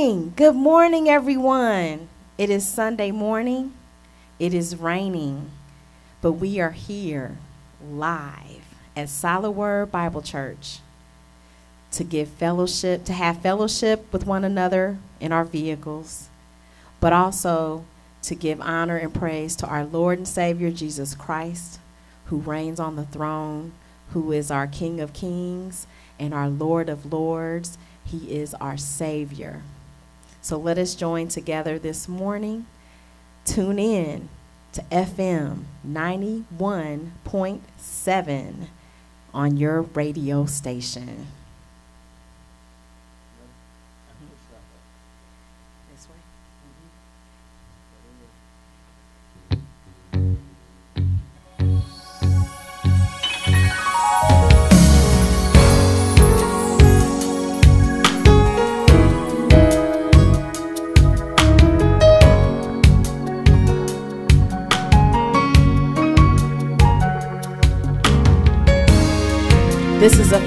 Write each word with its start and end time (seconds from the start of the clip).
morning. 0.00 0.32
Good 0.34 0.56
morning, 0.56 1.10
everyone. 1.10 2.08
It 2.38 2.48
is 2.48 2.66
Sunday 2.66 3.10
morning. 3.10 3.74
It 4.38 4.54
is 4.54 4.74
raining, 4.74 5.50
but 6.22 6.32
we 6.32 6.58
are 6.58 6.70
here 6.70 7.36
live 7.86 8.64
at 8.96 9.10
Solid 9.10 9.50
Word 9.50 9.92
Bible 9.92 10.22
Church 10.22 10.78
to 11.92 12.02
give 12.02 12.28
fellowship, 12.30 13.04
to 13.04 13.12
have 13.12 13.42
fellowship 13.42 14.10
with 14.10 14.24
one 14.24 14.42
another 14.42 14.96
in 15.20 15.32
our 15.32 15.44
vehicles, 15.44 16.30
but 16.98 17.12
also 17.12 17.84
to 18.22 18.34
give 18.34 18.58
honor 18.62 18.96
and 18.96 19.12
praise 19.12 19.54
to 19.56 19.66
our 19.66 19.84
Lord 19.84 20.16
and 20.16 20.26
Savior 20.26 20.70
Jesus 20.70 21.14
Christ, 21.14 21.78
who 22.26 22.38
reigns 22.38 22.80
on 22.80 22.96
the 22.96 23.04
throne, 23.04 23.72
who 24.14 24.32
is 24.32 24.50
our 24.50 24.66
King 24.66 24.98
of 24.98 25.12
Kings 25.12 25.86
and 26.18 26.32
our 26.32 26.48
Lord 26.48 26.88
of 26.88 27.12
Lords. 27.12 27.76
He 28.02 28.34
is 28.34 28.54
our 28.54 28.78
Savior. 28.78 29.60
So 30.42 30.58
let 30.58 30.78
us 30.78 30.94
join 30.94 31.28
together 31.28 31.78
this 31.78 32.08
morning. 32.08 32.64
Tune 33.44 33.78
in 33.78 34.30
to 34.72 34.80
FM 34.90 35.64
91.7 35.86 38.54
on 39.34 39.56
your 39.56 39.82
radio 39.82 40.46
station. 40.46 41.26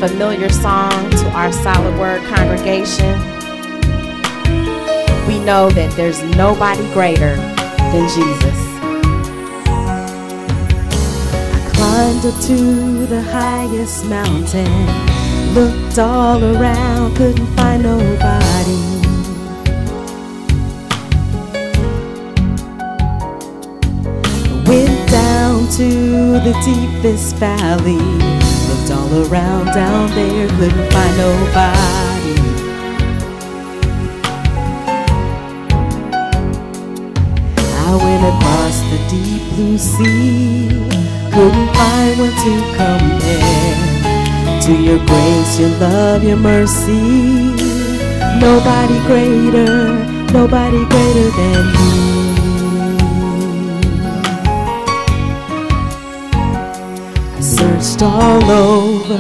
Familiar 0.09 0.50
song 0.50 1.09
to 1.12 1.30
our 1.30 1.50
Solid 1.50 1.98
Word 1.98 2.22
congregation. 2.23 3.18
We 5.26 5.40
know 5.40 5.70
that 5.70 5.94
there's 5.95 6.22
nobody 6.36 6.84
greater 6.92 7.38
than 7.38 8.10
Jesus. 8.10 8.60
I 11.56 11.72
climbed 11.73 12.26
up 12.26 12.38
to 12.48 13.06
the 13.06 13.22
highest 13.22 14.06
mountain, 14.08 15.54
looked 15.54 15.98
all 15.98 16.44
around, 16.44 17.16
couldn't 17.16 17.48
find 17.56 17.84
nobody. 17.84 18.84
Went 24.67 25.10
down 25.10 25.70
to 25.78 25.88
the 26.44 26.54
deepest 26.66 27.38
valley. 27.38 28.42
Looked 28.74 28.92
all 28.92 29.14
around 29.28 29.66
down 29.68 30.10
there, 30.16 30.48
couldn't 30.48 30.92
find 30.92 31.18
nobody. 31.18 32.36
I 37.86 37.92
went 38.04 38.24
across 38.34 38.78
the 38.90 38.98
deep 39.12 39.44
blue 39.54 39.78
sea, 39.78 40.70
couldn't 41.32 41.70
find 41.76 42.20
one 42.20 42.34
to 42.46 42.54
compare 42.74 43.82
to 44.64 44.74
your 44.74 45.06
grace, 45.06 45.60
your 45.60 45.70
love, 45.78 46.24
your 46.24 46.38
mercy. 46.38 47.54
Nobody 48.42 48.98
greater, 49.06 50.04
nobody 50.34 50.83
greater 50.86 51.30
than 51.30 51.64
you. 51.76 51.92
Searched 57.83 58.02
all 58.02 58.49
over, 58.49 59.20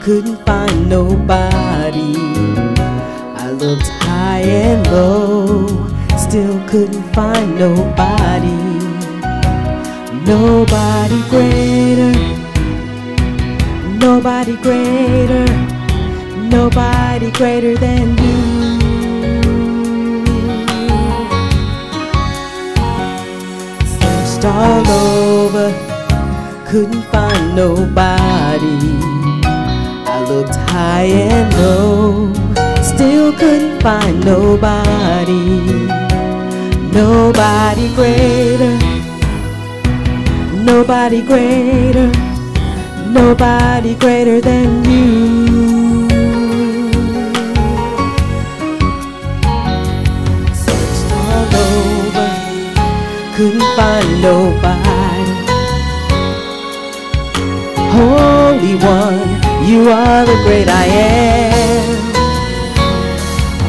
couldn't 0.00 0.38
find 0.46 0.88
nobody. 0.88 2.14
I 3.36 3.50
looked 3.50 3.88
high 3.88 4.40
and 4.40 4.86
low, 4.86 5.66
still 6.16 6.58
couldn't 6.68 7.02
find 7.14 7.58
nobody. 7.58 8.56
Nobody 10.24 11.20
greater, 11.28 12.12
nobody 13.98 14.56
greater, 14.56 15.46
nobody 16.48 17.30
greater 17.32 17.76
than 17.76 18.16
you. 18.18 18.40
All 24.42 24.88
over 24.88 25.90
couldn't 26.70 27.02
find 27.12 27.39
nobody. 27.60 28.78
I 30.14 30.18
looked 30.30 30.56
high 30.72 31.10
and 31.32 31.48
low, 31.60 32.32
still 32.90 33.32
couldn't 33.40 33.82
find 33.82 34.16
nobody. 34.24 35.44
Nobody 37.00 37.86
greater, 37.98 38.74
nobody 40.70 41.20
greater, 41.30 42.10
nobody 43.18 43.94
greater 44.02 44.40
than 44.40 44.68
you. 44.90 45.10
Searched 50.64 51.10
all 51.24 51.50
over, 51.68 52.28
couldn't 53.36 53.68
find 53.76 54.22
nobody. 54.22 54.89
Holy 58.00 58.76
One, 58.76 59.28
you 59.68 59.90
are 59.90 60.24
the 60.24 60.36
great 60.44 60.68
I 60.68 60.86
am. 60.86 62.00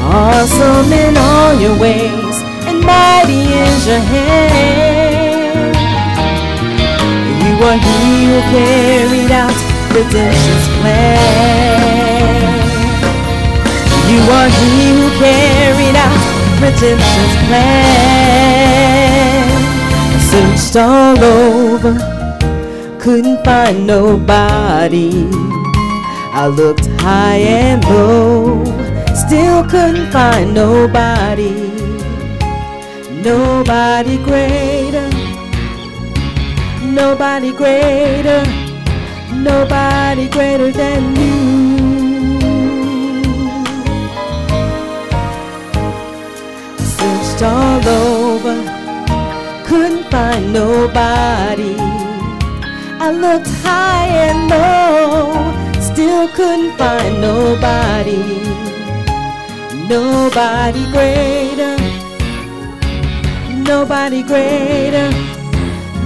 Awesome 0.08 0.92
in 0.94 1.18
all 1.18 1.54
your 1.60 1.76
ways, 1.78 2.36
and 2.64 2.80
mighty 2.80 3.52
is 3.52 3.86
your 3.86 4.00
hand. 4.00 5.76
You 7.44 7.54
are 7.68 7.76
He 7.76 8.26
who 8.32 8.40
carried 8.56 9.32
out 9.32 9.58
the 9.92 10.00
redemption's 10.00 10.68
plan. 10.80 12.40
You 14.12 14.22
are 14.38 14.50
He 14.60 14.96
who 14.96 15.08
carried 15.20 15.98
out 16.08 16.22
the 16.56 16.72
redemption's 16.72 17.36
plan. 17.48 17.92
Searched 20.32 20.76
all 20.78 21.20
over 21.22 22.11
couldn't 23.02 23.44
find 23.44 23.88
nobody. 23.88 25.28
I 26.34 26.46
looked 26.46 26.86
high 27.02 27.38
and 27.38 27.84
low, 27.86 28.64
still 29.16 29.64
couldn't 29.64 30.12
find 30.12 30.54
nobody. 30.54 31.50
Nobody 33.24 34.18
greater, 34.18 35.10
nobody 36.86 37.52
greater, 37.52 38.44
nobody 39.34 40.30
greater 40.30 40.72
than 40.72 41.16
you. 41.16 41.42
Searched 46.78 47.42
all 47.42 47.88
over, 47.88 48.58
couldn't 49.66 50.04
find 50.12 50.54
nobody. 50.54 51.91
I 53.04 53.10
looked 53.10 53.48
high 53.66 54.10
and 54.28 54.48
low, 54.48 55.34
still 55.82 56.28
couldn't 56.36 56.78
find 56.78 57.20
nobody. 57.20 58.22
Nobody 59.90 60.86
greater, 60.92 61.76
nobody 63.72 64.22
greater, 64.22 65.10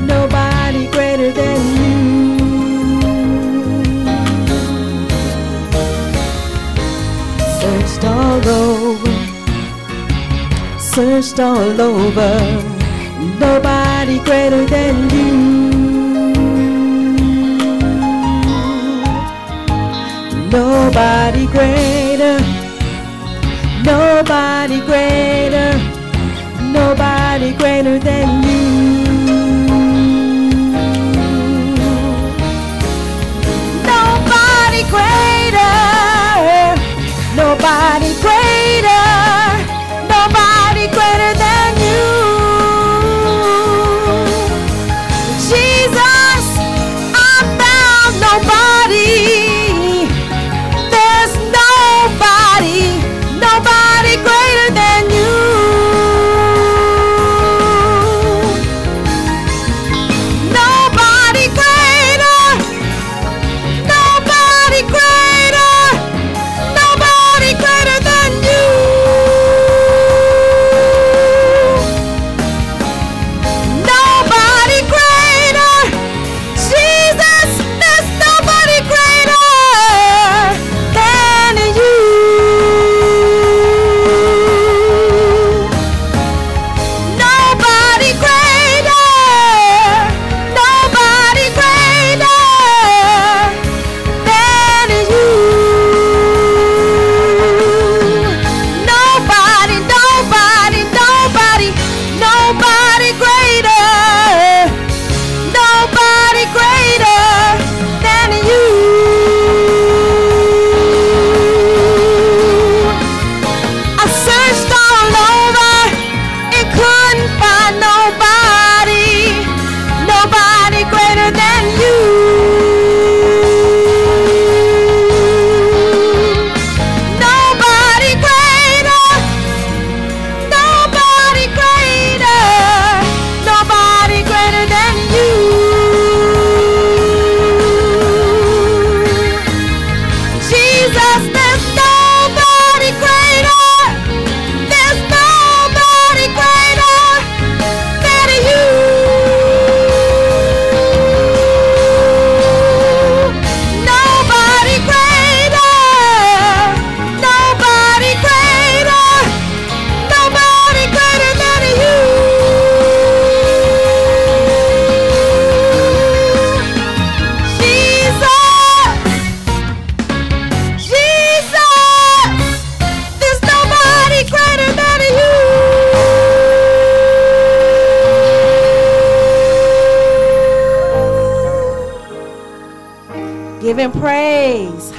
nobody 0.08 0.88
greater 0.88 1.34
than 1.34 1.60
you. 1.82 1.96
Searched 7.60 8.06
all 8.06 8.48
over, 8.48 9.16
searched 10.80 11.40
all 11.42 11.82
over, 11.82 12.32
nobody 13.38 14.18
greater 14.20 14.66
than 14.66 15.10
you. 15.10 15.65
Nobody 20.52 21.48
greater, 21.48 22.40
nobody 23.84 24.80
greater, 24.82 25.72
nobody 26.72 27.52
greater 27.54 28.00
than 28.00 28.44
you. 28.44 28.66
Nobody 33.84 34.84
greater, 34.90 35.35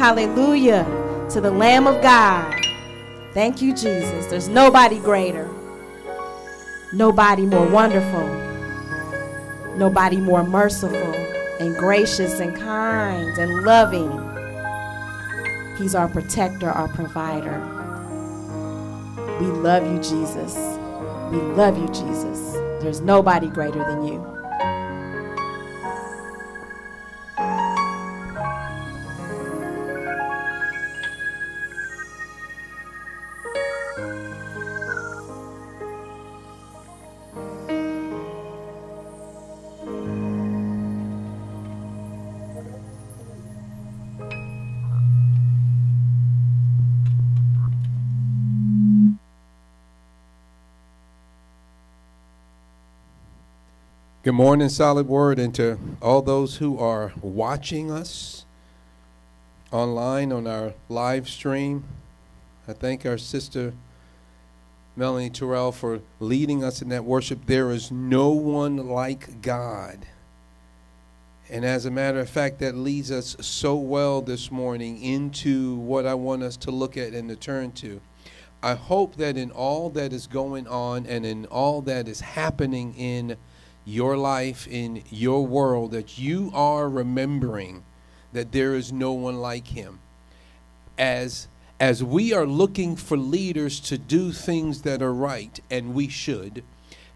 Hallelujah 0.06 0.84
to 1.32 1.40
the 1.40 1.50
Lamb 1.50 1.88
of 1.88 2.00
God. 2.00 2.54
Thank 3.34 3.60
you, 3.60 3.72
Jesus. 3.72 4.26
There's 4.26 4.46
nobody 4.48 5.00
greater, 5.00 5.50
nobody 6.92 7.44
more 7.44 7.66
wonderful, 7.66 8.28
nobody 9.76 10.18
more 10.18 10.44
merciful 10.44 11.12
and 11.58 11.76
gracious 11.76 12.38
and 12.38 12.54
kind 12.56 13.36
and 13.36 13.64
loving. 13.64 14.08
He's 15.76 15.96
our 15.96 16.06
protector, 16.06 16.70
our 16.70 16.86
provider. 16.86 17.58
We 19.40 19.46
love 19.46 19.84
you, 19.92 19.98
Jesus. 19.98 20.54
We 21.32 21.38
love 21.56 21.76
you, 21.76 21.88
Jesus. 21.88 22.52
There's 22.80 23.00
nobody 23.00 23.48
greater 23.48 23.80
than 23.80 24.06
you. 24.06 24.35
Good 54.26 54.34
morning, 54.34 54.68
Solid 54.70 55.06
Word, 55.06 55.38
and 55.38 55.54
to 55.54 55.78
all 56.02 56.20
those 56.20 56.56
who 56.56 56.80
are 56.80 57.12
watching 57.22 57.92
us 57.92 58.44
online 59.70 60.32
on 60.32 60.48
our 60.48 60.74
live 60.88 61.28
stream. 61.28 61.84
I 62.66 62.72
thank 62.72 63.06
our 63.06 63.18
sister 63.18 63.72
Melanie 64.96 65.30
Terrell 65.30 65.70
for 65.70 66.00
leading 66.18 66.64
us 66.64 66.82
in 66.82 66.88
that 66.88 67.04
worship. 67.04 67.46
There 67.46 67.70
is 67.70 67.92
no 67.92 68.30
one 68.30 68.88
like 68.88 69.42
God. 69.42 70.06
And 71.48 71.64
as 71.64 71.86
a 71.86 71.90
matter 71.92 72.18
of 72.18 72.28
fact, 72.28 72.58
that 72.58 72.74
leads 72.74 73.12
us 73.12 73.36
so 73.38 73.76
well 73.76 74.22
this 74.22 74.50
morning 74.50 75.00
into 75.00 75.76
what 75.76 76.04
I 76.04 76.14
want 76.14 76.42
us 76.42 76.56
to 76.56 76.72
look 76.72 76.96
at 76.96 77.12
and 77.12 77.28
to 77.28 77.36
turn 77.36 77.70
to. 77.74 78.00
I 78.60 78.74
hope 78.74 79.14
that 79.18 79.36
in 79.36 79.52
all 79.52 79.88
that 79.90 80.12
is 80.12 80.26
going 80.26 80.66
on 80.66 81.06
and 81.06 81.24
in 81.24 81.46
all 81.46 81.80
that 81.82 82.08
is 82.08 82.18
happening 82.18 82.92
in 82.96 83.36
your 83.86 84.18
life, 84.18 84.66
in 84.68 85.02
your 85.08 85.46
world, 85.46 85.92
that 85.92 86.18
you 86.18 86.50
are 86.52 86.88
remembering 86.88 87.84
that 88.32 88.52
there 88.52 88.74
is 88.74 88.92
no 88.92 89.12
one 89.12 89.40
like 89.40 89.68
him. 89.68 90.00
As 90.98 91.48
as 91.78 92.02
we 92.02 92.32
are 92.32 92.46
looking 92.46 92.96
for 92.96 93.18
leaders 93.18 93.80
to 93.80 93.98
do 93.98 94.32
things 94.32 94.82
that 94.82 95.02
are 95.02 95.12
right, 95.12 95.60
and 95.70 95.94
we 95.94 96.08
should, 96.08 96.64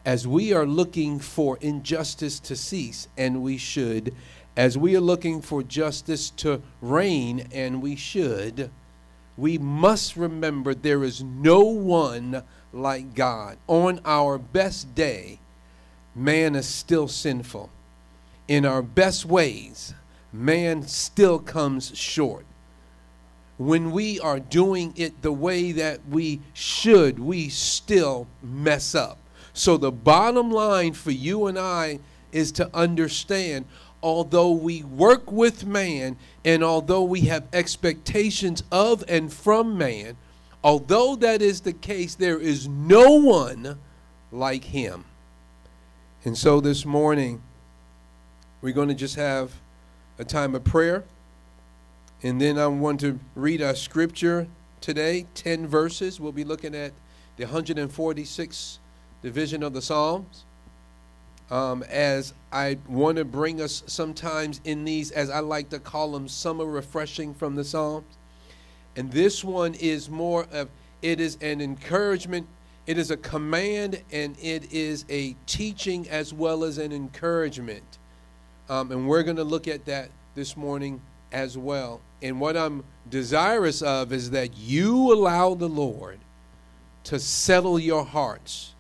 as 0.05 0.29
we 0.29 0.53
are 0.53 0.67
looking 0.67 1.19
for 1.19 1.57
injustice 1.63 2.39
to 2.41 2.55
cease, 2.55 3.09
and 3.17 3.43
we 3.43 3.57
should, 3.57 4.15
as 4.57 4.77
we 4.77 4.95
are 4.95 5.01
looking 5.01 5.41
for 5.41 5.63
justice 5.63 6.29
to 6.29 6.61
reign, 6.83 7.49
and 7.53 7.81
we 7.81 7.97
should, 7.97 8.71
we 9.39 9.57
must 9.57 10.17
remember 10.17 10.75
there 10.75 11.05
is 11.05 11.23
no 11.23 11.61
one 11.61 12.43
like 12.73 13.15
God. 13.15 13.57
On 13.67 14.01
our 14.05 14.37
best 14.37 14.95
day, 14.95 15.40
man 16.15 16.55
is 16.55 16.69
still 16.69 17.09
sinful. 17.09 17.71
In 18.49 18.65
our 18.65 18.83
best 18.83 19.25
ways, 19.25 19.95
man 20.33 20.83
still 20.83 21.39
comes 21.39 21.97
short. 21.97 22.45
When 23.59 23.91
we 23.91 24.19
are 24.19 24.41
doing 24.41 24.95
it 24.97 25.23
the 25.23 25.33
way 25.33 25.73
that 25.73 26.01
we 26.09 26.41
should, 26.55 27.19
we 27.19 27.49
still 27.49 28.27
mess 28.43 28.95
up. 28.95 29.19
So, 29.53 29.77
the 29.77 29.93
bottom 29.93 30.51
line 30.51 30.95
for 30.95 31.11
you 31.11 31.47
and 31.47 31.59
I 31.59 31.99
is 32.33 32.53
to 32.53 32.71
understand 32.75 33.67
although 34.03 34.51
we 34.51 34.83
work 34.83 35.31
with 35.31 35.67
man 35.67 36.17
and 36.45 36.65
although 36.65 37.03
we 37.03 37.23
have 37.23 37.47
expectations 37.53 38.63
of 38.73 39.05
and 39.09 39.33
from 39.33 39.77
man, 39.77 40.17
although 40.65 41.17
that 41.17 41.43
is 41.43 41.61
the 41.61 41.73
case, 41.73 42.15
there 42.15 42.39
is 42.39 42.67
no 42.67 43.17
one 43.17 43.79
like 44.33 44.65
him. 44.65 45.05
And 46.25 46.37
so 46.37 46.61
this 46.61 46.85
morning, 46.85 47.43
we're 48.61 48.75
going 48.75 48.89
to 48.89 48.95
just 48.95 49.17
have 49.17 49.53
a 50.19 50.25
time 50.25 50.55
of 50.55 50.65
prayer. 50.65 51.05
And 52.23 52.41
then 52.41 52.59
I 52.59 52.67
want 52.67 53.01
to 53.01 53.19
read 53.35 53.63
our 53.63 53.75
scripture 53.75 54.47
today 54.83 55.27
10 55.35 55.67
verses. 55.67 56.21
We'll 56.21 56.33
be 56.33 56.45
looking 56.45 56.75
at 56.75 56.93
the 57.39 57.47
146th 57.47 58.79
division 59.23 59.63
of 59.63 59.73
the 59.73 59.81
Psalms. 59.83 60.45
um, 61.51 61.83
as 61.85 62.33
I 62.53 62.79
want 62.89 63.19
to 63.19 63.25
bring 63.25 63.61
us 63.61 63.83
sometimes 63.87 64.61
in 64.65 64.85
these, 64.85 65.11
as 65.11 65.31
I 65.31 65.41
like 65.41 65.71
to 65.71 65.79
call 65.81 66.13
them, 66.13 66.29
summer 66.29 66.65
refreshing 66.65 67.35
from 67.35 67.57
the 67.57 67.65
Psalms. 67.65 68.19
And 68.97 69.11
this 69.11 69.43
one 69.45 69.75
is 69.75 70.09
more 70.11 70.47
of 70.53 70.69
it 71.03 71.21
is 71.21 71.39
an 71.41 71.61
encouragement, 71.61 72.47
it 72.87 72.99
is 72.99 73.11
a 73.11 73.17
command, 73.17 74.03
and 74.11 74.37
it 74.41 74.73
is 74.73 75.05
a 75.09 75.37
teaching 75.47 76.09
as 76.09 76.33
well 76.33 76.65
as 76.65 76.79
an 76.79 76.93
encouragement. 76.93 77.99
Um, 78.69 78.91
and 78.93 79.09
we're 79.09 79.23
going 79.23 79.37
to 79.37 79.45
look 79.45 79.69
at 79.69 79.85
that 79.87 80.11
this 80.35 80.57
morning 80.57 81.01
as 81.33 81.57
well. 81.59 82.01
And 82.23 82.41
what 82.41 82.57
I'm 82.57 82.85
desirous 83.09 83.83
of 83.83 84.13
is 84.13 84.31
that 84.31 84.57
you 84.57 85.13
allow 85.13 85.55
the 85.55 85.69
Lord 85.69 86.19
to 87.05 87.19
settle 87.19 87.79
your 87.79 88.05
hearts, 88.05 88.75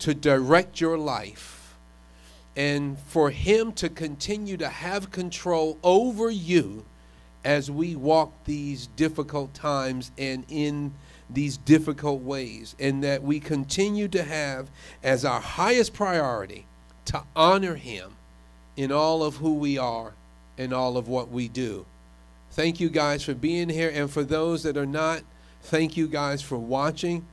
to 0.00 0.14
direct 0.14 0.80
your 0.80 0.98
life, 0.98 1.76
and 2.56 2.98
for 2.98 3.30
Him 3.30 3.72
to 3.72 3.88
continue 3.88 4.56
to 4.56 4.68
have 4.68 5.10
control 5.10 5.78
over 5.82 6.30
you 6.30 6.84
as 7.44 7.70
we 7.70 7.94
walk 7.94 8.32
these 8.44 8.88
difficult 8.88 9.54
times 9.54 10.10
and 10.18 10.44
in 10.48 10.92
these 11.28 11.56
difficult 11.56 12.22
ways. 12.22 12.74
And 12.78 13.02
that 13.04 13.22
we 13.22 13.40
continue 13.40 14.08
to 14.08 14.22
have 14.22 14.68
as 15.02 15.24
our 15.24 15.40
highest 15.40 15.94
priority 15.94 16.66
to 17.06 17.22
honor 17.34 17.74
Him 17.74 18.16
in 18.76 18.92
all 18.92 19.22
of 19.22 19.36
who 19.36 19.54
we 19.54 19.78
are 19.78 20.12
and 20.58 20.72
all 20.72 20.96
of 20.96 21.08
what 21.08 21.30
we 21.30 21.48
do. 21.48 21.86
Thank 22.50 22.80
you 22.80 22.88
guys 22.88 23.22
for 23.22 23.34
being 23.34 23.68
here. 23.68 23.90
And 23.92 24.10
for 24.10 24.24
those 24.24 24.62
that 24.62 24.76
are 24.76 24.86
not, 24.86 25.22
thank 25.62 25.96
you 25.96 26.06
guys 26.06 26.42
for 26.42 26.56
watching. 26.56 27.26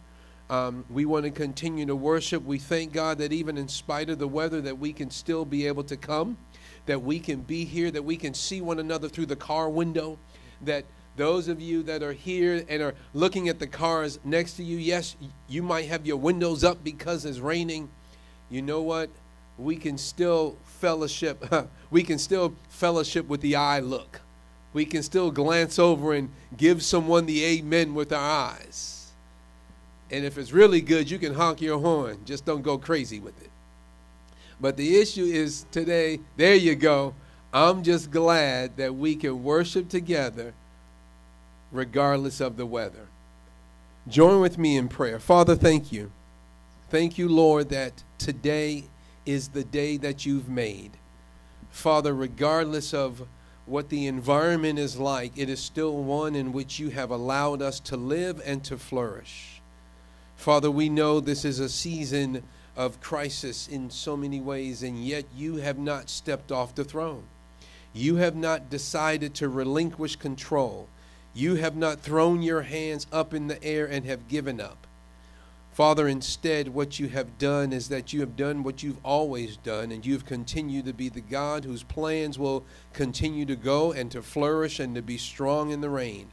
Um, 0.50 0.86
we 0.90 1.06
want 1.06 1.26
to 1.26 1.32
continue 1.32 1.86
to 1.86 1.96
worship. 1.96 2.44
We 2.44 2.60
thank 2.60 2.92
God 2.92 3.18
that 3.20 3.32
even 3.32 3.58
in 3.58 3.68
spite 3.68 4.10
of 4.10 4.20
the 4.20 4.28
weather, 4.28 4.62
that 4.62 4.78
we 4.78 4.92
can 4.92 5.10
still 5.10 5.46
be 5.46 5.66
able 5.68 5.84
to 5.86 5.96
come, 5.96 6.38
that 6.86 7.02
we 7.02 7.20
can 7.20 7.42
be 7.42 7.64
here, 7.64 7.90
that 7.92 8.04
we 8.04 8.18
can 8.18 8.34
see 8.34 8.62
one 8.62 8.80
another 8.80 9.08
through 9.08 9.28
the 9.28 9.36
car 9.36 9.70
window, 9.70 10.20
that 10.62 10.84
those 11.16 11.48
of 11.48 11.62
you 11.62 11.84
that 11.84 12.02
are 12.02 12.14
here 12.14 12.66
and 12.68 12.82
are 12.82 12.96
looking 13.14 13.48
at 13.48 13.60
the 13.60 13.68
cars 13.68 14.20
next 14.24 14.54
to 14.54 14.64
you, 14.64 14.78
yes, 14.78 15.16
you 15.48 15.62
might 15.62 15.88
have 15.88 16.06
your 16.06 16.18
windows 16.18 16.64
up 16.64 16.84
because 16.84 17.26
it's 17.26 17.40
raining. 17.40 17.90
You 18.50 18.62
know 18.62 18.82
what? 18.82 19.10
We 19.58 19.76
can 19.76 19.98
still 19.98 20.58
fellowship. 20.66 21.46
we 21.92 22.04
can 22.04 22.18
still 22.18 22.56
fellowship 22.70 23.28
with 23.28 23.42
the 23.42 23.56
eye 23.56 23.80
look. 23.80 24.22
We 24.74 24.86
can 24.86 25.04
still 25.04 25.30
glance 25.30 25.78
over 25.78 26.14
and 26.14 26.30
give 26.58 26.84
someone 26.84 27.28
the 27.28 27.46
amen 27.46 27.94
with 27.94 28.12
our 28.12 28.48
eyes. 28.50 29.12
And 30.10 30.26
if 30.26 30.38
it's 30.40 30.52
really 30.52 30.82
good, 30.82 31.10
you 31.10 31.20
can 31.20 31.36
honk 31.36 31.62
your 31.62 31.80
horn. 31.80 32.20
Just 32.26 32.46
don't 32.46 32.64
go 32.64 32.80
crazy 32.80 33.20
with 33.20 33.40
it. 33.42 33.52
But 34.60 34.78
the 34.78 34.98
issue 34.98 35.26
is 35.26 35.66
today, 35.72 36.20
there 36.38 36.56
you 36.56 36.74
go. 36.76 37.14
I'm 37.54 37.84
just 37.84 38.10
glad 38.10 38.78
that 38.78 38.96
we 38.96 39.16
can 39.16 39.44
worship 39.44 39.90
together 39.90 40.54
regardless 41.74 42.40
of 42.40 42.56
the 42.56 42.66
weather. 42.66 43.08
Join 44.08 44.40
with 44.40 44.58
me 44.58 44.78
in 44.78 44.88
prayer. 44.88 45.20
Father, 45.20 45.56
thank 45.56 45.92
you. 45.92 46.12
Thank 46.90 47.18
you, 47.18 47.28
Lord, 47.28 47.70
that 47.70 48.04
today 48.18 48.86
is 49.26 49.50
the 49.50 49.64
day 49.64 49.98
that 49.98 50.26
you've 50.26 50.48
made. 50.48 50.92
Father, 51.72 52.14
regardless 52.14 52.94
of 52.94 53.28
what 53.66 53.90
the 53.90 54.08
environment 54.08 54.78
is 54.78 54.98
like, 54.98 55.32
it 55.38 55.50
is 55.50 55.60
still 55.60 56.04
one 56.04 56.36
in 56.36 56.52
which 56.52 56.80
you 56.80 56.90
have 56.90 57.10
allowed 57.10 57.62
us 57.62 57.80
to 57.80 57.98
live 57.98 58.42
and 58.46 58.64
to 58.66 58.78
flourish. 58.78 59.62
Father, 60.36 60.70
we 60.70 60.90
know 60.90 61.20
this 61.20 61.46
is 61.46 61.60
a 61.60 61.70
season 61.70 62.44
of 62.76 63.00
crisis 63.00 63.68
in 63.68 63.90
so 63.90 64.18
many 64.18 64.42
ways, 64.42 64.84
and 64.84 65.04
yet 65.04 65.26
you 65.36 65.56
have 65.58 65.78
not 65.78 66.10
stepped 66.10 66.52
off 66.52 66.76
the 66.76 66.84
throne. 66.84 67.24
You 67.94 68.18
have 68.18 68.36
not 68.36 68.70
decided 68.70 69.34
to 69.36 69.48
relinquish 69.48 70.16
control. 70.16 70.90
You 71.34 71.56
have 71.56 71.76
not 71.76 72.00
thrown 72.00 72.42
your 72.42 72.62
hands 72.62 73.08
up 73.12 73.34
in 73.34 73.48
the 73.48 73.64
air 73.64 73.86
and 73.86 74.06
have 74.06 74.28
given 74.28 74.62
up. 74.62 74.88
Father, 75.72 76.08
instead, 76.08 76.68
what 76.68 77.00
you 77.00 77.08
have 77.08 77.40
done 77.40 77.74
is 77.74 77.90
that 77.90 78.14
you 78.14 78.20
have 78.20 78.36
done 78.36 78.62
what 78.62 78.84
you've 78.84 79.04
always 79.04 79.58
done, 79.58 79.92
and 79.92 80.06
you've 80.06 80.26
continued 80.26 80.86
to 80.86 80.94
be 80.94 81.10
the 81.10 81.20
God 81.20 81.66
whose 81.66 81.82
plans 81.82 82.38
will 82.38 82.64
continue 82.94 83.44
to 83.48 83.56
go 83.56 83.92
and 83.92 84.12
to 84.12 84.22
flourish 84.22 84.80
and 84.80 84.94
to 84.94 85.02
be 85.02 85.18
strong 85.18 85.72
in 85.72 85.82
the 85.82 85.90
rain. 85.90 86.28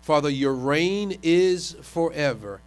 Father, 0.00 0.30
your 0.30 0.54
reign 0.54 1.18
is 1.24 1.76
forever. 1.82 2.60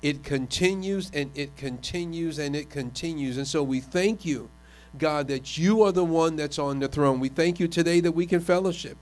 It 0.00 0.22
continues 0.22 1.10
and 1.12 1.30
it 1.34 1.56
continues 1.56 2.38
and 2.38 2.54
it 2.54 2.70
continues. 2.70 3.36
And 3.36 3.48
so 3.48 3.62
we 3.62 3.80
thank 3.80 4.24
you, 4.24 4.50
God, 4.96 5.26
that 5.26 5.58
you 5.58 5.82
are 5.82 5.92
the 5.92 6.04
one 6.04 6.36
that's 6.36 6.58
on 6.58 6.78
the 6.78 6.88
throne. 6.88 7.18
We 7.18 7.30
thank 7.30 7.58
you 7.58 7.66
today 7.66 7.98
that 8.00 8.12
we 8.12 8.26
can 8.26 8.40
fellowship. 8.40 8.98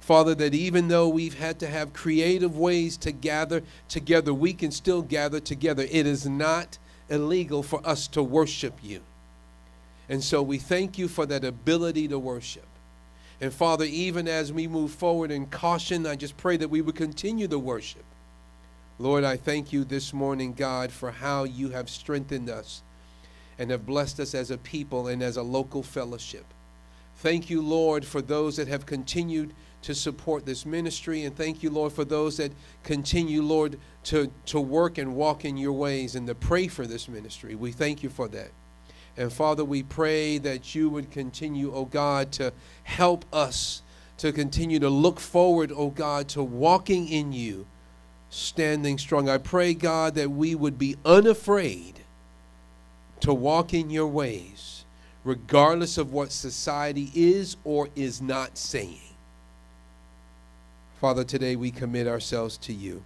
Father, 0.00 0.34
that 0.34 0.54
even 0.54 0.88
though 0.88 1.08
we've 1.08 1.38
had 1.38 1.60
to 1.60 1.66
have 1.66 1.92
creative 1.92 2.56
ways 2.56 2.96
to 2.98 3.12
gather 3.12 3.62
together, 3.88 4.34
we 4.34 4.52
can 4.52 4.70
still 4.70 5.02
gather 5.02 5.40
together. 5.40 5.86
It 5.90 6.06
is 6.06 6.26
not 6.26 6.78
illegal 7.08 7.62
for 7.62 7.86
us 7.86 8.08
to 8.08 8.22
worship 8.22 8.74
you. 8.82 9.00
And 10.08 10.24
so 10.24 10.42
we 10.42 10.58
thank 10.58 10.98
you 10.98 11.06
for 11.06 11.26
that 11.26 11.44
ability 11.44 12.08
to 12.08 12.18
worship. 12.18 12.66
And 13.40 13.52
Father, 13.52 13.84
even 13.84 14.26
as 14.26 14.52
we 14.52 14.66
move 14.66 14.90
forward 14.90 15.30
in 15.30 15.46
caution, 15.46 16.06
I 16.06 16.16
just 16.16 16.36
pray 16.36 16.56
that 16.56 16.68
we 16.68 16.82
would 16.82 16.96
continue 16.96 17.46
to 17.48 17.58
worship. 17.58 18.04
Lord, 18.98 19.24
I 19.24 19.36
thank 19.36 19.72
you 19.72 19.84
this 19.84 20.12
morning, 20.12 20.52
God, 20.52 20.90
for 20.92 21.10
how 21.10 21.44
you 21.44 21.70
have 21.70 21.88
strengthened 21.88 22.50
us 22.50 22.82
and 23.58 23.70
have 23.70 23.86
blessed 23.86 24.20
us 24.20 24.34
as 24.34 24.50
a 24.50 24.58
people 24.58 25.06
and 25.06 25.22
as 25.22 25.36
a 25.36 25.42
local 25.42 25.82
fellowship. 25.82 26.44
Thank 27.16 27.48
you, 27.48 27.62
Lord, 27.62 28.04
for 28.04 28.20
those 28.20 28.56
that 28.56 28.68
have 28.68 28.86
continued 28.86 29.54
to 29.82 29.94
support 29.94 30.44
this 30.44 30.66
ministry. 30.66 31.24
And 31.24 31.36
thank 31.36 31.62
you, 31.62 31.70
Lord, 31.70 31.92
for 31.92 32.04
those 32.04 32.36
that 32.36 32.52
continue, 32.82 33.42
Lord, 33.42 33.78
to, 34.04 34.30
to 34.46 34.60
work 34.60 34.98
and 34.98 35.14
walk 35.14 35.44
in 35.44 35.56
your 35.56 35.72
ways 35.72 36.14
and 36.14 36.26
to 36.26 36.34
pray 36.34 36.68
for 36.68 36.86
this 36.86 37.08
ministry. 37.08 37.54
We 37.54 37.72
thank 37.72 38.02
you 38.02 38.10
for 38.10 38.28
that. 38.28 38.50
And 39.16 39.32
Father, 39.32 39.64
we 39.64 39.82
pray 39.82 40.38
that 40.38 40.74
you 40.74 40.88
would 40.88 41.10
continue, 41.10 41.72
oh 41.74 41.84
God, 41.84 42.32
to 42.32 42.52
help 42.84 43.24
us 43.32 43.82
to 44.20 44.32
continue 44.32 44.78
to 44.78 44.90
look 44.90 45.18
forward, 45.18 45.72
oh 45.74 45.88
God, 45.88 46.28
to 46.28 46.42
walking 46.42 47.08
in 47.08 47.32
you, 47.32 47.66
standing 48.28 48.98
strong. 48.98 49.30
I 49.30 49.38
pray, 49.38 49.72
God, 49.72 50.14
that 50.16 50.30
we 50.30 50.54
would 50.54 50.78
be 50.78 50.96
unafraid 51.06 52.00
to 53.20 53.32
walk 53.32 53.72
in 53.72 53.88
your 53.88 54.06
ways, 54.06 54.84
regardless 55.24 55.96
of 55.96 56.12
what 56.12 56.32
society 56.32 57.10
is 57.14 57.56
or 57.64 57.88
is 57.96 58.20
not 58.20 58.58
saying. 58.58 59.09
Father, 61.00 61.24
today 61.24 61.56
we 61.56 61.70
commit 61.70 62.06
ourselves 62.06 62.58
to 62.58 62.74
you. 62.74 63.02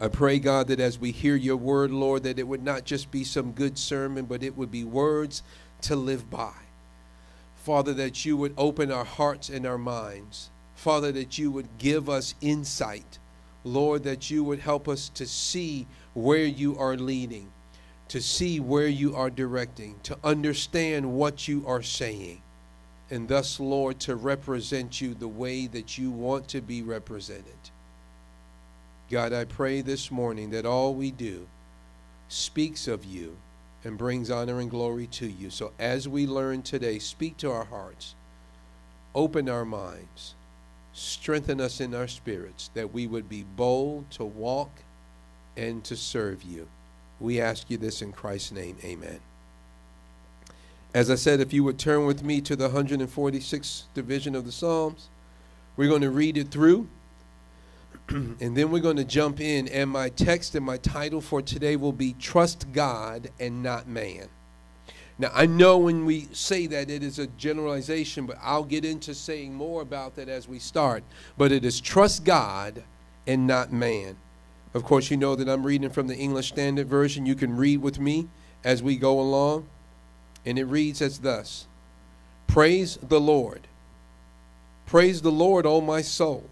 I 0.00 0.08
pray, 0.08 0.40
God, 0.40 0.66
that 0.66 0.80
as 0.80 0.98
we 0.98 1.12
hear 1.12 1.36
your 1.36 1.56
word, 1.56 1.92
Lord, 1.92 2.24
that 2.24 2.40
it 2.40 2.48
would 2.48 2.64
not 2.64 2.84
just 2.84 3.12
be 3.12 3.22
some 3.22 3.52
good 3.52 3.78
sermon, 3.78 4.24
but 4.24 4.42
it 4.42 4.56
would 4.56 4.72
be 4.72 4.82
words 4.82 5.44
to 5.82 5.94
live 5.94 6.28
by. 6.30 6.50
Father, 7.54 7.94
that 7.94 8.24
you 8.24 8.36
would 8.36 8.54
open 8.58 8.90
our 8.90 9.04
hearts 9.04 9.48
and 9.50 9.64
our 9.64 9.78
minds. 9.78 10.50
Father, 10.74 11.12
that 11.12 11.38
you 11.38 11.52
would 11.52 11.68
give 11.78 12.10
us 12.10 12.34
insight. 12.40 13.20
Lord, 13.62 14.02
that 14.02 14.28
you 14.28 14.42
would 14.42 14.58
help 14.58 14.88
us 14.88 15.08
to 15.10 15.26
see 15.26 15.86
where 16.12 16.44
you 16.44 16.76
are 16.76 16.96
leading, 16.96 17.52
to 18.08 18.20
see 18.20 18.58
where 18.58 18.88
you 18.88 19.14
are 19.14 19.30
directing, 19.30 20.00
to 20.02 20.18
understand 20.24 21.12
what 21.12 21.46
you 21.46 21.62
are 21.68 21.82
saying 21.82 22.42
and 23.10 23.28
thus, 23.28 23.60
Lord, 23.60 24.00
to 24.00 24.16
represent 24.16 25.00
you 25.00 25.14
the 25.14 25.28
way 25.28 25.66
that 25.66 25.98
you 25.98 26.10
want 26.10 26.48
to 26.48 26.60
be 26.60 26.82
represented. 26.82 27.54
God, 29.10 29.32
I 29.32 29.44
pray 29.44 29.82
this 29.82 30.10
morning 30.10 30.50
that 30.50 30.64
all 30.64 30.94
we 30.94 31.10
do 31.10 31.46
speaks 32.28 32.88
of 32.88 33.04
you 33.04 33.36
and 33.84 33.98
brings 33.98 34.30
honor 34.30 34.60
and 34.60 34.70
glory 34.70 35.06
to 35.08 35.26
you. 35.26 35.50
So 35.50 35.72
as 35.78 36.08
we 36.08 36.26
learn 36.26 36.62
today, 36.62 36.98
speak 36.98 37.36
to 37.38 37.50
our 37.50 37.64
hearts, 37.64 38.14
open 39.14 39.48
our 39.48 39.66
minds, 39.66 40.34
strengthen 40.94 41.60
us 41.60 41.80
in 41.80 41.94
our 41.94 42.08
spirits, 42.08 42.70
that 42.74 42.92
we 42.92 43.06
would 43.06 43.28
be 43.28 43.42
bold 43.42 44.10
to 44.12 44.24
walk 44.24 44.70
and 45.56 45.84
to 45.84 45.96
serve 45.96 46.42
you. 46.42 46.66
We 47.20 47.40
ask 47.40 47.70
you 47.70 47.76
this 47.76 48.00
in 48.00 48.12
Christ's 48.12 48.52
name. 48.52 48.78
Amen. 48.82 49.20
As 50.94 51.10
I 51.10 51.16
said, 51.16 51.40
if 51.40 51.52
you 51.52 51.64
would 51.64 51.76
turn 51.76 52.06
with 52.06 52.22
me 52.22 52.40
to 52.42 52.54
the 52.54 52.68
146th 52.68 53.82
division 53.94 54.36
of 54.36 54.46
the 54.46 54.52
Psalms, 54.52 55.08
we're 55.76 55.88
going 55.88 56.02
to 56.02 56.10
read 56.10 56.38
it 56.38 56.52
through. 56.52 56.86
and 58.08 58.56
then 58.56 58.70
we're 58.70 58.80
going 58.80 58.96
to 58.96 59.04
jump 59.04 59.40
in. 59.40 59.66
And 59.68 59.90
my 59.90 60.08
text 60.08 60.54
and 60.54 60.64
my 60.64 60.76
title 60.76 61.20
for 61.20 61.42
today 61.42 61.74
will 61.74 61.92
be 61.92 62.14
Trust 62.20 62.72
God 62.72 63.28
and 63.40 63.60
Not 63.60 63.88
Man. 63.88 64.28
Now, 65.18 65.30
I 65.34 65.46
know 65.46 65.78
when 65.78 66.04
we 66.04 66.28
say 66.32 66.66
that 66.68 66.90
it 66.90 67.02
is 67.02 67.18
a 67.18 67.26
generalization, 67.26 68.26
but 68.26 68.36
I'll 68.40 68.64
get 68.64 68.84
into 68.84 69.14
saying 69.14 69.52
more 69.52 69.82
about 69.82 70.14
that 70.16 70.28
as 70.28 70.48
we 70.48 70.60
start. 70.60 71.02
But 71.36 71.50
it 71.50 71.64
is 71.64 71.80
trust 71.80 72.24
God 72.24 72.84
and 73.26 73.46
not 73.46 73.72
man. 73.72 74.16
Of 74.74 74.84
course, 74.84 75.10
you 75.10 75.16
know 75.16 75.34
that 75.36 75.48
I'm 75.48 75.64
reading 75.64 75.90
from 75.90 76.08
the 76.08 76.16
English 76.16 76.48
Standard 76.48 76.88
Version. 76.88 77.26
You 77.26 77.36
can 77.36 77.56
read 77.56 77.80
with 77.80 77.98
me 77.98 78.28
as 78.64 78.82
we 78.82 78.96
go 78.96 79.20
along. 79.20 79.68
And 80.46 80.58
it 80.58 80.64
reads 80.64 81.00
as 81.00 81.18
thus 81.18 81.66
Praise 82.46 82.98
the 83.02 83.20
Lord. 83.20 83.66
Praise 84.86 85.22
the 85.22 85.32
Lord, 85.32 85.66
O 85.66 85.80
my 85.80 86.02
soul. 86.02 86.44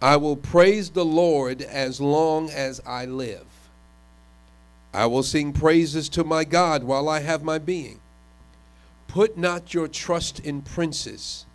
I 0.00 0.16
will 0.16 0.36
praise 0.36 0.90
the 0.90 1.04
Lord 1.04 1.62
as 1.62 2.00
long 2.00 2.50
as 2.50 2.80
I 2.86 3.06
live. 3.06 3.46
I 4.92 5.06
will 5.06 5.22
sing 5.22 5.52
praises 5.52 6.08
to 6.10 6.24
my 6.24 6.44
God 6.44 6.84
while 6.84 7.08
I 7.08 7.20
have 7.20 7.42
my 7.42 7.58
being. 7.58 8.00
Put 9.08 9.36
not 9.36 9.74
your 9.74 9.88
trust 9.88 10.40
in 10.40 10.62
princes, 10.62 11.46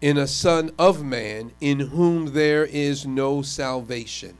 in 0.00 0.16
a 0.16 0.26
son 0.26 0.70
of 0.78 1.04
man 1.04 1.52
in 1.60 1.80
whom 1.80 2.32
there 2.32 2.64
is 2.64 3.06
no 3.06 3.42
salvation. 3.42 4.36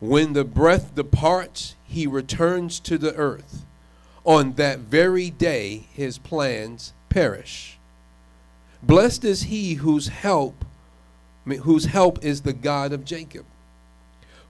When 0.00 0.32
the 0.32 0.44
breath 0.44 0.94
departs, 0.94 1.76
he 1.86 2.06
returns 2.06 2.78
to 2.80 2.98
the 2.98 3.14
earth. 3.14 3.64
On 4.24 4.54
that 4.54 4.80
very 4.80 5.30
day, 5.30 5.86
his 5.92 6.18
plans 6.18 6.92
perish. 7.08 7.78
Blessed 8.82 9.24
is 9.24 9.44
he 9.44 9.74
whose 9.74 10.08
help, 10.08 10.64
whose 11.44 11.86
help 11.86 12.24
is 12.24 12.42
the 12.42 12.52
God 12.52 12.92
of 12.92 13.04
Jacob, 13.04 13.44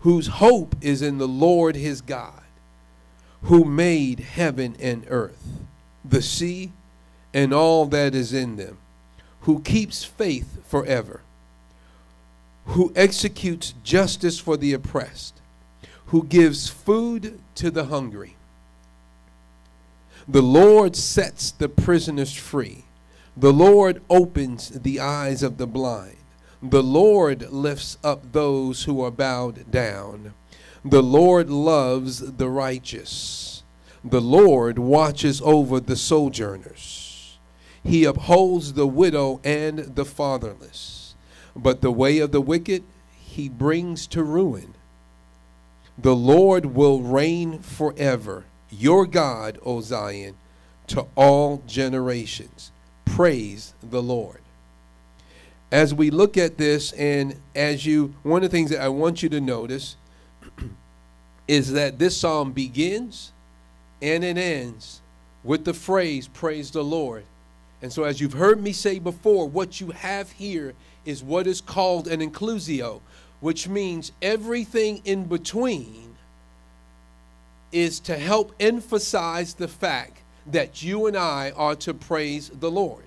whose 0.01 0.27
hope 0.27 0.77
is 0.81 1.03
in 1.03 1.19
the 1.19 1.29
Lord 1.29 1.77
his 1.77 2.01
God, 2.01 2.43
who 3.43 3.65
made 3.65 4.21
heaven 4.21 4.77
and 4.79 5.07
earth, 5.09 5.61
the 6.05 6.23
sea, 6.23 6.73
and 7.33 7.53
all 7.53 7.87
that 7.87 8.15
is 8.15 8.33
in 8.33 8.57
them, 8.57 8.79
who 9.41 9.61
keeps 9.61 10.05
faith 10.05 10.65
forever, 10.67 11.21
who 12.67 12.93
executes 12.95 13.75
justice 13.83 14.39
for 14.39 14.57
the 14.57 14.73
oppressed 14.73 15.41
who 16.07 16.25
gives 16.25 16.69
food 16.69 17.41
to 17.57 17.71
the 17.71 17.87
hungry. 17.87 18.37
The 20.27 20.43
Lord 20.43 20.97
sets 20.97 21.51
the 21.51 21.69
prisoners 21.69 22.33
free. 22.33 22.85
The 23.37 23.53
Lord 23.53 24.03
opens 24.09 24.71
the 24.71 25.01
eyes 25.01 25.43
of 25.43 25.59
the 25.59 25.67
blind. 25.67 26.17
The 26.63 26.83
Lord 26.83 27.51
lifts 27.53 27.99
up 28.03 28.33
those 28.33 28.85
who 28.85 29.03
are 29.03 29.11
bowed 29.11 29.71
down. 29.71 30.33
The 30.83 31.03
Lord 31.03 31.51
loves 31.51 32.21
the 32.21 32.49
righteous. 32.49 33.63
The 34.03 34.21
Lord 34.21 34.79
watches 34.79 35.43
over 35.43 35.81
the 35.81 35.97
sojourners. 35.97 37.39
He 37.83 38.05
upholds 38.05 38.73
the 38.73 38.87
widow 38.87 39.41
and 39.45 39.79
the 39.95 40.07
fatherless. 40.07 41.15
But 41.55 41.83
the 41.83 41.91
way 41.93 42.19
of 42.19 42.33
the 42.33 42.41
wicked 42.41 42.83
he 43.19 43.49
brings 43.49 44.07
to 44.09 44.23
ruin. 44.23 44.75
The 45.99 46.17
Lord 46.17 46.67
will 46.75 47.01
reign 47.01 47.59
forever, 47.59 48.45
your 48.79 49.07
God, 49.07 49.59
O 49.65 49.81
Zion, 49.81 50.37
to 50.89 51.07
all 51.15 51.63
generations. 51.67 52.73
Praise 53.05 53.75
the 53.83 54.03
Lord. 54.03 54.41
As 55.73 55.95
we 55.95 56.11
look 56.11 56.37
at 56.37 56.57
this, 56.57 56.93
and 56.93 57.37
as 57.55 57.85
you, 57.85 58.15
one 58.23 58.45
of 58.45 58.51
the 58.51 58.57
things 58.57 58.71
that 58.71 58.81
I 58.81 58.89
want 58.89 59.23
you 59.23 59.29
to 59.31 59.41
notice 59.41 59.97
is 61.49 61.73
that 61.73 61.99
this 61.99 62.17
psalm 62.17 62.53
begins 62.53 63.33
and 64.01 64.23
it 64.23 64.37
ends 64.37 65.01
with 65.43 65.65
the 65.65 65.75
phrase, 65.75 66.29
Praise 66.29 66.71
the 66.71 66.85
Lord. 66.85 67.25
And 67.83 67.93
so, 67.93 68.05
as 68.05 68.21
you've 68.21 68.33
heard 68.33 68.63
me 68.63 68.73
say 68.73 68.99
before, 68.99 69.49
what 69.49 69.81
you 69.81 69.91
have 69.91 70.31
here 70.33 70.75
is 71.05 71.23
what 71.23 71.47
is 71.47 71.61
called 71.61 72.09
an 72.09 72.21
inclusio, 72.21 73.01
which 73.41 73.69
means 73.69 74.13
everything 74.23 75.03
in 75.05 75.25
between 75.25 76.14
is 77.75 77.99
to 78.01 78.17
help 78.17 78.55
emphasize 78.61 79.55
the 79.55 79.69
fact 79.69 80.23
that 80.47 80.83
you 80.83 81.07
and 81.07 81.17
I 81.17 81.51
are 81.57 81.75
to 81.77 81.93
praise 81.93 82.49
the 82.51 82.71
Lord. 82.71 83.05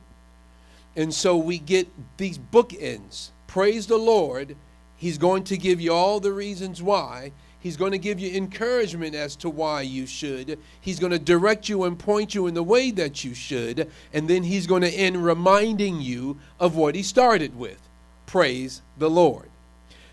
And 0.96 1.14
so 1.14 1.38
we 1.38 1.58
get 1.58 1.88
these 2.18 2.38
bookends. 2.38 3.30
Praise 3.48 3.88
the 3.88 3.98
Lord. 3.98 4.56
He's 4.98 5.18
going 5.18 5.44
to 5.46 5.58
give 5.58 5.80
you 5.80 5.94
all 5.94 6.20
the 6.20 6.34
reasons 6.34 6.82
why. 6.84 7.32
He's 7.60 7.78
going 7.78 7.92
to 7.92 7.98
give 7.98 8.20
you 8.20 8.36
encouragement 8.36 9.16
as 9.16 9.36
to 9.38 9.50
why 9.50 9.82
you 9.82 10.06
should. 10.06 10.60
He's 10.82 11.00
going 11.00 11.12
to 11.12 11.20
direct 11.20 11.70
you 11.70 11.84
and 11.84 11.98
point 11.98 12.36
you 12.36 12.48
in 12.48 12.54
the 12.54 12.64
way 12.64 12.92
that 12.92 13.24
you 13.24 13.34
should. 13.34 13.90
And 14.14 14.28
then 14.28 14.44
he's 14.44 14.68
going 14.68 14.82
to 14.82 14.90
end 14.90 15.24
reminding 15.24 16.02
you 16.02 16.40
of 16.60 16.76
what 16.76 16.96
he 16.96 17.04
started 17.04 17.58
with. 17.58 17.80
Praise 18.26 18.82
the 18.98 19.10
Lord. 19.10 19.50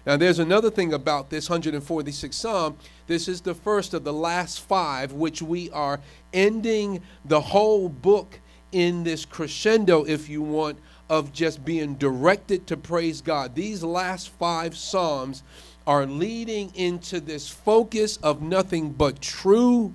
Now, 0.06 0.18
there's 0.18 0.38
another 0.38 0.70
thing 0.70 0.92
about 0.92 1.30
this 1.30 1.48
146th 1.48 2.34
Psalm. 2.34 2.76
This 3.06 3.26
is 3.26 3.40
the 3.40 3.54
first 3.54 3.94
of 3.94 4.04
the 4.04 4.12
last 4.12 4.60
five, 4.60 5.12
which 5.12 5.40
we 5.40 5.70
are 5.70 6.00
ending 6.32 7.00
the 7.24 7.40
whole 7.40 7.88
book 7.88 8.40
in 8.70 9.04
this 9.04 9.24
crescendo, 9.24 10.04
if 10.04 10.28
you 10.28 10.42
want, 10.42 10.78
of 11.08 11.32
just 11.32 11.64
being 11.64 11.94
directed 11.94 12.66
to 12.66 12.76
praise 12.76 13.22
God. 13.22 13.54
These 13.54 13.82
last 13.82 14.28
five 14.28 14.76
Psalms 14.76 15.42
are 15.86 16.06
leading 16.06 16.74
into 16.74 17.20
this 17.20 17.48
focus 17.48 18.18
of 18.18 18.42
nothing 18.42 18.90
but 18.90 19.22
true 19.22 19.94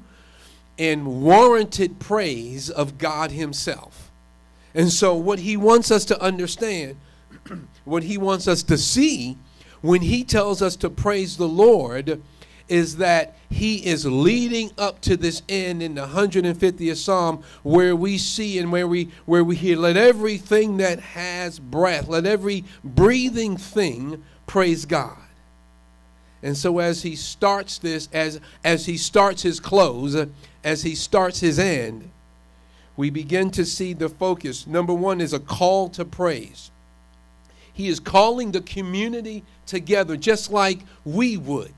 and 0.79 1.21
warranted 1.21 1.99
praise 1.99 2.69
of 2.69 2.97
God 2.97 3.31
Himself. 3.31 4.11
And 4.73 4.91
so, 4.91 5.13
what 5.15 5.39
He 5.39 5.57
wants 5.57 5.91
us 5.91 6.05
to 6.05 6.21
understand, 6.21 6.95
what 7.85 8.03
He 8.03 8.17
wants 8.17 8.47
us 8.47 8.63
to 8.63 8.77
see, 8.77 9.37
when 9.81 10.01
he 10.01 10.23
tells 10.23 10.61
us 10.61 10.75
to 10.77 10.89
praise 10.89 11.37
the 11.37 11.47
Lord 11.47 12.21
is 12.67 12.97
that 12.97 13.35
he 13.49 13.85
is 13.85 14.05
leading 14.05 14.71
up 14.77 15.01
to 15.01 15.17
this 15.17 15.41
end 15.49 15.81
in 15.81 15.95
the 15.95 16.05
150th 16.05 16.95
psalm 16.97 17.43
where 17.63 17.95
we 17.95 18.17
see 18.17 18.59
and 18.59 18.71
where 18.71 18.87
we 18.87 19.09
where 19.25 19.43
we 19.43 19.55
hear 19.55 19.75
let 19.75 19.97
everything 19.97 20.77
that 20.77 20.99
has 20.99 21.57
breath 21.57 22.07
let 22.07 22.25
every 22.25 22.63
breathing 22.83 23.57
thing 23.57 24.23
praise 24.45 24.85
God. 24.85 25.17
And 26.43 26.55
so 26.55 26.79
as 26.79 27.01
he 27.01 27.15
starts 27.15 27.79
this 27.79 28.07
as 28.13 28.39
as 28.63 28.85
he 28.85 28.97
starts 28.97 29.41
his 29.41 29.59
close 29.59 30.15
as 30.63 30.83
he 30.83 30.93
starts 30.93 31.39
his 31.39 31.57
end 31.57 32.11
we 32.95 33.09
begin 33.09 33.49
to 33.49 33.63
see 33.63 33.93
the 33.93 34.09
focus. 34.09 34.67
Number 34.67 34.93
1 34.93 35.21
is 35.21 35.31
a 35.31 35.39
call 35.39 35.87
to 35.91 36.03
praise 36.03 36.69
he 37.79 37.87
is 37.87 38.01
calling 38.01 38.51
the 38.51 38.59
community 38.59 39.41
together 39.65 40.17
just 40.17 40.51
like 40.51 40.79
we 41.05 41.37
would. 41.37 41.73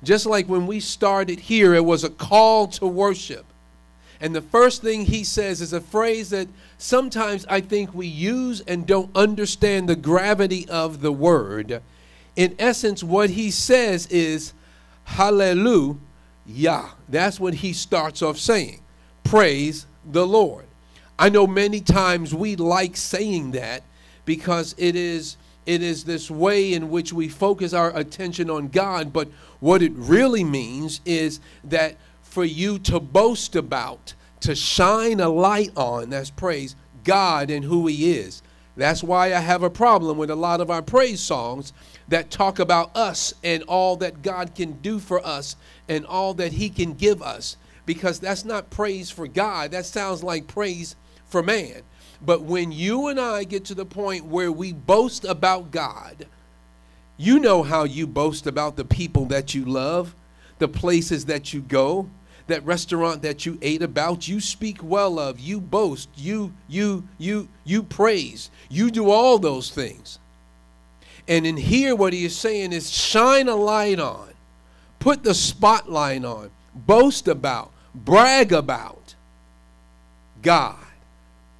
Just 0.00 0.24
like 0.24 0.48
when 0.48 0.64
we 0.64 0.78
started 0.78 1.40
here, 1.40 1.74
it 1.74 1.84
was 1.84 2.04
a 2.04 2.08
call 2.08 2.68
to 2.68 2.86
worship. 2.86 3.44
And 4.20 4.32
the 4.32 4.42
first 4.42 4.80
thing 4.80 5.06
he 5.06 5.24
says 5.24 5.60
is 5.60 5.72
a 5.72 5.80
phrase 5.80 6.30
that 6.30 6.46
sometimes 6.78 7.46
I 7.48 7.62
think 7.62 7.92
we 7.92 8.06
use 8.06 8.60
and 8.60 8.86
don't 8.86 9.10
understand 9.16 9.88
the 9.88 9.96
gravity 9.96 10.68
of 10.68 11.00
the 11.00 11.10
word. 11.10 11.82
In 12.36 12.54
essence, 12.60 13.02
what 13.02 13.30
he 13.30 13.50
says 13.50 14.06
is, 14.06 14.52
Hallelujah. 15.02 15.96
That's 17.08 17.40
what 17.40 17.54
he 17.54 17.72
starts 17.72 18.22
off 18.22 18.38
saying. 18.38 18.82
Praise 19.24 19.86
the 20.04 20.24
Lord. 20.24 20.66
I 21.18 21.28
know 21.28 21.48
many 21.48 21.80
times 21.80 22.32
we 22.32 22.54
like 22.54 22.96
saying 22.96 23.50
that 23.50 23.82
because 24.24 24.74
it 24.78 24.96
is 24.96 25.36
it 25.66 25.82
is 25.82 26.04
this 26.04 26.30
way 26.30 26.72
in 26.72 26.90
which 26.90 27.12
we 27.12 27.28
focus 27.28 27.72
our 27.72 27.94
attention 27.96 28.50
on 28.50 28.68
God, 28.68 29.12
but 29.12 29.28
what 29.60 29.82
it 29.82 29.92
really 29.94 30.42
means 30.42 31.00
is 31.04 31.38
that 31.64 31.96
for 32.22 32.44
you 32.44 32.78
to 32.80 32.98
boast 32.98 33.54
about, 33.54 34.14
to 34.40 34.54
shine 34.54 35.20
a 35.20 35.28
light 35.28 35.70
on, 35.76 36.10
that's 36.10 36.30
praise, 36.30 36.74
God 37.04 37.50
and 37.50 37.64
who 37.64 37.86
He 37.86 38.12
is. 38.12 38.42
That's 38.76 39.02
why 39.02 39.26
I 39.34 39.40
have 39.40 39.62
a 39.62 39.70
problem 39.70 40.16
with 40.16 40.30
a 40.30 40.36
lot 40.36 40.60
of 40.60 40.70
our 40.70 40.82
praise 40.82 41.20
songs 41.20 41.72
that 42.08 42.30
talk 42.30 42.58
about 42.58 42.96
us 42.96 43.34
and 43.44 43.62
all 43.64 43.96
that 43.96 44.22
God 44.22 44.54
can 44.54 44.72
do 44.80 44.98
for 44.98 45.24
us 45.24 45.56
and 45.88 46.06
all 46.06 46.34
that 46.34 46.52
He 46.52 46.70
can 46.70 46.94
give 46.94 47.22
us, 47.22 47.56
because 47.84 48.18
that's 48.18 48.44
not 48.44 48.70
praise 48.70 49.10
for 49.10 49.26
God. 49.26 49.72
That 49.72 49.86
sounds 49.86 50.22
like 50.24 50.46
praise 50.46 50.96
for 51.26 51.42
man. 51.42 51.82
But 52.22 52.42
when 52.42 52.70
you 52.72 53.08
and 53.08 53.18
I 53.18 53.44
get 53.44 53.64
to 53.66 53.74
the 53.74 53.86
point 53.86 54.26
where 54.26 54.52
we 54.52 54.72
boast 54.72 55.24
about 55.24 55.70
God, 55.70 56.26
you 57.16 57.38
know 57.38 57.62
how 57.62 57.84
you 57.84 58.06
boast 58.06 58.46
about 58.46 58.76
the 58.76 58.84
people 58.84 59.26
that 59.26 59.54
you 59.54 59.64
love, 59.64 60.14
the 60.58 60.68
places 60.68 61.26
that 61.26 61.52
you 61.52 61.60
go, 61.60 62.08
that 62.46 62.64
restaurant 62.64 63.22
that 63.22 63.46
you 63.46 63.58
ate 63.62 63.82
about, 63.82 64.28
you 64.28 64.40
speak 64.40 64.82
well 64.82 65.18
of, 65.18 65.40
you 65.40 65.60
boast, 65.60 66.08
you 66.16 66.52
you 66.68 67.04
you 67.18 67.48
you 67.64 67.82
praise. 67.82 68.50
You 68.68 68.90
do 68.90 69.10
all 69.10 69.38
those 69.38 69.70
things. 69.70 70.18
And 71.28 71.46
in 71.46 71.56
here 71.56 71.94
what 71.94 72.12
he 72.12 72.24
is 72.24 72.36
saying 72.36 72.72
is 72.72 72.90
shine 72.90 73.48
a 73.48 73.54
light 73.54 74.00
on. 74.00 74.28
Put 74.98 75.22
the 75.22 75.34
spotlight 75.34 76.24
on. 76.24 76.50
Boast 76.74 77.28
about, 77.28 77.72
brag 77.94 78.52
about 78.52 79.14
God. 80.42 80.76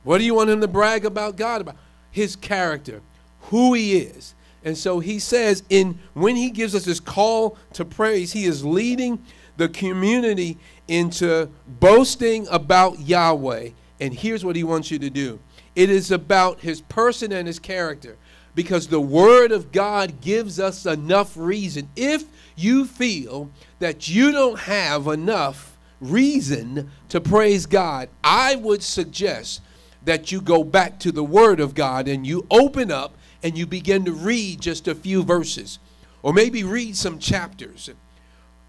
What 0.03 0.19
do 0.19 0.25
you 0.25 0.35
want 0.35 0.51
him 0.51 0.61
to 0.61 0.69
brag 0.69 1.05
about 1.05 1.37
God 1.37 1.61
about? 1.61 1.77
His 2.11 2.37
character, 2.37 3.03
who 3.43 3.75
he 3.75 3.99
is. 3.99 4.35
And 4.65 4.77
so 4.77 5.01
he 5.01 5.19
says 5.19 5.63
in 5.71 5.99
when 6.15 6.37
he 6.37 6.51
gives 6.51 6.75
us 6.75 6.85
this 6.85 7.01
call 7.01 7.57
to 7.75 7.85
praise, 7.85 8.33
he 8.33 8.45
is 8.45 8.65
leading 8.65 9.25
the 9.57 9.69
community 9.69 10.59
into 10.89 11.49
boasting 11.67 12.47
about 12.51 13.01
Yahweh. 13.01 13.71
And 14.01 14.15
here's 14.15 14.45
what 14.45 14.57
he 14.57 14.65
wants 14.65 14.91
you 14.91 14.99
to 14.99 15.11
do 15.11 15.39
it 15.75 15.91
is 15.91 16.11
about 16.11 16.61
his 16.61 16.81
person 16.83 17.33
and 17.33 17.47
his 17.47 17.59
character 17.59 18.17
because 18.55 18.89
the 18.89 19.01
Word 19.01 19.53
of 19.53 19.73
God 19.73 20.21
gives 20.21 20.59
us 20.59 20.85
enough 20.85 21.37
reason. 21.37 21.89
If 21.97 22.25
you 22.57 22.85
feel 22.85 23.51
that 23.79 24.09
you 24.09 24.33
don't 24.33 24.59
have 24.59 25.07
enough 25.07 25.79
reason 26.01 26.91
to 27.09 27.21
praise 27.21 27.67
God, 27.67 28.09
I 28.25 28.57
would 28.57 28.83
suggest 28.83 29.61
that 30.05 30.33
you 30.33 30.41
go 30.41 30.65
back 30.65 30.99
to 31.01 31.13
the 31.13 31.25
Word 31.25 31.61
of 31.61 31.75
God 31.75 32.09
and 32.09 32.27
you 32.27 32.47
open 32.51 32.91
up 32.91 33.15
and 33.43 33.57
you 33.57 33.67
begin 33.67 34.05
to 34.05 34.13
read 34.13 34.61
just 34.61 34.89
a 34.89 34.95
few 34.95 35.23
verses, 35.23 35.79
or 36.23 36.33
maybe 36.33 36.63
read 36.63 36.97
some 36.97 37.19
chapters. 37.19 37.91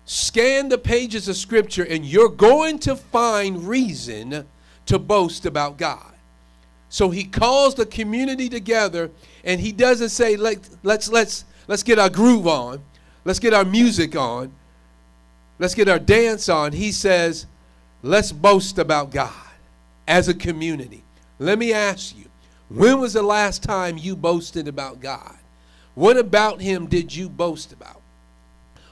Scan 0.05 0.69
the 0.69 0.77
pages 0.77 1.27
of 1.27 1.35
Scripture, 1.35 1.83
and 1.83 2.05
you're 2.05 2.29
going 2.29 2.79
to 2.79 2.95
find 2.95 3.67
reason 3.67 4.45
to 4.85 4.99
boast 4.99 5.45
about 5.45 5.77
God. 5.77 6.13
So 6.89 7.09
he 7.09 7.23
calls 7.23 7.75
the 7.75 7.85
community 7.85 8.49
together, 8.49 9.11
and 9.43 9.61
he 9.61 9.71
doesn't 9.71 10.09
say, 10.09 10.35
Let, 10.35 10.67
let's, 10.83 11.09
let's, 11.09 11.45
let's 11.67 11.83
get 11.83 11.99
our 11.99 12.09
groove 12.09 12.47
on, 12.47 12.81
let's 13.23 13.39
get 13.39 13.53
our 13.53 13.65
music 13.65 14.15
on, 14.15 14.51
let's 15.59 15.75
get 15.75 15.87
our 15.87 15.99
dance 15.99 16.49
on. 16.49 16.73
He 16.73 16.91
says, 16.91 17.45
Let's 18.03 18.31
boast 18.31 18.79
about 18.79 19.11
God 19.11 19.31
as 20.07 20.27
a 20.27 20.33
community. 20.33 21.03
Let 21.41 21.57
me 21.57 21.73
ask 21.73 22.15
you, 22.15 22.25
when 22.69 22.99
was 22.99 23.13
the 23.13 23.23
last 23.23 23.63
time 23.63 23.97
you 23.97 24.15
boasted 24.15 24.67
about 24.67 24.99
God? 24.99 25.35
What 25.95 26.15
about 26.15 26.61
Him 26.61 26.85
did 26.85 27.15
you 27.15 27.29
boast 27.29 27.73
about? 27.73 27.99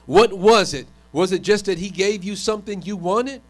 What 0.07 0.33
was 0.33 0.73
it? 0.73 0.87
Was 1.13 1.31
it 1.31 1.43
just 1.43 1.65
that 1.65 1.77
He 1.77 1.91
gave 1.91 2.23
you 2.23 2.35
something 2.35 2.81
you 2.81 2.97
wanted? 2.97 3.43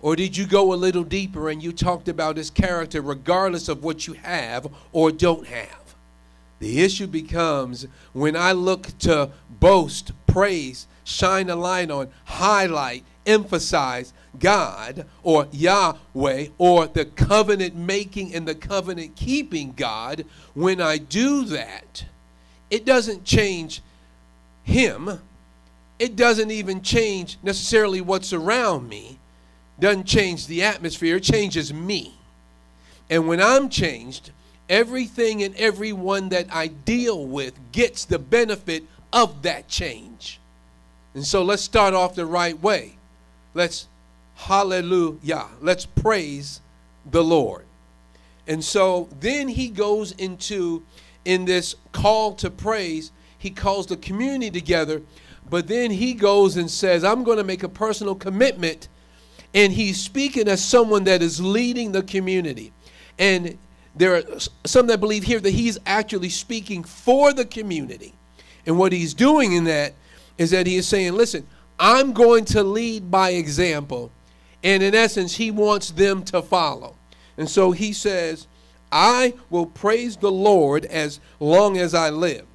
Or 0.00 0.16
did 0.16 0.36
you 0.36 0.44
go 0.44 0.72
a 0.72 0.74
little 0.74 1.04
deeper 1.04 1.50
and 1.50 1.62
you 1.62 1.72
talked 1.72 2.08
about 2.08 2.36
His 2.36 2.50
character 2.50 3.00
regardless 3.00 3.68
of 3.68 3.84
what 3.84 4.08
you 4.08 4.14
have 4.14 4.66
or 4.90 5.12
don't 5.12 5.46
have? 5.46 5.94
The 6.58 6.82
issue 6.82 7.06
becomes 7.06 7.86
when 8.12 8.34
I 8.34 8.50
look 8.50 8.98
to 9.00 9.30
boast, 9.60 10.10
praise, 10.26 10.88
shine 11.04 11.48
a 11.48 11.54
light 11.54 11.92
on, 11.92 12.08
highlight, 12.24 13.04
emphasize 13.24 14.12
God 14.38 15.06
or 15.22 15.46
Yahweh 15.52 16.48
or 16.58 16.86
the 16.86 17.04
covenant 17.04 17.74
making 17.74 18.34
and 18.34 18.46
the 18.46 18.54
covenant 18.54 19.16
keeping 19.16 19.72
God, 19.72 20.24
when 20.54 20.80
I 20.80 20.98
do 20.98 21.44
that, 21.46 22.04
it 22.70 22.84
doesn't 22.84 23.24
change 23.24 23.82
Him. 24.62 25.20
It 25.98 26.16
doesn't 26.16 26.50
even 26.50 26.82
change 26.82 27.38
necessarily 27.42 28.00
what's 28.00 28.32
around 28.32 28.88
me. 28.88 29.18
Doesn't 29.78 30.06
change 30.06 30.46
the 30.46 30.62
atmosphere. 30.62 31.16
It 31.16 31.22
changes 31.22 31.72
me. 31.72 32.14
And 33.10 33.28
when 33.28 33.40
I'm 33.42 33.68
changed, 33.68 34.30
everything 34.68 35.42
and 35.42 35.54
everyone 35.56 36.30
that 36.30 36.46
I 36.50 36.68
deal 36.68 37.26
with 37.26 37.52
gets 37.72 38.04
the 38.04 38.18
benefit 38.18 38.84
of 39.12 39.42
that 39.42 39.68
change. 39.68 40.40
And 41.14 41.26
so 41.26 41.42
let's 41.42 41.62
start 41.62 41.94
off 41.94 42.14
the 42.14 42.24
right 42.24 42.60
way. 42.60 42.96
Let's 43.54 43.86
hallelujah. 44.46 45.46
Let's 45.60 45.86
praise 45.86 46.60
the 47.10 47.22
Lord. 47.22 47.64
And 48.46 48.64
so 48.64 49.08
then 49.20 49.48
he 49.48 49.68
goes 49.68 50.12
into, 50.12 50.82
in 51.24 51.44
this 51.44 51.76
call 51.92 52.34
to 52.34 52.50
praise, 52.50 53.12
he 53.38 53.50
calls 53.50 53.86
the 53.86 53.96
community 53.96 54.50
together, 54.50 55.02
but 55.48 55.68
then 55.68 55.90
he 55.90 56.14
goes 56.14 56.56
and 56.56 56.70
says, 56.70 57.04
I'm 57.04 57.24
going 57.24 57.38
to 57.38 57.44
make 57.44 57.62
a 57.62 57.68
personal 57.68 58.14
commitment. 58.14 58.88
And 59.54 59.72
he's 59.72 60.00
speaking 60.00 60.48
as 60.48 60.64
someone 60.64 61.04
that 61.04 61.22
is 61.22 61.40
leading 61.40 61.92
the 61.92 62.02
community. 62.02 62.72
And 63.18 63.58
there 63.94 64.16
are 64.16 64.22
some 64.64 64.86
that 64.86 64.98
believe 65.00 65.24
here 65.24 65.40
that 65.40 65.50
he's 65.50 65.78
actually 65.86 66.30
speaking 66.30 66.82
for 66.82 67.32
the 67.32 67.44
community. 67.44 68.14
And 68.66 68.78
what 68.78 68.92
he's 68.92 69.12
doing 69.12 69.52
in 69.52 69.64
that 69.64 69.94
is 70.38 70.50
that 70.50 70.66
he 70.66 70.76
is 70.76 70.88
saying, 70.88 71.12
listen, 71.12 71.46
I'm 71.78 72.12
going 72.12 72.44
to 72.46 72.62
lead 72.62 73.10
by 73.10 73.30
example. 73.30 74.10
And 74.62 74.82
in 74.82 74.94
essence, 74.94 75.36
he 75.36 75.50
wants 75.50 75.90
them 75.90 76.22
to 76.24 76.42
follow. 76.42 76.94
And 77.36 77.48
so 77.48 77.72
he 77.72 77.92
says, 77.92 78.46
I 78.90 79.34
will 79.50 79.66
praise 79.66 80.16
the 80.16 80.30
Lord 80.30 80.84
as 80.84 81.18
long 81.40 81.78
as 81.78 81.94
I 81.94 82.10
live. 82.10 82.46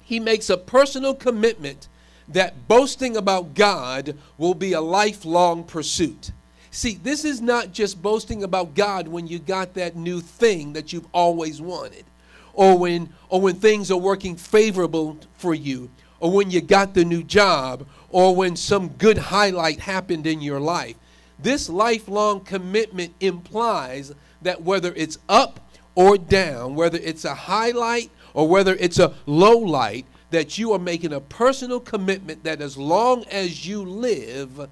He 0.00 0.18
makes 0.18 0.48
a 0.48 0.56
personal 0.56 1.14
commitment 1.14 1.88
that 2.28 2.68
boasting 2.68 3.16
about 3.16 3.54
God 3.54 4.16
will 4.38 4.54
be 4.54 4.72
a 4.72 4.80
lifelong 4.80 5.64
pursuit. 5.64 6.32
See, 6.70 6.94
this 6.94 7.24
is 7.24 7.40
not 7.40 7.72
just 7.72 8.02
boasting 8.02 8.42
about 8.42 8.74
God 8.74 9.08
when 9.08 9.26
you 9.26 9.38
got 9.38 9.74
that 9.74 9.96
new 9.96 10.20
thing 10.20 10.72
that 10.74 10.92
you've 10.92 11.06
always 11.12 11.60
wanted, 11.60 12.04
or 12.52 12.78
when, 12.78 13.10
or 13.28 13.40
when 13.40 13.54
things 13.56 13.90
are 13.90 13.98
working 13.98 14.36
favorable 14.36 15.18
for 15.36 15.54
you, 15.54 15.90
or 16.20 16.30
when 16.30 16.50
you 16.50 16.60
got 16.60 16.94
the 16.94 17.04
new 17.04 17.22
job, 17.22 17.86
or 18.10 18.34
when 18.34 18.56
some 18.56 18.88
good 18.88 19.18
highlight 19.18 19.80
happened 19.80 20.26
in 20.26 20.40
your 20.40 20.60
life. 20.60 20.96
This 21.38 21.68
lifelong 21.68 22.40
commitment 22.40 23.14
implies 23.20 24.12
that 24.42 24.62
whether 24.62 24.92
it's 24.94 25.18
up 25.28 25.60
or 25.94 26.18
down, 26.18 26.74
whether 26.74 26.98
it's 26.98 27.24
a 27.24 27.34
highlight 27.34 28.10
or 28.34 28.48
whether 28.48 28.74
it's 28.74 28.98
a 28.98 29.14
low 29.26 29.56
light, 29.56 30.06
that 30.30 30.58
you 30.58 30.72
are 30.72 30.78
making 30.78 31.12
a 31.12 31.20
personal 31.20 31.80
commitment 31.80 32.44
that 32.44 32.60
as 32.60 32.76
long 32.76 33.24
as 33.24 33.66
you 33.66 33.82
live, 33.82 34.68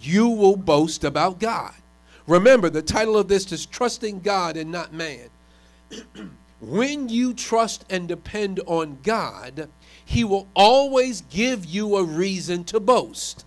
you 0.00 0.28
will 0.28 0.56
boast 0.56 1.04
about 1.04 1.38
God. 1.38 1.74
Remember, 2.26 2.70
the 2.70 2.82
title 2.82 3.18
of 3.18 3.28
this 3.28 3.52
is 3.52 3.66
Trusting 3.66 4.20
God 4.20 4.56
and 4.56 4.72
Not 4.72 4.92
Man. 4.92 5.28
when 6.60 7.08
you 7.08 7.34
trust 7.34 7.84
and 7.90 8.08
depend 8.08 8.60
on 8.66 8.98
God, 9.02 9.68
He 10.04 10.24
will 10.24 10.48
always 10.54 11.20
give 11.22 11.66
you 11.66 11.96
a 11.96 12.04
reason 12.04 12.64
to 12.64 12.80
boast. 12.80 13.44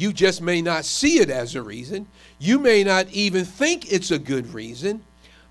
You 0.00 0.14
just 0.14 0.40
may 0.40 0.62
not 0.62 0.86
see 0.86 1.18
it 1.18 1.28
as 1.28 1.54
a 1.54 1.62
reason. 1.62 2.06
You 2.38 2.58
may 2.58 2.84
not 2.84 3.08
even 3.10 3.44
think 3.44 3.92
it's 3.92 4.10
a 4.10 4.18
good 4.18 4.54
reason. 4.54 5.02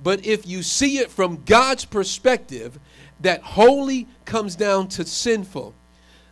But 0.01 0.25
if 0.25 0.47
you 0.47 0.63
see 0.63 0.97
it 0.97 1.11
from 1.11 1.43
God's 1.43 1.85
perspective, 1.85 2.79
that 3.19 3.43
holy 3.43 4.07
comes 4.25 4.55
down 4.55 4.87
to 4.87 5.05
sinful, 5.05 5.75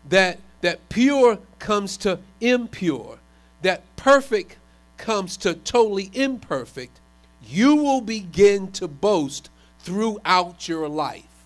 that, 0.10 0.40
that 0.62 0.90
pure 0.90 1.38
comes 1.60 1.96
to 1.98 2.18
impure, 2.42 3.20
that 3.62 3.84
perfect 3.98 4.58
comes 4.98 5.38
to 5.38 5.54
totally 5.54 6.10
imperfect, 6.14 7.00
you 7.46 7.76
will 7.76 8.02
begin 8.02 8.72
to 8.72 8.88
boast 8.88 9.52
throughout 9.82 10.68
your 10.68 10.90
life. 10.90 11.46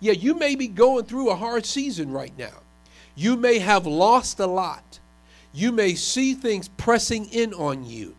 Yeah, 0.00 0.12
you 0.12 0.34
may 0.34 0.54
be 0.54 0.68
going 0.68 1.06
through 1.06 1.30
a 1.30 1.36
hard 1.36 1.64
season 1.64 2.12
right 2.12 2.36
now. 2.36 2.60
You 3.14 3.36
may 3.36 3.58
have 3.60 3.86
lost 3.86 4.38
a 4.38 4.46
lot. 4.46 4.98
You 5.52 5.72
may 5.72 5.94
see 5.94 6.34
things 6.34 6.68
pressing 6.68 7.26
in 7.26 7.52
on 7.54 7.84
you, 7.84 8.14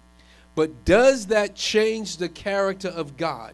but 0.55 0.85
does 0.85 1.27
that 1.27 1.55
change 1.55 2.17
the 2.17 2.29
character 2.29 2.89
of 2.89 3.17
God? 3.17 3.53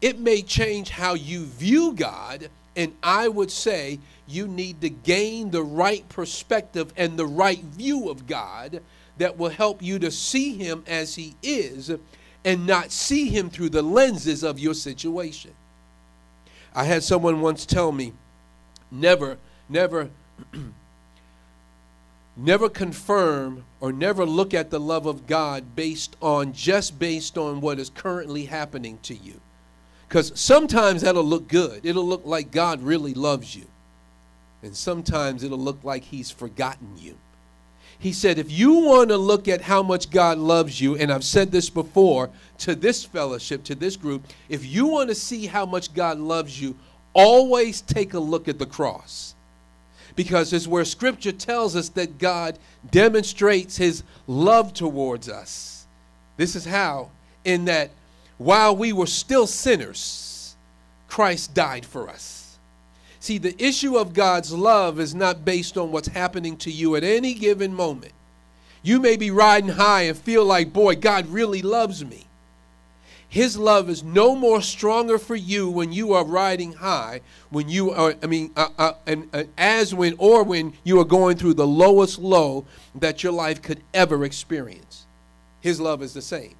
It 0.00 0.18
may 0.18 0.42
change 0.42 0.90
how 0.90 1.14
you 1.14 1.44
view 1.44 1.92
God, 1.92 2.48
and 2.76 2.94
I 3.02 3.28
would 3.28 3.50
say 3.50 3.98
you 4.26 4.46
need 4.46 4.80
to 4.80 4.90
gain 4.90 5.50
the 5.50 5.62
right 5.62 6.08
perspective 6.08 6.92
and 6.96 7.18
the 7.18 7.26
right 7.26 7.62
view 7.62 8.08
of 8.08 8.26
God 8.26 8.82
that 9.18 9.36
will 9.36 9.50
help 9.50 9.82
you 9.82 9.98
to 9.98 10.10
see 10.10 10.56
Him 10.56 10.84
as 10.86 11.16
He 11.16 11.34
is 11.42 11.90
and 12.44 12.66
not 12.66 12.92
see 12.92 13.28
Him 13.28 13.50
through 13.50 13.70
the 13.70 13.82
lenses 13.82 14.42
of 14.44 14.58
your 14.58 14.74
situation. 14.74 15.50
I 16.74 16.84
had 16.84 17.02
someone 17.02 17.40
once 17.40 17.66
tell 17.66 17.90
me, 17.90 18.12
never, 18.90 19.38
never 19.68 20.10
never 22.38 22.68
confirm 22.68 23.64
or 23.80 23.92
never 23.92 24.24
look 24.24 24.54
at 24.54 24.70
the 24.70 24.80
love 24.80 25.06
of 25.06 25.26
God 25.26 25.74
based 25.74 26.16
on 26.22 26.52
just 26.52 26.98
based 26.98 27.36
on 27.36 27.60
what 27.60 27.78
is 27.78 27.90
currently 27.90 28.44
happening 28.44 28.98
to 29.02 29.14
you. 29.14 29.40
Because 30.08 30.32
sometimes 30.40 31.02
that'll 31.02 31.24
look 31.24 31.48
good. 31.48 31.84
It'll 31.84 32.06
look 32.06 32.24
like 32.24 32.50
God 32.50 32.82
really 32.82 33.12
loves 33.12 33.54
you. 33.54 33.66
And 34.62 34.74
sometimes 34.74 35.42
it'll 35.42 35.58
look 35.58 35.84
like 35.84 36.04
He's 36.04 36.30
forgotten 36.30 36.96
you. 36.96 37.16
He 37.98 38.12
said, 38.12 38.38
if 38.38 38.50
you 38.50 38.74
want 38.74 39.10
to 39.10 39.16
look 39.16 39.48
at 39.48 39.60
how 39.60 39.82
much 39.82 40.10
God 40.10 40.38
loves 40.38 40.80
you, 40.80 40.96
and 40.96 41.12
I've 41.12 41.24
said 41.24 41.50
this 41.50 41.68
before 41.68 42.30
to 42.58 42.76
this 42.76 43.04
fellowship, 43.04 43.64
to 43.64 43.74
this 43.74 43.96
group, 43.96 44.22
if 44.48 44.64
you 44.64 44.86
want 44.86 45.08
to 45.08 45.16
see 45.16 45.46
how 45.46 45.66
much 45.66 45.92
God 45.92 46.18
loves 46.18 46.60
you, 46.60 46.76
always 47.12 47.80
take 47.80 48.14
a 48.14 48.18
look 48.20 48.46
at 48.46 48.58
the 48.60 48.66
cross 48.66 49.34
because 50.18 50.52
it's 50.52 50.66
where 50.66 50.84
Scripture 50.84 51.30
tells 51.30 51.76
us 51.76 51.90
that 51.90 52.18
God 52.18 52.58
demonstrates 52.90 53.76
His 53.76 54.02
love 54.26 54.74
towards 54.74 55.28
us. 55.28 55.86
This 56.36 56.56
is 56.56 56.64
how, 56.64 57.10
in 57.44 57.66
that 57.66 57.92
while 58.36 58.74
we 58.74 58.92
were 58.92 59.06
still 59.06 59.46
sinners, 59.46 60.56
Christ 61.06 61.54
died 61.54 61.86
for 61.86 62.08
us. 62.08 62.58
See, 63.20 63.38
the 63.38 63.54
issue 63.62 63.96
of 63.96 64.12
God's 64.12 64.52
love 64.52 64.98
is 64.98 65.14
not 65.14 65.44
based 65.44 65.78
on 65.78 65.92
what's 65.92 66.08
happening 66.08 66.56
to 66.58 66.70
you 66.72 66.96
at 66.96 67.04
any 67.04 67.32
given 67.32 67.72
moment. 67.72 68.12
You 68.82 68.98
may 68.98 69.16
be 69.16 69.30
riding 69.30 69.70
high 69.70 70.02
and 70.02 70.18
feel 70.18 70.44
like, 70.44 70.72
boy, 70.72 70.96
God 70.96 71.28
really 71.28 71.62
loves 71.62 72.04
me. 72.04 72.26
His 73.30 73.58
love 73.58 73.90
is 73.90 74.02
no 74.02 74.34
more 74.34 74.62
stronger 74.62 75.18
for 75.18 75.36
you 75.36 75.68
when 75.68 75.92
you 75.92 76.14
are 76.14 76.24
riding 76.24 76.72
high, 76.72 77.20
when 77.50 77.68
you 77.68 77.90
are, 77.90 78.14
I 78.22 78.26
mean, 78.26 78.50
uh, 78.56 78.68
uh, 78.78 78.92
and 79.06 79.28
uh, 79.34 79.44
as 79.58 79.94
when 79.94 80.14
or 80.16 80.42
when 80.44 80.72
you 80.82 80.98
are 80.98 81.04
going 81.04 81.36
through 81.36 81.54
the 81.54 81.66
lowest 81.66 82.18
low 82.18 82.64
that 82.94 83.22
your 83.22 83.32
life 83.32 83.60
could 83.60 83.82
ever 83.92 84.24
experience. 84.24 85.04
His 85.60 85.78
love 85.78 86.02
is 86.02 86.14
the 86.14 86.22
same. 86.22 86.54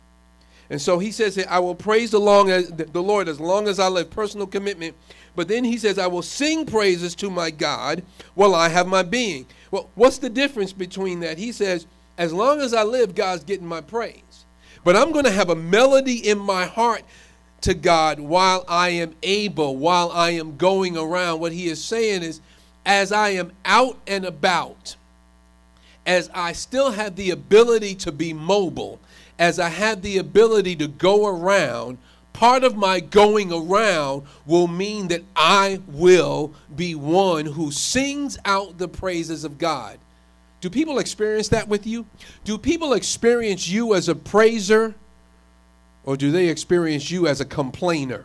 And 0.71 0.83
so 0.83 0.99
he 0.99 1.11
says, 1.11 1.43
I 1.49 1.59
will 1.61 1.75
praise 1.75 2.11
the, 2.11 2.21
long 2.21 2.51
as, 2.51 2.69
the 2.69 3.03
Lord 3.03 3.29
as 3.29 3.41
long 3.41 3.67
as 3.67 3.79
I 3.79 3.89
live, 3.89 4.11
personal 4.11 4.47
commitment. 4.47 4.95
But 5.35 5.49
then 5.49 5.65
he 5.65 5.79
says, 5.79 5.99
I 5.99 6.09
will 6.09 6.21
sing 6.21 6.67
praises 6.67 7.15
to 7.17 7.31
my 7.31 7.51
God 7.51 8.03
while 8.35 8.55
I 8.55 8.69
have 8.69 8.87
my 8.87 9.03
being. 9.03 9.47
Well, 9.71 9.89
what's 9.95 10.19
the 10.19 10.29
difference 10.29 10.75
between 10.75 11.21
that? 11.21 11.39
He 11.39 11.53
says, 11.53 11.87
as 12.19 12.35
long 12.35 12.61
as 12.61 12.75
I 12.75 12.83
live, 12.83 13.15
God's 13.15 13.45
getting 13.45 13.67
my 13.67 13.81
praise. 13.81 14.23
But 14.85 14.97
I'm 14.97 15.13
going 15.13 15.25
to 15.25 15.31
have 15.31 15.51
a 15.51 15.57
melody 15.57 16.29
in 16.29 16.39
my 16.39 16.67
heart 16.67 17.03
to 17.63 17.75
God 17.75 18.21
while 18.21 18.65
I 18.69 18.91
am 18.91 19.15
able, 19.23 19.77
while 19.77 20.11
I 20.11 20.31
am 20.31 20.57
going 20.57 20.97
around. 20.97 21.41
What 21.41 21.53
he 21.53 21.69
is 21.69 21.83
saying 21.83 22.23
is, 22.23 22.41
as 22.87 23.13
I 23.13 23.31
am 23.31 23.53
out 23.65 23.99
and 24.07 24.25
about, 24.25 24.97
as 26.07 26.31
I 26.33 26.53
still 26.53 26.93
have 26.93 27.17
the 27.17 27.31
ability 27.31 27.95
to 27.97 28.13
be 28.13 28.33
mobile, 28.33 29.01
as 29.39 29.59
I 29.59 29.69
have 29.69 30.03
the 30.03 30.19
ability 30.19 30.77
to 30.77 30.89
go 30.89 31.27
around, 31.27 31.99
part 32.33 32.65
of 32.65 32.77
my 32.77 33.01
going 33.01 33.53
around 33.53 34.23
will 34.47 34.69
mean 34.69 35.09
that 35.09 35.23
I 35.37 35.81
will 35.87 36.53
be 36.75 36.95
one 36.95 37.47
who 37.47 37.71
sings 37.71 38.39
out 38.45 38.79
the 38.79 38.89
praises 38.89 39.45
of 39.45 39.59
God. 39.59 39.99
Do 40.61 40.71
people 40.71 40.99
experience 40.99 41.49
that 41.49 41.69
with 41.69 41.87
you? 41.87 42.07
Do 42.45 42.59
people 42.59 42.95
experience 42.95 43.69
you 43.69 43.95
as 43.95 44.09
a 44.09 44.15
praiser 44.15 44.95
or 46.05 46.17
do 46.17 46.33
they 46.33 46.49
experience 46.49 47.11
you 47.11 47.27
as 47.27 47.41
a 47.41 47.45
complainer? 47.45 48.25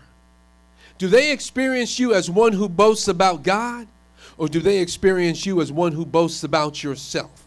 Do 0.98 1.08
they 1.08 1.32
experience 1.32 2.00
you 2.00 2.14
as 2.14 2.30
one 2.30 2.54
who 2.54 2.68
boasts 2.70 3.08
about 3.08 3.44
God 3.44 3.88
or 4.38 4.48
do 4.48 4.60
they 4.60 4.80
experience 4.80 5.46
you 5.46 5.62
as 5.62 5.72
one 5.72 5.92
who 5.92 6.06
boasts 6.06 6.44
about 6.44 6.82
yourself? 6.82 7.44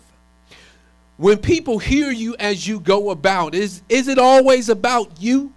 When 1.16 1.38
people 1.38 1.78
hear 1.78 2.10
you 2.10 2.36
as 2.38 2.66
you 2.66 2.78
go 2.78 3.10
about, 3.10 3.54
is, 3.54 3.82
is 3.88 4.06
it 4.06 4.18
always 4.18 4.68
about 4.68 5.20
you? 5.20 5.52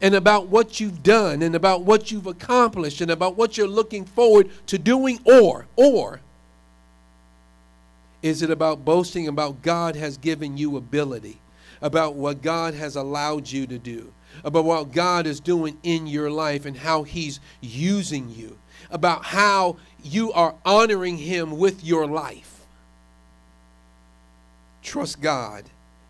And 0.00 0.16
about 0.16 0.48
what 0.48 0.80
you've 0.80 1.04
done 1.04 1.42
and 1.42 1.54
about 1.54 1.82
what 1.82 2.10
you've 2.10 2.26
accomplished 2.26 3.00
and 3.00 3.10
about 3.12 3.36
what 3.36 3.56
you're 3.56 3.68
looking 3.68 4.04
forward 4.04 4.50
to 4.66 4.76
doing 4.76 5.20
or 5.24 5.66
or 5.76 6.20
is 8.22 8.42
it 8.42 8.50
about 8.50 8.84
boasting 8.84 9.26
about 9.28 9.62
God 9.62 9.96
has 9.96 10.16
given 10.16 10.56
you 10.56 10.76
ability, 10.76 11.40
about 11.80 12.14
what 12.14 12.42
God 12.42 12.74
has 12.74 12.96
allowed 12.96 13.50
you 13.50 13.66
to 13.66 13.78
do, 13.78 14.12
about 14.44 14.64
what 14.64 14.92
God 14.92 15.26
is 15.26 15.40
doing 15.40 15.76
in 15.82 16.06
your 16.06 16.30
life 16.30 16.64
and 16.64 16.76
how 16.76 17.02
He's 17.02 17.40
using 17.60 18.30
you, 18.30 18.58
about 18.90 19.24
how 19.24 19.76
you 20.02 20.32
are 20.32 20.54
honoring 20.64 21.18
Him 21.18 21.58
with 21.58 21.84
your 21.84 22.06
life? 22.06 22.60
Trust 24.82 25.20
God 25.20 25.64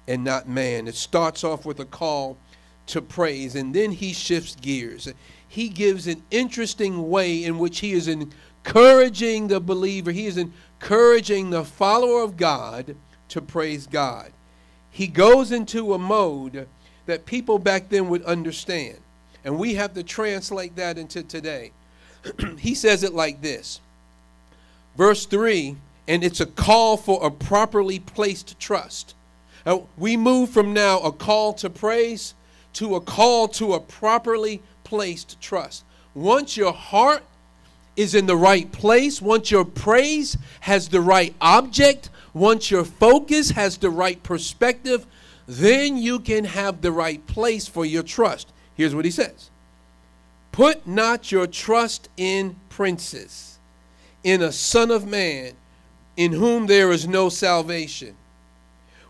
and 0.07 0.25
not 0.25 0.49
man. 0.49 0.89
It 0.89 0.95
starts 0.95 1.45
off 1.45 1.65
with 1.65 1.81
a 1.81 1.85
call 1.85 2.37
to 2.89 3.01
praise, 3.01 3.55
and 3.55 3.75
then 3.75 3.93
He 3.93 4.13
shifts 4.13 4.57
gears. 4.57 5.09
He 5.49 5.69
gives 5.69 6.07
an 6.07 6.23
interesting 6.31 7.11
way 7.11 7.45
in 7.45 7.59
which 7.59 7.81
He 7.81 7.93
is 7.93 8.09
encouraging 8.65 9.49
the 9.49 9.61
believer, 9.61 10.11
He 10.11 10.27
is 10.27 10.39
encouraging 10.39 11.51
the 11.51 11.65
follower 11.65 12.23
of 12.23 12.37
God 12.37 12.97
to 13.29 13.41
praise 13.41 13.87
God. 13.87 14.33
He 14.91 15.07
goes 15.07 15.53
into 15.53 15.95
a 15.95 15.99
mode 15.99 16.69
that 17.07 17.27
people 17.27 17.59
back 17.59 17.89
then 17.89 18.09
would 18.09 18.25
understand. 18.25 18.99
And 19.45 19.59
we 19.59 19.75
have 19.75 19.95
to 19.95 20.03
translate 20.03 20.77
that 20.77 20.99
into 20.99 21.23
today. 21.23 21.73
he 22.59 22.75
says 22.75 23.03
it 23.03 23.13
like 23.13 23.43
this 23.43 23.81
Verse 24.97 25.27
3 25.27 25.77
and 26.09 26.23
it's 26.23 26.41
a 26.41 26.47
call 26.47 26.97
for 26.97 27.25
a 27.25 27.31
properly 27.31 27.99
placed 27.99 28.59
trust. 28.59 29.15
Now, 29.65 29.87
we 29.97 30.17
move 30.17 30.51
from 30.51 30.73
now 30.73 30.99
a 30.99 31.13
call 31.13 31.53
to 31.55 31.71
praise 31.71 32.35
to 32.75 32.97
a 32.97 33.01
call 33.01 33.49
to 33.49 33.75
a 33.75 33.81
properly 33.81 34.63
placed 34.85 35.41
trust. 35.41 35.85
Once 36.15 36.57
your 36.57 36.73
heart 36.73 37.23
is 37.97 38.15
in 38.15 38.27
the 38.27 38.37
right 38.37 38.71
place, 38.73 39.21
once 39.21 39.51
your 39.51 39.65
praise 39.65 40.37
has 40.61 40.89
the 40.89 41.01
right 41.01 41.35
object, 41.41 42.11
once 42.33 42.71
your 42.71 42.85
focus 42.85 43.51
has 43.51 43.77
the 43.77 43.91
right 43.91 44.23
perspective, 44.23 45.07
then 45.47 45.97
you 45.97 46.19
can 46.19 46.45
have 46.45 46.81
the 46.81 46.93
right 46.93 47.27
place 47.27 47.67
for 47.67 47.85
your 47.85 48.03
trust. 48.03 48.53
Here's 48.75 48.95
what 48.95 49.05
he 49.05 49.11
says 49.11 49.51
Put 50.53 50.87
not 50.87 51.31
your 51.31 51.47
trust 51.47 52.09
in 52.17 52.57
princes, 52.69 53.59
in 54.25 54.43
a 54.43 54.53
son 54.53 54.91
of 54.91 55.07
man, 55.07 55.53
in 56.17 56.33
whom 56.33 56.67
there 56.67 56.91
is 56.91 57.07
no 57.07 57.29
salvation. 57.29 58.17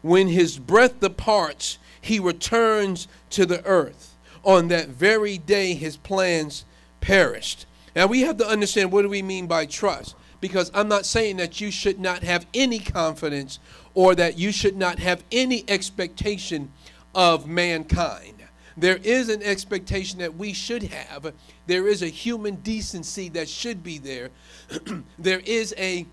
When 0.03 0.29
his 0.29 0.59
breath 0.59 0.99
departs, 0.99 1.79
he 2.01 2.19
returns 2.19 3.07
to 3.31 3.47
the 3.47 3.65
earth. 3.65 4.15
On 4.45 4.67
that 4.69 4.89
very 4.89 5.39
day, 5.39 5.75
his 5.75 5.97
plans 5.97 6.65
perished. 7.01 7.67
Now 7.95 8.07
we 8.07 8.23
have 8.23 8.39
to 8.39 8.47
understand 8.47 8.93
what 8.93 9.03
do 9.03 9.09
we 9.09 9.23
mean 9.23 9.47
by 9.47 9.67
trust? 9.67 10.17
Because 10.41 10.71
I'm 10.75 10.89
not 10.89 11.07
saying 11.07 11.37
that 11.37 11.61
you 11.61 11.71
should 11.71 12.01
not 12.01 12.23
have 12.23 12.47
any 12.53 12.79
confidence 12.79 13.59
or 13.95 14.15
that 14.15 14.39
you 14.39 14.51
should 14.51 14.77
not 14.77 14.99
have 14.99 15.23
any 15.31 15.65
expectation 15.69 16.73
of 17.15 17.47
mankind. 17.47 18.35
There 18.77 18.97
is 18.97 19.29
an 19.29 19.43
expectation 19.43 20.19
that 20.21 20.37
we 20.37 20.53
should 20.53 20.85
have. 20.85 21.33
There 21.67 21.87
is 21.87 22.03
a 22.03 22.09
human 22.09 22.57
decency 22.57 23.29
that 23.31 23.49
should 23.49 23.83
be 23.83 23.99
there. 23.99 24.31
there 25.19 25.41
is 25.45 25.75
a 25.77 26.07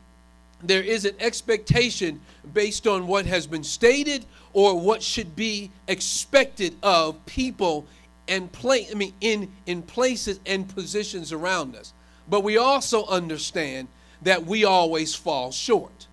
there 0.61 0.83
is 0.83 1.05
an 1.05 1.15
expectation 1.21 2.19
based 2.53 2.85
on 2.85 3.07
what 3.07 3.25
has 3.25 3.47
been 3.47 3.63
stated 3.63 4.25
or 4.51 4.77
what 4.77 5.01
should 5.01 5.33
be 5.33 5.71
expected 5.87 6.75
of 6.83 7.25
people 7.25 7.85
and 8.29 8.51
play 8.51 8.87
I 8.89 8.93
mean 8.93 9.13
in 9.19 9.51
in 9.65 9.81
places 9.81 10.39
and 10.45 10.67
positions 10.67 11.33
around 11.33 11.75
us. 11.75 11.93
But 12.29 12.41
we 12.41 12.57
also 12.57 13.05
understand 13.07 13.87
that 14.21 14.45
we 14.45 14.63
always 14.63 15.15
fall 15.15 15.51
short. 15.51 16.07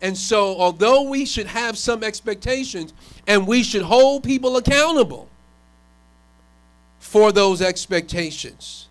And 0.00 0.16
so 0.16 0.56
although 0.58 1.02
we 1.02 1.24
should 1.24 1.46
have 1.46 1.78
some 1.78 2.02
expectations 2.02 2.92
and 3.26 3.46
we 3.46 3.62
should 3.62 3.82
hold 3.82 4.24
people 4.24 4.56
accountable 4.56 5.28
for 6.98 7.32
those 7.32 7.62
expectations 7.62 8.88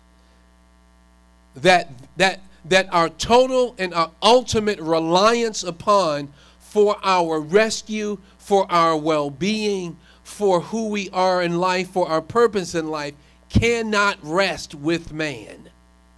that 1.56 1.90
that 2.16 2.40
that 2.64 2.92
our 2.92 3.08
total 3.08 3.74
and 3.78 3.92
our 3.92 4.10
ultimate 4.22 4.80
reliance 4.80 5.62
upon 5.62 6.32
for 6.58 6.96
our 7.04 7.38
rescue, 7.38 8.18
for 8.38 8.70
our 8.72 8.96
well-being, 8.96 9.96
for 10.24 10.60
who 10.60 10.88
we 10.88 11.08
are 11.10 11.42
in 11.42 11.58
life, 11.58 11.90
for 11.90 12.08
our 12.08 12.22
purpose 12.22 12.74
in 12.74 12.88
life, 12.88 13.14
cannot 13.48 14.18
rest 14.22 14.74
with 14.74 15.12
man. 15.12 15.70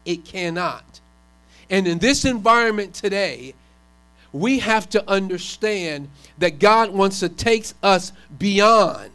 It 0.05 0.25
cannot. 0.25 1.01
And 1.69 1.87
in 1.87 1.99
this 1.99 2.25
environment 2.25 2.95
today, 2.95 3.55
we 4.33 4.61
have 4.61 4.89
to 4.91 5.11
understand 5.11 6.09
that 6.39 6.59
God 6.59 6.91
wants 6.91 7.21
to 7.21 7.29
take 7.29 7.67
us 7.83 8.13
beyond 8.39 9.11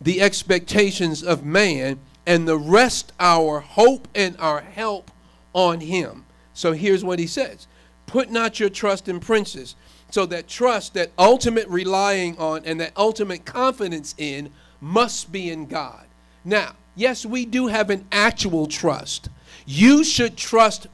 the 0.00 0.22
expectations 0.22 1.22
of 1.22 1.44
man 1.44 1.98
and 2.26 2.46
the 2.46 2.56
rest 2.56 3.12
our 3.18 3.60
hope 3.60 4.08
and 4.14 4.36
our 4.38 4.60
help 4.60 5.10
on 5.52 5.80
him. 5.80 6.24
So 6.54 6.72
here's 6.72 7.04
what 7.04 7.18
he 7.18 7.26
says 7.26 7.66
Put 8.06 8.30
not 8.30 8.60
your 8.60 8.70
trust 8.70 9.08
in 9.08 9.20
princes, 9.20 9.74
so 10.10 10.26
that 10.26 10.48
trust, 10.48 10.94
that 10.94 11.10
ultimate 11.18 11.68
relying 11.68 12.36
on, 12.38 12.62
and 12.64 12.80
that 12.80 12.92
ultimate 12.96 13.44
confidence 13.44 14.14
in 14.18 14.50
must 14.80 15.30
be 15.30 15.50
in 15.50 15.66
God. 15.66 16.04
Now, 16.44 16.74
yes, 16.94 17.24
we 17.24 17.46
do 17.46 17.68
have 17.68 17.90
an 17.90 18.06
actual 18.10 18.66
trust. 18.66 19.28
You 19.66 20.04
should 20.04 20.36
trust, 20.36 20.86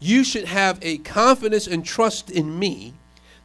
you 0.00 0.24
should 0.24 0.46
have 0.46 0.78
a 0.82 0.98
confidence 0.98 1.66
and 1.66 1.84
trust 1.84 2.30
in 2.30 2.58
me 2.58 2.94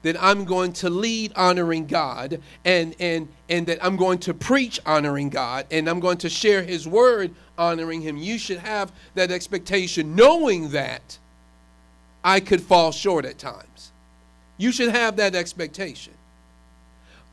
that 0.01 0.21
I'm 0.21 0.45
going 0.45 0.73
to 0.73 0.89
lead 0.89 1.33
honoring 1.35 1.85
God 1.85 2.41
and 2.63 2.95
and 2.99 3.27
and 3.49 3.67
that 3.67 3.83
I'm 3.83 3.97
going 3.97 4.19
to 4.19 4.33
preach 4.33 4.79
honoring 4.85 5.29
God 5.29 5.65
and 5.71 5.89
I'm 5.89 5.99
going 5.99 6.17
to 6.19 6.29
share 6.29 6.63
his 6.63 6.87
word 6.87 7.33
honoring 7.57 8.01
him. 8.01 8.15
You 8.17 8.37
should 8.37 8.59
have 8.59 8.91
that 9.15 9.31
expectation 9.31 10.15
knowing 10.15 10.69
that 10.69 11.17
I 12.23 12.39
could 12.39 12.61
fall 12.61 12.91
short 12.91 13.25
at 13.25 13.37
times. 13.37 13.88
You 14.59 14.71
should 14.71 14.89
have 14.89 15.15
that 15.15 15.33
expectation. 15.33 16.13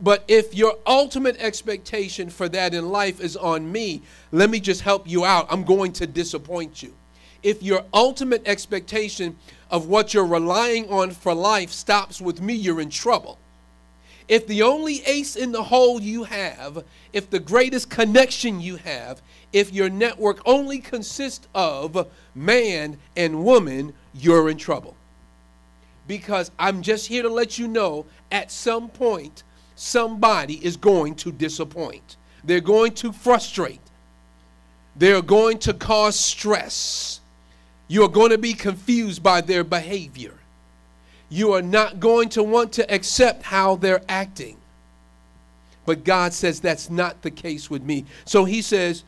But 0.01 0.25
if 0.29 0.55
your 0.55 0.79
ultimate 0.87 1.37
expectation 1.39 2.31
for 2.31 2.49
that 2.51 2.73
in 2.73 2.89
life 2.91 3.21
is 3.21 3.37
on 3.37 3.71
me, 3.73 4.03
let 4.31 4.49
me 4.49 4.61
just 4.61 4.83
help 4.83 5.09
you 5.09 5.25
out. 5.25 5.47
I'm 5.51 5.65
going 5.65 5.93
to 5.95 6.07
disappoint 6.07 6.83
you. 6.83 6.95
If 7.43 7.63
your 7.63 7.83
ultimate 7.93 8.47
expectation 8.47 9.37
of 9.71 9.87
what 9.89 10.15
you're 10.15 10.27
relying 10.27 10.89
on 10.91 11.11
for 11.11 11.35
life 11.35 11.71
stops 11.71 12.21
with 12.21 12.41
me, 12.41 12.55
you're 12.55 12.81
in 12.81 12.91
trouble. 12.91 13.39
if 14.29 14.47
the 14.47 14.63
only 14.63 15.03
ace 15.05 15.37
in 15.37 15.53
the 15.53 15.63
hole 15.63 16.01
you 16.01 16.25
have, 16.25 16.85
if 17.13 17.31
the 17.31 17.39
greatest 17.39 17.89
connection 17.89 18.61
you 18.61 18.77
have, 18.77 19.23
if 19.53 19.73
your 19.73 19.89
network 19.89 20.41
only 20.45 20.79
consists 20.79 21.47
of 21.55 22.09
man 22.35 22.99
and 23.17 23.45
woman, 23.45 23.93
you're 24.13 24.51
in 24.51 24.57
trouble. 24.57 24.97
Because 26.07 26.51
I'm 26.59 26.83
just 26.83 27.07
here 27.07 27.23
to 27.23 27.29
let 27.29 27.59
you 27.59 27.69
know 27.69 28.07
at 28.31 28.51
some 28.51 28.89
point, 28.89 29.43
somebody 29.75 30.65
is 30.65 30.77
going 30.77 31.15
to 31.17 31.33
disappoint. 31.33 32.17
They're 32.45 32.61
going 32.61 32.93
to 32.95 33.13
frustrate. 33.13 33.81
They're 34.95 35.23
going 35.23 35.59
to 35.61 35.75
cause 35.75 36.19
stress. 36.19 37.21
You 37.89 38.05
are 38.05 38.09
going 38.09 38.31
to 38.31 38.39
be 38.39 38.55
confused 38.55 39.23
by 39.23 39.41
their 39.41 39.65
behavior. 39.65 40.35
You 41.29 41.53
are 41.53 41.63
not 41.63 42.01
going 42.01 42.29
to 42.31 42.43
want 42.43 42.73
to 42.75 42.93
accept 42.93 43.43
how 43.43 43.77
they're 43.77 44.03
acting. 44.09 44.57
But 45.85 46.05
God 46.05 46.33
says 46.33 46.61
that's 46.61 46.91
not 46.91 47.23
the 47.23 47.31
case 47.31 47.71
with 47.71 47.83
me. 47.83 48.05
So 48.25 48.45
he 48.45 48.63
says, 48.63 49.05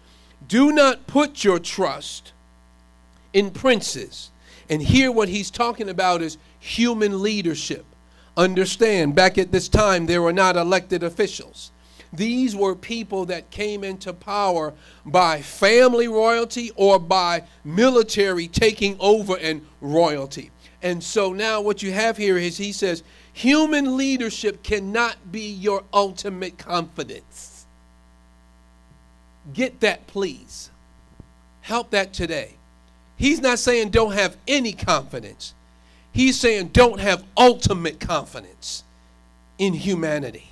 Do 0.47 0.73
not 0.73 1.07
put 1.07 1.43
your 1.43 1.59
trust 1.59 2.33
in 3.33 3.51
princes. 3.51 4.31
And 4.71 4.83
here, 4.83 5.11
what 5.11 5.29
he's 5.29 5.51
talking 5.51 5.89
about 5.89 6.23
is 6.23 6.39
human 6.59 7.23
leadership. 7.23 7.85
Understand, 8.37 9.15
back 9.15 9.39
at 9.39 9.53
this 9.53 9.69
time, 9.69 10.07
there 10.07 10.23
were 10.23 10.33
not 10.33 10.57
elected 10.57 11.03
officials. 11.03 11.73
These 12.13 12.57
were 12.57 12.75
people 12.75 13.27
that 13.27 13.51
came 13.51 13.85
into 13.85 14.13
power 14.13 14.73
by 15.05 15.43
family 15.43 16.09
royalty 16.09 16.71
or 16.77 16.99
by 16.99 17.45
military 17.65 18.49
taking 18.49 18.97
over 18.99 19.37
and 19.37 19.67
royalty. 19.81 20.51
And 20.83 21.03
so 21.03 21.33
now 21.33 21.61
what 21.61 21.83
you 21.83 21.93
have 21.93 22.17
here 22.17 22.39
is 22.39 22.57
he 22.57 22.73
says, 22.73 23.03
human 23.33 23.97
leadership 23.97 24.63
cannot 24.63 25.33
be 25.33 25.51
your 25.51 25.83
ultimate 25.93 26.57
confidence. 26.57 27.67
Get 29.53 29.81
that, 29.81 30.07
please. 30.07 30.71
Help 31.61 31.91
that 31.91 32.13
today. 32.13 32.55
He's 33.17 33.41
not 33.41 33.59
saying 33.59 33.91
don't 33.91 34.13
have 34.13 34.37
any 34.47 34.73
confidence. 34.73 35.55
He's 36.13 36.39
saying 36.39 36.69
don't 36.69 37.01
have 37.01 37.25
ultimate 37.37 38.01
confidence 38.01 38.85
in 39.59 39.75
humanity. 39.75 40.51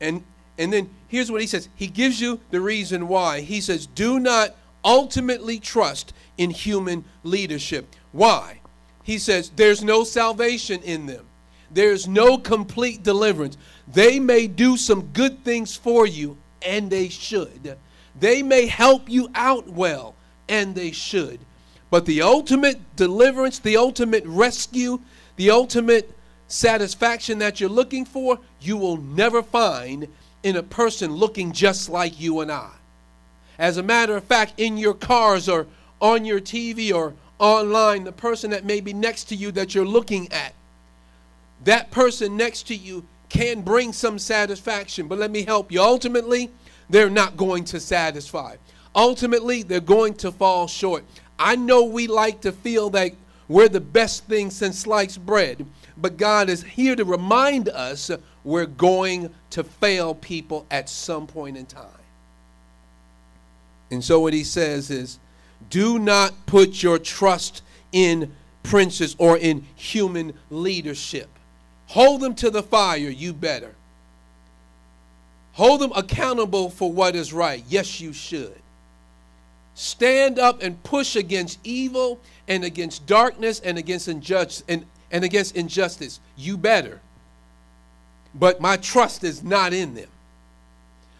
And 0.00 0.22
and 0.58 0.72
then 0.72 0.90
here's 1.08 1.30
what 1.30 1.40
he 1.40 1.46
says. 1.46 1.68
He 1.74 1.86
gives 1.86 2.20
you 2.20 2.40
the 2.50 2.60
reason 2.60 3.08
why. 3.08 3.40
He 3.40 3.60
says, 3.60 3.86
"Do 3.86 4.18
not 4.18 4.54
ultimately 4.84 5.58
trust 5.58 6.12
in 6.38 6.50
human 6.50 7.04
leadership." 7.24 7.94
Why? 8.12 8.60
He 9.02 9.18
says, 9.18 9.50
"There's 9.54 9.82
no 9.82 10.04
salvation 10.04 10.82
in 10.82 11.06
them. 11.06 11.26
There's 11.70 12.06
no 12.06 12.38
complete 12.38 13.02
deliverance. 13.02 13.56
They 13.86 14.18
may 14.18 14.46
do 14.46 14.76
some 14.76 15.10
good 15.12 15.44
things 15.44 15.76
for 15.76 16.06
you, 16.06 16.36
and 16.62 16.90
they 16.90 17.08
should. 17.08 17.76
They 18.18 18.42
may 18.42 18.66
help 18.66 19.08
you 19.08 19.28
out 19.34 19.68
well, 19.68 20.14
and 20.48 20.74
they 20.74 20.92
should. 20.92 21.40
But 21.90 22.06
the 22.06 22.22
ultimate 22.22 22.96
deliverance, 22.96 23.58
the 23.58 23.76
ultimate 23.76 24.24
rescue, 24.26 25.00
the 25.36 25.50
ultimate 25.50 26.12
satisfaction 26.48 27.38
that 27.38 27.60
you're 27.60 27.70
looking 27.70 28.04
for, 28.04 28.38
you 28.60 28.76
will 28.76 28.96
never 28.96 29.42
find 29.42 30.08
in 30.42 30.56
a 30.56 30.62
person 30.62 31.12
looking 31.12 31.52
just 31.52 31.88
like 31.88 32.20
you 32.20 32.40
and 32.40 32.50
I. 32.50 32.70
As 33.58 33.76
a 33.76 33.82
matter 33.82 34.16
of 34.16 34.24
fact, 34.24 34.54
in 34.58 34.76
your 34.76 34.94
cars 34.94 35.48
or 35.48 35.66
on 36.00 36.24
your 36.24 36.40
TV 36.40 36.92
or 36.92 37.14
online, 37.38 38.04
the 38.04 38.12
person 38.12 38.50
that 38.50 38.64
may 38.64 38.80
be 38.80 38.92
next 38.92 39.24
to 39.24 39.34
you 39.34 39.50
that 39.52 39.74
you're 39.74 39.86
looking 39.86 40.30
at, 40.32 40.54
that 41.64 41.90
person 41.90 42.36
next 42.36 42.64
to 42.68 42.74
you 42.74 43.04
can 43.28 43.62
bring 43.62 43.92
some 43.92 44.18
satisfaction. 44.18 45.08
But 45.08 45.18
let 45.18 45.30
me 45.30 45.44
help 45.44 45.72
you. 45.72 45.80
Ultimately, 45.80 46.50
they're 46.88 47.10
not 47.10 47.36
going 47.36 47.64
to 47.64 47.80
satisfy. 47.80 48.56
Ultimately, 48.94 49.62
they're 49.62 49.80
going 49.80 50.14
to 50.14 50.30
fall 50.30 50.66
short. 50.66 51.04
I 51.38 51.56
know 51.56 51.84
we 51.84 52.06
like 52.06 52.40
to 52.42 52.52
feel 52.52 52.90
that 52.90 53.12
we're 53.48 53.68
the 53.68 53.80
best 53.80 54.24
thing 54.24 54.50
since 54.50 54.80
sliced 54.80 55.24
bread, 55.24 55.64
but 55.96 56.16
God 56.16 56.48
is 56.48 56.62
here 56.62 56.96
to 56.96 57.04
remind 57.04 57.68
us 57.68 58.10
we're 58.44 58.66
going 58.66 59.32
to 59.50 59.64
fail 59.64 60.14
people 60.14 60.66
at 60.70 60.88
some 60.88 61.26
point 61.26 61.56
in 61.56 61.66
time. 61.66 61.86
And 63.90 64.02
so 64.02 64.20
what 64.20 64.32
he 64.32 64.44
says 64.44 64.90
is 64.90 65.18
do 65.70 65.98
not 65.98 66.34
put 66.46 66.82
your 66.82 66.98
trust 66.98 67.62
in 67.92 68.34
princes 68.62 69.14
or 69.18 69.38
in 69.38 69.64
human 69.74 70.34
leadership. 70.50 71.28
Hold 71.86 72.20
them 72.20 72.34
to 72.36 72.50
the 72.50 72.62
fire, 72.62 72.98
you 72.98 73.32
better. 73.32 73.74
Hold 75.52 75.80
them 75.80 75.92
accountable 75.94 76.68
for 76.68 76.92
what 76.92 77.16
is 77.16 77.32
right. 77.32 77.64
Yes, 77.68 78.00
you 78.00 78.12
should. 78.12 78.60
Stand 79.76 80.38
up 80.38 80.62
and 80.62 80.82
push 80.84 81.16
against 81.16 81.58
evil 81.62 82.18
and 82.48 82.64
against 82.64 83.06
darkness 83.06 83.60
and 83.60 83.76
against 83.76 84.08
injustice 84.08 84.64
and, 84.66 84.86
and 85.10 85.22
against 85.22 85.54
injustice. 85.54 86.18
You 86.34 86.56
better. 86.56 87.02
But 88.34 88.58
my 88.58 88.78
trust 88.78 89.22
is 89.22 89.44
not 89.44 89.74
in 89.74 89.94
them. 89.94 90.08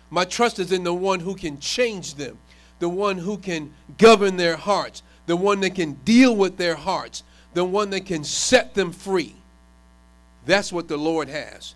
My 0.08 0.24
trust 0.24 0.58
is 0.58 0.72
in 0.72 0.84
the 0.84 0.94
one 0.94 1.20
who 1.20 1.34
can 1.34 1.60
change 1.60 2.14
them, 2.14 2.38
the 2.78 2.88
one 2.88 3.18
who 3.18 3.36
can 3.36 3.74
govern 3.98 4.38
their 4.38 4.56
hearts, 4.56 5.02
the 5.26 5.36
one 5.36 5.60
that 5.60 5.74
can 5.74 5.92
deal 6.06 6.34
with 6.34 6.56
their 6.56 6.76
hearts, 6.76 7.24
the 7.52 7.64
one 7.64 7.90
that 7.90 8.06
can 8.06 8.24
set 8.24 8.72
them 8.72 8.90
free. 8.90 9.36
That's 10.46 10.72
what 10.72 10.88
the 10.88 10.96
Lord 10.96 11.28
has. 11.28 11.74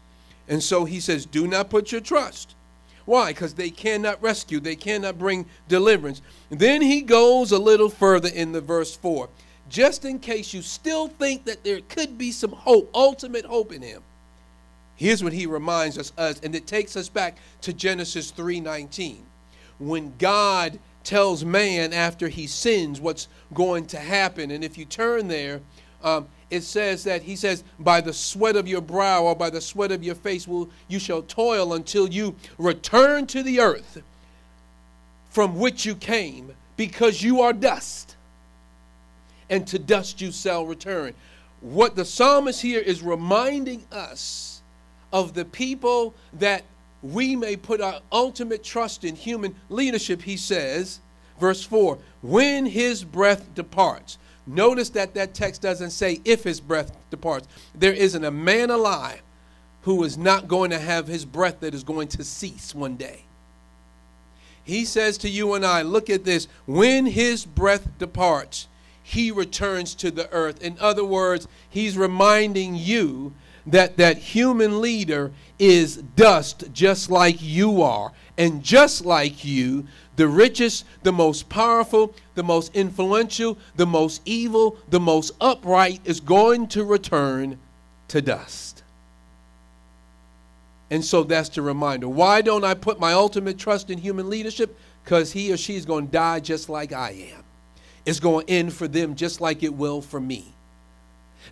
And 0.48 0.62
so 0.62 0.86
he 0.86 0.98
says, 0.98 1.26
Do 1.26 1.46
not 1.46 1.68
put 1.68 1.92
your 1.92 2.00
trust. 2.00 2.54
Why? 3.04 3.32
Because 3.32 3.54
they 3.54 3.70
cannot 3.70 4.22
rescue, 4.22 4.60
they 4.60 4.76
cannot 4.76 5.18
bring 5.18 5.46
deliverance. 5.68 6.22
then 6.50 6.82
he 6.82 7.02
goes 7.02 7.52
a 7.52 7.58
little 7.58 7.90
further 7.90 8.28
in 8.28 8.52
the 8.52 8.60
verse 8.60 8.96
4 8.96 9.28
just 9.70 10.04
in 10.04 10.18
case 10.18 10.52
you 10.52 10.60
still 10.60 11.06
think 11.06 11.44
that 11.44 11.62
there 11.62 11.80
could 11.88 12.18
be 12.18 12.32
some 12.32 12.50
hope, 12.50 12.90
ultimate 12.92 13.44
hope 13.44 13.72
in 13.72 13.80
him. 13.80 14.02
Here's 14.96 15.24
what 15.24 15.32
he 15.32 15.46
reminds 15.46 15.96
us, 15.96 16.12
us 16.18 16.40
and 16.40 16.54
it 16.54 16.66
takes 16.66 16.96
us 16.96 17.08
back 17.08 17.38
to 17.62 17.72
Genesis 17.72 18.32
3:19. 18.32 19.24
When 19.78 20.12
God 20.18 20.78
tells 21.04 21.44
man 21.44 21.92
after 21.92 22.28
he 22.28 22.46
sins 22.46 23.00
what's 23.00 23.28
going 23.54 23.86
to 23.86 23.98
happen. 23.98 24.50
And 24.50 24.62
if 24.62 24.76
you 24.76 24.84
turn 24.84 25.28
there, 25.28 25.60
um, 26.02 26.28
it 26.50 26.62
says 26.62 27.04
that 27.04 27.22
he 27.22 27.36
says, 27.36 27.62
By 27.78 28.00
the 28.00 28.12
sweat 28.12 28.56
of 28.56 28.66
your 28.66 28.80
brow 28.80 29.24
or 29.24 29.36
by 29.36 29.50
the 29.50 29.60
sweat 29.60 29.92
of 29.92 30.02
your 30.02 30.16
face 30.16 30.48
will 30.48 30.68
you 30.88 30.98
shall 30.98 31.22
toil 31.22 31.74
until 31.74 32.08
you 32.08 32.34
return 32.58 33.26
to 33.28 33.42
the 33.42 33.60
earth 33.60 34.02
from 35.30 35.58
which 35.58 35.86
you 35.86 35.94
came, 35.94 36.52
because 36.76 37.22
you 37.22 37.40
are 37.40 37.52
dust 37.52 38.16
and 39.48 39.66
to 39.66 39.78
dust 39.78 40.20
you 40.20 40.32
shall 40.32 40.66
return. 40.66 41.14
What 41.60 41.94
the 41.94 42.04
psalmist 42.04 42.62
here 42.62 42.80
is 42.80 43.02
reminding 43.02 43.84
us 43.92 44.62
of 45.12 45.34
the 45.34 45.44
people 45.44 46.14
that 46.34 46.64
we 47.02 47.36
may 47.36 47.56
put 47.56 47.80
our 47.80 48.00
ultimate 48.12 48.62
trust 48.62 49.04
in 49.04 49.16
human 49.16 49.54
leadership, 49.68 50.22
he 50.22 50.36
says, 50.36 51.00
verse 51.38 51.62
4, 51.64 51.98
when 52.22 52.66
his 52.66 53.04
breath 53.04 53.54
departs. 53.54 54.18
Notice 54.46 54.90
that 54.90 55.14
that 55.14 55.34
text 55.34 55.62
doesn't 55.62 55.90
say 55.90 56.20
if 56.24 56.44
his 56.44 56.60
breath 56.60 56.96
departs. 57.10 57.46
There 57.74 57.92
isn't 57.92 58.24
a 58.24 58.30
man 58.30 58.70
alive 58.70 59.22
who 59.82 60.02
is 60.04 60.18
not 60.18 60.48
going 60.48 60.70
to 60.70 60.78
have 60.78 61.06
his 61.06 61.24
breath 61.24 61.60
that 61.60 61.74
is 61.74 61.84
going 61.84 62.08
to 62.08 62.24
cease 62.24 62.74
one 62.74 62.96
day. 62.96 63.24
He 64.62 64.84
says 64.84 65.18
to 65.18 65.28
you 65.28 65.54
and 65.54 65.64
I, 65.64 65.82
look 65.82 66.10
at 66.10 66.24
this, 66.24 66.46
when 66.66 67.06
his 67.06 67.44
breath 67.44 67.98
departs, 67.98 68.68
he 69.02 69.30
returns 69.30 69.94
to 69.96 70.10
the 70.10 70.30
earth. 70.32 70.62
In 70.62 70.76
other 70.78 71.04
words, 71.04 71.48
he's 71.68 71.96
reminding 71.96 72.76
you 72.76 73.32
that 73.66 73.96
that 73.96 74.18
human 74.18 74.80
leader 74.80 75.32
is 75.58 75.96
dust 75.96 76.64
just 76.72 77.10
like 77.10 77.36
you 77.40 77.82
are. 77.82 78.12
And 78.38 78.62
just 78.62 79.04
like 79.04 79.44
you, 79.44 79.86
the 80.20 80.28
richest, 80.28 80.84
the 81.02 81.12
most 81.12 81.48
powerful, 81.48 82.14
the 82.34 82.42
most 82.42 82.76
influential, 82.76 83.56
the 83.76 83.86
most 83.86 84.20
evil, 84.26 84.76
the 84.90 85.00
most 85.00 85.32
upright 85.40 85.98
is 86.04 86.20
going 86.20 86.66
to 86.66 86.84
return 86.84 87.58
to 88.08 88.20
dust. 88.20 88.82
And 90.90 91.02
so 91.02 91.22
that's 91.22 91.48
the 91.48 91.62
reminder. 91.62 92.06
Why 92.06 92.42
don't 92.42 92.64
I 92.64 92.74
put 92.74 93.00
my 93.00 93.14
ultimate 93.14 93.56
trust 93.56 93.88
in 93.88 93.96
human 93.96 94.28
leadership? 94.28 94.78
Because 95.02 95.32
he 95.32 95.50
or 95.54 95.56
she 95.56 95.74
is 95.74 95.86
going 95.86 96.08
to 96.08 96.12
die 96.12 96.40
just 96.40 96.68
like 96.68 96.92
I 96.92 97.12
am 97.32 97.42
It's 98.04 98.20
going 98.20 98.44
to 98.44 98.52
end 98.52 98.74
for 98.74 98.86
them 98.86 99.14
just 99.14 99.40
like 99.40 99.62
it 99.62 99.72
will 99.72 100.02
for 100.02 100.20
me. 100.20 100.52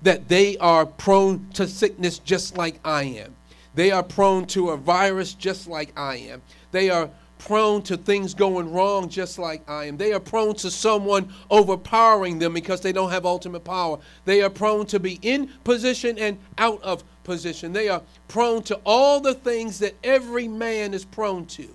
That 0.02 0.28
they 0.28 0.58
are 0.58 0.84
prone 0.84 1.48
to 1.54 1.66
sickness 1.66 2.18
just 2.18 2.58
like 2.58 2.80
I 2.84 3.04
am. 3.04 3.34
They 3.74 3.92
are 3.92 4.02
prone 4.02 4.44
to 4.48 4.70
a 4.70 4.76
virus 4.76 5.32
just 5.32 5.68
like 5.68 5.98
I 5.98 6.16
am. 6.16 6.42
They 6.70 6.90
are 6.90 7.08
prone 7.38 7.82
to 7.82 7.96
things 7.96 8.34
going 8.34 8.72
wrong 8.72 9.08
just 9.08 9.38
like 9.38 9.68
I 9.68 9.84
am. 9.84 9.96
They 9.96 10.12
are 10.12 10.20
prone 10.20 10.54
to 10.56 10.70
someone 10.70 11.32
overpowering 11.50 12.38
them 12.38 12.52
because 12.52 12.80
they 12.80 12.92
don't 12.92 13.10
have 13.10 13.24
ultimate 13.24 13.64
power. 13.64 13.98
They 14.24 14.42
are 14.42 14.50
prone 14.50 14.86
to 14.86 15.00
be 15.00 15.18
in 15.22 15.48
position 15.64 16.18
and 16.18 16.38
out 16.58 16.82
of 16.82 17.04
position. 17.24 17.72
They 17.72 17.88
are 17.88 18.02
prone 18.26 18.62
to 18.64 18.80
all 18.84 19.20
the 19.20 19.34
things 19.34 19.78
that 19.78 19.94
every 20.02 20.48
man 20.48 20.94
is 20.94 21.04
prone 21.04 21.46
to. 21.46 21.68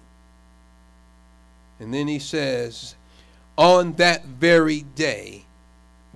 And 1.79 1.93
then 1.93 2.07
he 2.07 2.19
says, 2.19 2.95
on 3.57 3.93
that 3.93 4.25
very 4.25 4.81
day, 4.95 5.45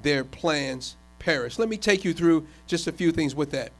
their 0.01 0.23
plans 0.23 0.95
perish. 1.19 1.59
Let 1.59 1.69
me 1.69 1.77
take 1.77 2.05
you 2.05 2.13
through 2.13 2.47
just 2.67 2.87
a 2.87 2.91
few 2.91 3.11
things 3.11 3.35
with 3.35 3.51
that 3.51 3.71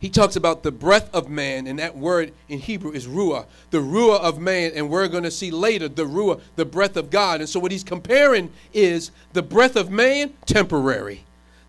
he 0.00 0.08
talks 0.08 0.34
about 0.34 0.62
the 0.62 0.72
breath 0.72 1.14
of 1.14 1.28
man, 1.28 1.66
and 1.66 1.78
that 1.78 1.94
word 1.94 2.32
in 2.48 2.58
Hebrew 2.58 2.90
is 2.90 3.06
ruah, 3.06 3.44
the 3.70 3.78
ruah 3.78 4.18
of 4.20 4.38
man, 4.38 4.72
and 4.74 4.88
we're 4.88 5.08
going 5.08 5.24
to 5.24 5.30
see 5.30 5.50
later 5.50 5.88
the 5.88 6.06
ruah, 6.06 6.40
the 6.56 6.64
breath 6.64 6.96
of 6.96 7.10
God. 7.10 7.40
And 7.40 7.48
so 7.48 7.60
what 7.60 7.70
he's 7.70 7.84
comparing 7.84 8.50
is 8.72 9.10
the 9.34 9.42
breath 9.42 9.76
of 9.76 9.90
man, 9.90 10.32
temporary, 10.46 11.24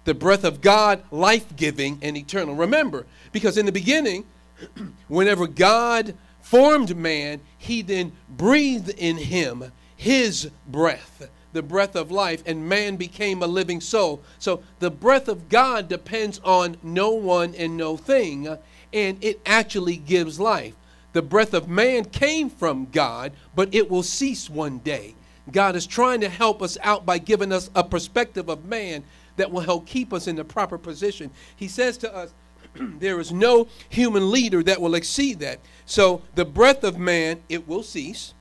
the 0.05 0.13
breath 0.13 0.45
of 0.45 0.61
God, 0.61 1.03
life 1.11 1.57
giving 1.57 1.99
and 2.01 2.15
eternal. 2.15 2.55
Remember, 2.55 3.05
because 3.33 3.57
in 3.57 3.65
the 3.65 3.71
beginning, 3.71 4.23
whenever 5.09 5.45
God 5.45 6.15
formed 6.41 6.95
man, 6.95 7.41
he 7.57 7.81
then 7.81 8.13
breathed 8.29 8.89
in 8.89 9.17
him 9.17 9.73
his 9.97 10.49
breath 10.65 11.29
the 11.53 11.61
breath 11.61 11.95
of 11.95 12.11
life, 12.11 12.43
and 12.45 12.67
man 12.67 12.95
became 12.95 13.41
a 13.41 13.47
living 13.47 13.81
soul. 13.81 14.21
So 14.39 14.61
the 14.79 14.91
breath 14.91 15.27
of 15.27 15.49
God 15.49 15.87
depends 15.89 16.39
on 16.43 16.77
no 16.83 17.11
one 17.11 17.55
and 17.55 17.77
no 17.77 17.97
thing, 17.97 18.57
and 18.93 19.23
it 19.23 19.41
actually 19.45 19.97
gives 19.97 20.39
life. 20.39 20.75
The 21.13 21.21
breath 21.21 21.53
of 21.53 21.67
man 21.67 22.05
came 22.05 22.49
from 22.49 22.87
God, 22.91 23.33
but 23.55 23.73
it 23.73 23.89
will 23.89 24.03
cease 24.03 24.49
one 24.49 24.79
day. 24.79 25.15
God 25.51 25.75
is 25.75 25.85
trying 25.85 26.21
to 26.21 26.29
help 26.29 26.61
us 26.61 26.77
out 26.81 27.05
by 27.05 27.17
giving 27.17 27.51
us 27.51 27.69
a 27.75 27.83
perspective 27.83 28.47
of 28.49 28.65
man 28.65 29.03
that 29.35 29.51
will 29.51 29.61
help 29.61 29.87
keep 29.87 30.13
us 30.13 30.27
in 30.27 30.35
the 30.35 30.45
proper 30.45 30.77
position. 30.77 31.31
He 31.55 31.67
says 31.67 31.97
to 31.99 32.15
us, 32.15 32.33
there 32.75 33.19
is 33.19 33.31
no 33.31 33.67
human 33.89 34.31
leader 34.31 34.63
that 34.63 34.79
will 34.79 34.95
exceed 34.95 35.39
that. 35.39 35.59
So 35.85 36.21
the 36.35 36.45
breath 36.45 36.83
of 36.83 36.97
man, 36.97 37.41
it 37.49 37.67
will 37.67 37.83
cease 37.83 38.33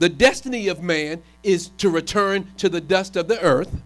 the 0.00 0.08
destiny 0.08 0.66
of 0.68 0.82
man 0.82 1.22
is 1.42 1.68
to 1.76 1.90
return 1.90 2.50
to 2.56 2.70
the 2.70 2.80
dust 2.80 3.16
of 3.16 3.28
the 3.28 3.38
earth. 3.40 3.82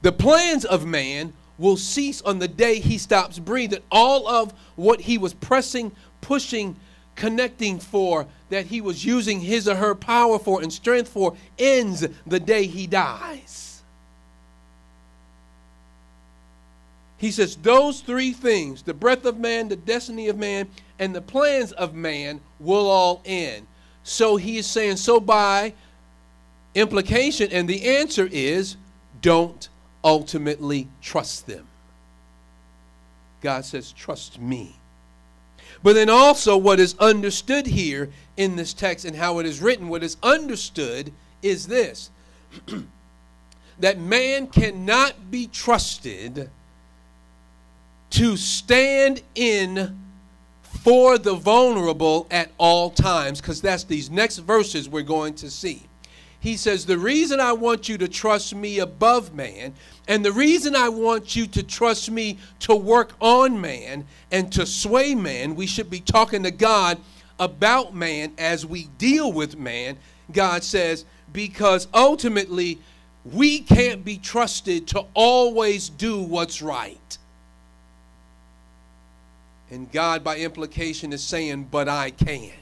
The 0.00 0.10
plans 0.10 0.64
of 0.64 0.86
man 0.86 1.34
will 1.58 1.76
cease 1.76 2.22
on 2.22 2.38
the 2.38 2.48
day 2.48 2.80
he 2.80 2.96
stops 2.96 3.38
breathing. 3.38 3.82
All 3.92 4.26
of 4.26 4.54
what 4.74 5.02
he 5.02 5.18
was 5.18 5.34
pressing, 5.34 5.92
pushing, 6.22 6.76
connecting 7.14 7.78
for, 7.78 8.26
that 8.48 8.66
he 8.66 8.80
was 8.80 9.04
using 9.04 9.40
his 9.40 9.68
or 9.68 9.74
her 9.74 9.94
power 9.94 10.38
for 10.38 10.62
and 10.62 10.72
strength 10.72 11.10
for, 11.10 11.36
ends 11.58 12.06
the 12.26 12.40
day 12.40 12.66
he 12.66 12.86
dies. 12.86 13.82
He 17.18 17.32
says, 17.32 17.56
Those 17.56 18.00
three 18.00 18.32
things 18.32 18.82
the 18.82 18.94
breath 18.94 19.26
of 19.26 19.38
man, 19.38 19.68
the 19.68 19.76
destiny 19.76 20.28
of 20.28 20.38
man, 20.38 20.68
and 20.98 21.14
the 21.14 21.20
plans 21.20 21.72
of 21.72 21.92
man 21.92 22.40
will 22.58 22.88
all 22.88 23.20
end. 23.26 23.66
So 24.08 24.36
he 24.36 24.56
is 24.56 24.66
saying, 24.66 24.96
so 24.96 25.20
by 25.20 25.74
implication, 26.74 27.50
and 27.52 27.68
the 27.68 27.86
answer 27.98 28.26
is 28.32 28.78
don't 29.20 29.68
ultimately 30.02 30.88
trust 31.02 31.46
them. 31.46 31.66
God 33.42 33.66
says, 33.66 33.92
trust 33.92 34.40
me. 34.40 34.76
But 35.82 35.92
then 35.92 36.08
also, 36.08 36.56
what 36.56 36.80
is 36.80 36.96
understood 36.98 37.66
here 37.66 38.08
in 38.38 38.56
this 38.56 38.72
text 38.72 39.04
and 39.04 39.14
how 39.14 39.40
it 39.40 39.46
is 39.46 39.60
written, 39.60 39.90
what 39.90 40.02
is 40.02 40.16
understood 40.22 41.12
is 41.42 41.66
this 41.66 42.08
that 43.78 44.00
man 44.00 44.46
cannot 44.46 45.30
be 45.30 45.46
trusted 45.46 46.48
to 48.08 48.36
stand 48.38 49.20
in 49.34 50.07
for 50.70 51.18
the 51.18 51.34
vulnerable 51.34 52.26
at 52.30 52.50
all 52.58 52.90
times, 52.90 53.40
because 53.40 53.60
that's 53.60 53.84
these 53.84 54.10
next 54.10 54.38
verses 54.38 54.88
we're 54.88 55.02
going 55.02 55.34
to 55.34 55.50
see. 55.50 55.88
He 56.40 56.56
says, 56.56 56.86
The 56.86 56.98
reason 56.98 57.40
I 57.40 57.52
want 57.52 57.88
you 57.88 57.98
to 57.98 58.08
trust 58.08 58.54
me 58.54 58.78
above 58.78 59.34
man, 59.34 59.74
and 60.06 60.24
the 60.24 60.32
reason 60.32 60.76
I 60.76 60.88
want 60.88 61.34
you 61.34 61.46
to 61.48 61.62
trust 61.62 62.10
me 62.10 62.38
to 62.60 62.74
work 62.74 63.12
on 63.20 63.60
man 63.60 64.06
and 64.30 64.52
to 64.52 64.64
sway 64.64 65.14
man, 65.14 65.56
we 65.56 65.66
should 65.66 65.90
be 65.90 66.00
talking 66.00 66.44
to 66.44 66.50
God 66.50 66.98
about 67.38 67.94
man 67.94 68.32
as 68.38 68.64
we 68.64 68.84
deal 68.98 69.32
with 69.32 69.56
man. 69.56 69.98
God 70.32 70.62
says, 70.62 71.04
because 71.32 71.88
ultimately 71.92 72.78
we 73.24 73.60
can't 73.60 74.04
be 74.04 74.16
trusted 74.16 74.86
to 74.88 75.06
always 75.14 75.88
do 75.88 76.22
what's 76.22 76.62
right. 76.62 77.18
And 79.70 79.90
God, 79.92 80.24
by 80.24 80.38
implication, 80.38 81.12
is 81.12 81.22
saying, 81.22 81.68
But 81.70 81.88
I 81.88 82.10
can. 82.10 82.52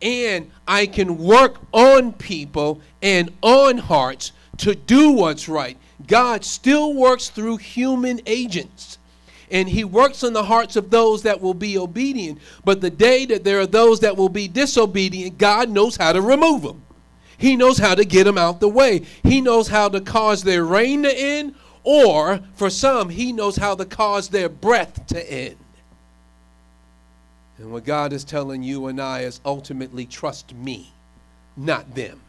And 0.00 0.50
I 0.66 0.86
can 0.86 1.18
work 1.18 1.56
on 1.72 2.12
people 2.12 2.80
and 3.02 3.32
on 3.42 3.78
hearts 3.78 4.32
to 4.58 4.74
do 4.74 5.12
what's 5.12 5.48
right. 5.48 5.76
God 6.06 6.44
still 6.44 6.94
works 6.94 7.28
through 7.28 7.56
human 7.58 8.20
agents. 8.26 8.98
And 9.50 9.68
he 9.68 9.82
works 9.82 10.22
on 10.24 10.34
the 10.34 10.44
hearts 10.44 10.76
of 10.76 10.90
those 10.90 11.22
that 11.22 11.40
will 11.40 11.54
be 11.54 11.78
obedient. 11.78 12.38
But 12.64 12.80
the 12.80 12.90
day 12.90 13.24
that 13.26 13.44
there 13.44 13.60
are 13.60 13.66
those 13.66 14.00
that 14.00 14.16
will 14.16 14.28
be 14.28 14.46
disobedient, 14.46 15.38
God 15.38 15.70
knows 15.70 15.96
how 15.96 16.12
to 16.12 16.20
remove 16.20 16.62
them. 16.62 16.82
He 17.38 17.56
knows 17.56 17.78
how 17.78 17.94
to 17.94 18.04
get 18.04 18.24
them 18.24 18.36
out 18.36 18.60
the 18.60 18.68
way. 18.68 19.02
He 19.22 19.40
knows 19.40 19.68
how 19.68 19.88
to 19.88 20.00
cause 20.00 20.42
their 20.42 20.64
reign 20.64 21.04
to 21.04 21.18
end, 21.18 21.54
or 21.84 22.40
for 22.54 22.68
some, 22.68 23.08
he 23.08 23.32
knows 23.32 23.56
how 23.56 23.76
to 23.76 23.84
cause 23.84 24.28
their 24.28 24.48
breath 24.48 25.06
to 25.06 25.32
end. 25.32 25.56
And 27.58 27.72
what 27.72 27.84
God 27.84 28.12
is 28.12 28.24
telling 28.24 28.62
you 28.62 28.86
and 28.86 29.00
I 29.00 29.20
is 29.20 29.40
ultimately 29.44 30.06
trust 30.06 30.54
me, 30.54 30.92
not 31.56 31.94
them. 31.94 32.20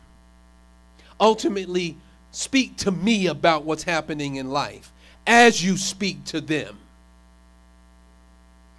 Ultimately, 1.19 1.97
speak 2.31 2.77
to 2.77 2.91
me 2.91 3.27
about 3.27 3.63
what's 3.63 3.83
happening 3.83 4.35
in 4.35 4.49
life 4.49 4.91
as 5.27 5.63
you 5.63 5.77
speak 5.77 6.23
to 6.25 6.41
them. 6.41 6.77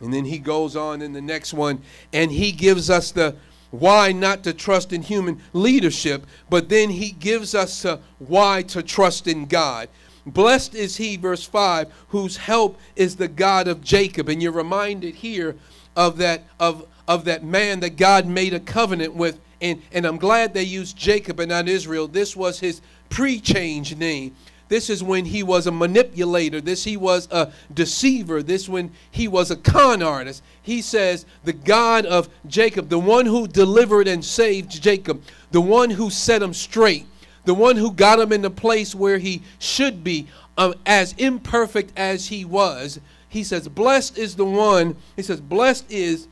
And 0.01 0.13
then 0.13 0.25
he 0.25 0.39
goes 0.39 0.77
on 0.77 1.03
in 1.03 1.13
the 1.13 1.21
next 1.21 1.53
one 1.53 1.83
and 2.13 2.33
he 2.33 2.53
gives 2.53 2.91
us 2.91 3.13
the 3.13 3.37
why 3.71 4.11
not 4.11 4.43
to 4.45 4.53
trust 4.53 4.93
in 4.93 5.03
human 5.03 5.41
leadership, 5.53 6.27
but 6.49 6.69
then 6.69 6.91
he 6.91 7.13
gives 7.13 7.55
us 7.55 7.85
uh, 7.85 7.99
why 8.19 8.63
to 8.63 8.83
trust 8.83 9.29
in 9.29 9.47
God. 9.47 9.89
Blessed 10.27 10.75
is 10.75 10.97
he, 10.97 11.17
verse 11.17 11.45
5, 11.45 11.93
whose 12.09 12.37
help 12.37 12.79
is 12.97 13.17
the 13.17 13.29
God 13.29 13.69
of 13.69 13.83
Jacob. 13.83 14.29
And 14.29 14.43
you're 14.43 14.53
reminded 14.53 15.15
here 15.15 15.55
of 15.97 16.19
that 16.19 16.45
of 16.59 16.87
of 17.09 17.25
that 17.25 17.45
man 17.45 17.81
that 17.81 17.97
God 17.97 18.27
made 18.27 18.55
a 18.55 18.61
covenant 18.61 19.15
with. 19.15 19.41
And 19.61 19.83
and 19.93 20.07
I'm 20.07 20.17
glad 20.17 20.55
they 20.55 20.63
used 20.63 20.97
Jacob 20.97 21.41
and 21.41 21.51
not 21.51 21.69
Israel. 21.69 22.09
This 22.09 22.35
was 22.35 22.61
his 22.61 22.81
pre-change 23.09 23.97
name. 23.97 24.35
This 24.69 24.89
is 24.89 25.03
when 25.03 25.25
he 25.25 25.43
was 25.43 25.67
a 25.67 25.73
manipulator. 25.73 26.61
This 26.61 26.85
he 26.85 26.97
was 26.97 27.27
a 27.33 27.53
deceiver. 27.75 28.43
This 28.43 28.69
when 28.69 28.93
he 29.11 29.27
was 29.27 29.51
a 29.51 29.57
con 29.57 30.03
artist. 30.03 30.43
He 30.63 30.81
says 30.81 31.27
the 31.43 31.53
God 31.53 32.07
of 32.07 32.29
Jacob 32.47 32.89
the 32.89 32.99
one 32.99 33.27
who 33.27 33.49
delivered 33.49 34.07
and 34.07 34.25
saved 34.25 34.83
Jacob 34.83 35.23
the 35.51 35.61
one 35.61 35.91
who 35.91 36.09
set 36.09 36.43
him 36.43 36.55
straight 36.55 37.07
the 37.45 37.55
one 37.55 37.77
who 37.77 37.91
got 37.91 38.21
him 38.21 38.33
in 38.33 38.43
the 38.43 38.51
place 38.51 38.95
where 38.95 39.19
he 39.19 39.43
should 39.59 40.05
be 40.05 40.27
um, 40.59 40.75
as 40.87 41.15
imperfect 41.19 41.93
as 41.97 42.29
he 42.29 42.45
was 42.45 43.01
he 43.31 43.45
says, 43.45 43.67
Blessed 43.69 44.19
is 44.19 44.37
the 44.37 44.45
one, 44.45 44.97
he 45.17 45.23
says, 45.23 45.41
Blessed 45.41 45.91
is, 45.91 46.29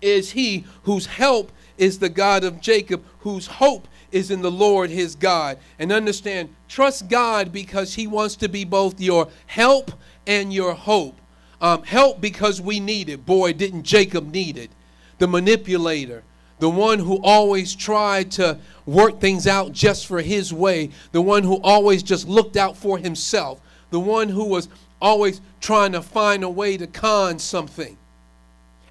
is 0.00 0.30
he 0.30 0.64
whose 0.84 1.04
help 1.04 1.52
is 1.76 1.98
the 1.98 2.08
God 2.08 2.44
of 2.44 2.60
Jacob, 2.60 3.04
whose 3.18 3.46
hope 3.46 3.88
is 4.12 4.30
in 4.30 4.40
the 4.40 4.50
Lord 4.50 4.88
his 4.88 5.16
God. 5.16 5.58
And 5.78 5.90
understand, 5.90 6.54
trust 6.68 7.08
God 7.08 7.52
because 7.52 7.94
he 7.94 8.06
wants 8.06 8.36
to 8.36 8.48
be 8.48 8.64
both 8.64 9.00
your 9.00 9.28
help 9.46 9.90
and 10.26 10.52
your 10.52 10.74
hope. 10.74 11.18
Um, 11.60 11.82
help 11.82 12.20
because 12.20 12.60
we 12.60 12.78
need 12.78 13.08
it. 13.08 13.26
Boy, 13.26 13.52
didn't 13.52 13.82
Jacob 13.82 14.32
need 14.32 14.58
it. 14.58 14.70
The 15.18 15.28
manipulator, 15.28 16.22
the 16.58 16.70
one 16.70 17.00
who 17.00 17.20
always 17.22 17.74
tried 17.74 18.30
to 18.32 18.58
work 18.86 19.20
things 19.20 19.46
out 19.46 19.72
just 19.72 20.06
for 20.06 20.20
his 20.20 20.52
way, 20.52 20.90
the 21.10 21.22
one 21.22 21.42
who 21.42 21.60
always 21.62 22.02
just 22.02 22.28
looked 22.28 22.56
out 22.56 22.76
for 22.76 22.98
himself, 22.98 23.60
the 23.90 24.00
one 24.00 24.28
who 24.28 24.44
was 24.44 24.68
always 25.02 25.42
trying 25.60 25.92
to 25.92 26.00
find 26.00 26.44
a 26.44 26.48
way 26.48 26.78
to 26.78 26.86
con 26.86 27.38
something 27.38 27.98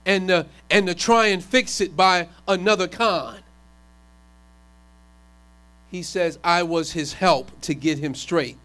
and, 0.05 0.30
uh, 0.30 0.43
and 0.70 0.86
to 0.88 0.93
try 0.93 1.28
and 1.28 1.43
fix 1.43 1.82
it 1.82 1.95
by 1.95 2.28
another 2.47 2.88
con. 2.88 3.38
He 5.89 6.03
says, 6.03 6.38
I 6.43 6.64
was 6.64 6.91
his 6.91 7.14
help 7.14 7.59
to 7.62 7.74
get 7.74 7.97
him 7.97 8.14
straight. 8.14 8.57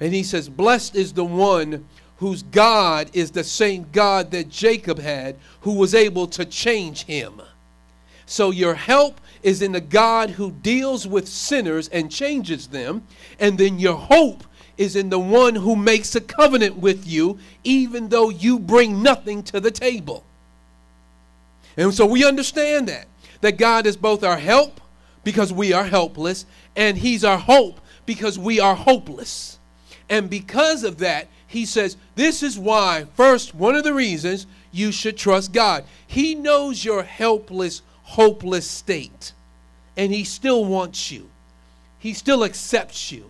And 0.00 0.14
he 0.14 0.22
says, 0.22 0.48
Blessed 0.48 0.94
is 0.94 1.12
the 1.12 1.24
one 1.24 1.86
whose 2.18 2.42
God 2.42 3.10
is 3.12 3.30
the 3.30 3.44
same 3.44 3.86
God 3.92 4.30
that 4.32 4.48
Jacob 4.48 4.98
had, 4.98 5.36
who 5.62 5.74
was 5.74 5.94
able 5.94 6.26
to 6.28 6.44
change 6.44 7.04
him. 7.04 7.40
So 8.26 8.50
your 8.50 8.74
help 8.74 9.20
is 9.42 9.62
in 9.62 9.72
the 9.72 9.80
God 9.80 10.30
who 10.30 10.52
deals 10.52 11.06
with 11.06 11.26
sinners 11.26 11.88
and 11.88 12.10
changes 12.12 12.68
them. 12.68 13.02
And 13.40 13.58
then 13.58 13.78
your 13.78 13.96
hope 13.96 14.44
is 14.80 14.96
in 14.96 15.10
the 15.10 15.18
one 15.18 15.54
who 15.54 15.76
makes 15.76 16.14
a 16.14 16.20
covenant 16.22 16.74
with 16.78 17.06
you, 17.06 17.38
even 17.64 18.08
though 18.08 18.30
you 18.30 18.58
bring 18.58 19.02
nothing 19.02 19.42
to 19.42 19.60
the 19.60 19.70
table. 19.70 20.24
And 21.76 21.92
so 21.92 22.06
we 22.06 22.24
understand 22.24 22.88
that. 22.88 23.06
That 23.42 23.58
God 23.58 23.86
is 23.86 23.98
both 23.98 24.24
our 24.24 24.38
help 24.38 24.80
because 25.22 25.52
we 25.52 25.74
are 25.74 25.84
helpless, 25.84 26.46
and 26.76 26.96
He's 26.96 27.24
our 27.24 27.36
hope 27.36 27.78
because 28.06 28.38
we 28.38 28.58
are 28.58 28.74
hopeless. 28.74 29.58
And 30.08 30.30
because 30.30 30.82
of 30.82 30.96
that, 30.98 31.28
He 31.46 31.66
says, 31.66 31.98
This 32.14 32.42
is 32.42 32.58
why, 32.58 33.06
first, 33.14 33.54
one 33.54 33.76
of 33.76 33.84
the 33.84 33.92
reasons 33.92 34.46
you 34.72 34.92
should 34.92 35.18
trust 35.18 35.52
God. 35.52 35.84
He 36.06 36.34
knows 36.34 36.82
your 36.82 37.02
helpless, 37.02 37.82
hopeless 38.02 38.68
state, 38.68 39.34
and 39.94 40.10
He 40.10 40.24
still 40.24 40.64
wants 40.64 41.10
you, 41.10 41.28
He 41.98 42.14
still 42.14 42.44
accepts 42.44 43.12
you, 43.12 43.29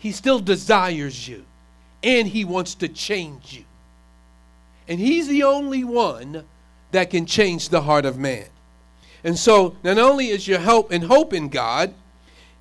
He 0.00 0.12
still 0.12 0.40
desires 0.40 1.28
you, 1.28 1.44
and 2.02 2.26
He 2.26 2.44
wants 2.44 2.74
to 2.76 2.88
change 2.88 3.52
you. 3.52 3.64
And 4.88 4.98
He's 4.98 5.28
the 5.28 5.44
only 5.44 5.84
one 5.84 6.44
that 6.90 7.10
can 7.10 7.26
change 7.26 7.68
the 7.68 7.82
heart 7.82 8.06
of 8.06 8.18
man. 8.18 8.46
And 9.22 9.38
so, 9.38 9.76
not 9.84 9.98
only 9.98 10.28
is 10.28 10.48
your 10.48 10.58
help 10.58 10.90
and 10.90 11.04
hope 11.04 11.34
in 11.34 11.50
God, 11.50 11.92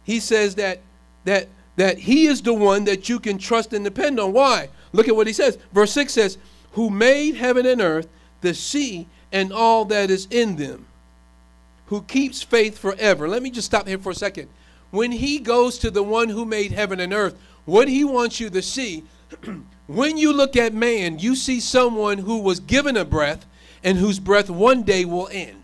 He 0.03 0.19
says 0.19 0.55
that 0.55 0.81
that 1.23 1.47
that 1.77 1.99
He 1.99 2.27
is 2.27 2.41
the 2.41 2.53
one 2.53 2.83
that 2.83 3.07
you 3.07 3.19
can 3.19 3.37
trust 3.37 3.71
and 3.71 3.85
depend 3.85 4.19
on. 4.19 4.33
Why? 4.33 4.67
Look 4.91 5.07
at 5.07 5.15
what 5.15 5.25
He 5.25 5.33
says. 5.33 5.57
Verse 5.71 5.93
6 5.93 6.11
says, 6.11 6.37
Who 6.73 6.89
made 6.89 7.35
heaven 7.35 7.65
and 7.65 7.79
earth, 7.79 8.09
the 8.41 8.53
sea, 8.53 9.07
and 9.31 9.53
all 9.53 9.85
that 9.85 10.09
is 10.09 10.27
in 10.29 10.57
them, 10.57 10.87
who 11.85 12.01
keeps 12.01 12.41
faith 12.41 12.77
forever. 12.77 13.29
Let 13.29 13.41
me 13.41 13.49
just 13.49 13.67
stop 13.67 13.87
here 13.87 13.97
for 13.97 14.11
a 14.11 14.15
second. 14.15 14.49
When 14.91 15.11
He 15.11 15.39
goes 15.39 15.77
to 15.79 15.91
the 15.91 16.03
one 16.03 16.29
who 16.29 16.45
made 16.45 16.71
heaven 16.71 16.99
and 16.99 17.13
earth, 17.13 17.37
what 17.65 17.87
He 17.87 18.03
wants 18.03 18.39
you 18.39 18.49
to 18.49 18.61
see, 18.61 19.03
when 19.87 20.17
you 20.17 20.33
look 20.33 20.55
at 20.55 20.73
man, 20.73 21.19
you 21.19 21.35
see 21.35 21.59
someone 21.59 22.19
who 22.19 22.39
was 22.39 22.59
given 22.59 22.97
a 22.97 23.05
breath 23.05 23.45
and 23.83 23.97
whose 23.97 24.19
breath 24.19 24.49
one 24.49 24.83
day 24.83 25.05
will 25.05 25.29
end. 25.31 25.63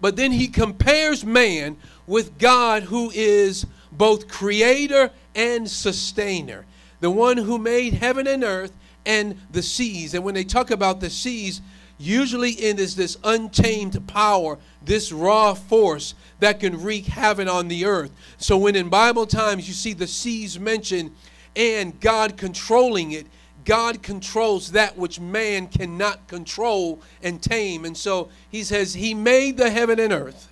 But 0.00 0.16
then 0.16 0.32
he 0.32 0.48
compares 0.48 1.24
man 1.24 1.76
with 2.06 2.38
God, 2.38 2.84
who 2.84 3.10
is 3.14 3.66
both 3.90 4.28
creator 4.28 5.10
and 5.34 5.68
sustainer, 5.68 6.64
the 7.00 7.10
one 7.10 7.36
who 7.36 7.58
made 7.58 7.94
heaven 7.94 8.26
and 8.26 8.44
earth 8.44 8.72
and 9.04 9.38
the 9.50 9.62
seas. 9.62 10.14
And 10.14 10.24
when 10.24 10.34
they 10.34 10.44
talk 10.44 10.70
about 10.70 11.00
the 11.00 11.10
seas, 11.10 11.60
usually 11.98 12.52
it 12.52 12.78
is 12.78 12.96
this 12.96 13.18
untamed 13.24 14.06
power, 14.06 14.58
this 14.84 15.12
raw 15.12 15.54
force 15.54 16.14
that 16.40 16.60
can 16.60 16.80
wreak 16.82 17.06
havoc 17.06 17.48
on 17.48 17.68
the 17.68 17.84
earth. 17.84 18.12
So 18.38 18.56
when 18.56 18.76
in 18.76 18.88
Bible 18.88 19.26
times 19.26 19.68
you 19.68 19.74
see 19.74 19.92
the 19.92 20.06
seas 20.06 20.58
mentioned 20.58 21.10
and 21.56 21.98
God 22.00 22.36
controlling 22.36 23.12
it, 23.12 23.26
God 23.64 24.02
controls 24.02 24.72
that 24.72 24.96
which 24.96 25.20
man 25.20 25.66
cannot 25.66 26.26
control 26.26 27.00
and 27.22 27.42
tame. 27.42 27.84
And 27.84 27.96
so 27.96 28.30
he 28.50 28.62
says, 28.64 28.94
He 28.94 29.12
made 29.12 29.58
the 29.58 29.68
heaven 29.68 30.00
and 30.00 30.12
earth, 30.12 30.48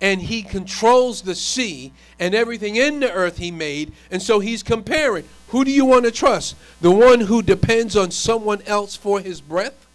and 0.00 0.22
He 0.22 0.42
controls 0.42 1.22
the 1.22 1.34
sea 1.34 1.92
and 2.20 2.34
everything 2.34 2.76
in 2.76 3.00
the 3.00 3.10
earth 3.12 3.38
He 3.38 3.50
made. 3.50 3.92
And 4.12 4.22
so 4.22 4.38
He's 4.38 4.62
comparing. 4.62 5.24
Who 5.48 5.64
do 5.64 5.72
you 5.72 5.84
want 5.84 6.04
to 6.04 6.10
trust? 6.10 6.54
The 6.80 6.90
one 6.90 7.20
who 7.20 7.42
depends 7.42 7.96
on 7.96 8.10
someone 8.10 8.62
else 8.62 8.96
for 8.96 9.20
his 9.20 9.40
breath 9.40 9.86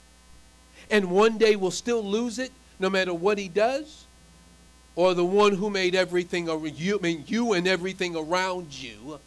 and 0.89 1.11
one 1.11 1.37
day 1.37 1.55
will 1.55 1.71
still 1.71 2.03
lose 2.03 2.39
it 2.39 2.51
no 2.79 2.89
matter 2.89 3.13
what 3.13 3.37
he 3.37 3.47
does? 3.47 4.05
Or 4.95 5.13
the 5.13 5.25
one 5.25 5.53
who 5.53 5.69
made 5.69 5.93
everything, 5.93 6.47
you, 6.75 6.97
I 6.97 7.01
mean, 7.01 7.23
you 7.27 7.53
and 7.53 7.67
everything 7.67 8.15
around 8.15 8.73
you 8.73 9.19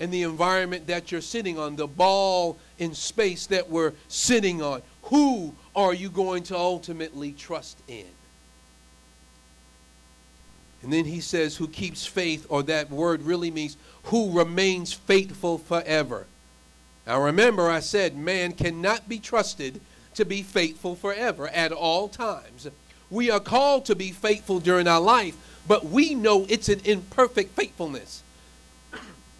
and 0.00 0.12
the 0.12 0.22
environment 0.22 0.88
that 0.88 1.12
you're 1.12 1.20
sitting 1.20 1.58
on, 1.58 1.76
the 1.76 1.86
ball 1.86 2.58
in 2.78 2.94
space 2.94 3.46
that 3.46 3.70
we're 3.70 3.92
sitting 4.08 4.62
on. 4.62 4.82
Who 5.04 5.54
are 5.74 5.94
you 5.94 6.10
going 6.10 6.42
to 6.44 6.56
ultimately 6.56 7.32
trust 7.32 7.78
in? 7.86 8.06
And 10.82 10.92
then 10.92 11.04
he 11.04 11.20
says, 11.20 11.56
who 11.56 11.68
keeps 11.68 12.04
faith, 12.04 12.46
or 12.48 12.62
that 12.64 12.90
word 12.90 13.22
really 13.22 13.50
means 13.50 13.76
who 14.04 14.36
remains 14.36 14.92
faithful 14.92 15.58
forever. 15.58 16.26
Now 17.06 17.22
remember, 17.22 17.70
I 17.70 17.80
said 17.80 18.16
man 18.16 18.52
cannot 18.52 19.08
be 19.08 19.18
trusted 19.18 19.80
to 20.16 20.24
be 20.24 20.42
faithful 20.42 20.94
forever 20.94 21.48
at 21.48 21.72
all 21.72 22.08
times. 22.08 22.68
We 23.10 23.30
are 23.30 23.40
called 23.40 23.84
to 23.86 23.94
be 23.94 24.10
faithful 24.10 24.60
during 24.60 24.88
our 24.88 25.00
life, 25.00 25.36
but 25.68 25.86
we 25.86 26.14
know 26.14 26.46
it's 26.48 26.68
an 26.68 26.80
imperfect 26.84 27.54
faithfulness 27.56 28.22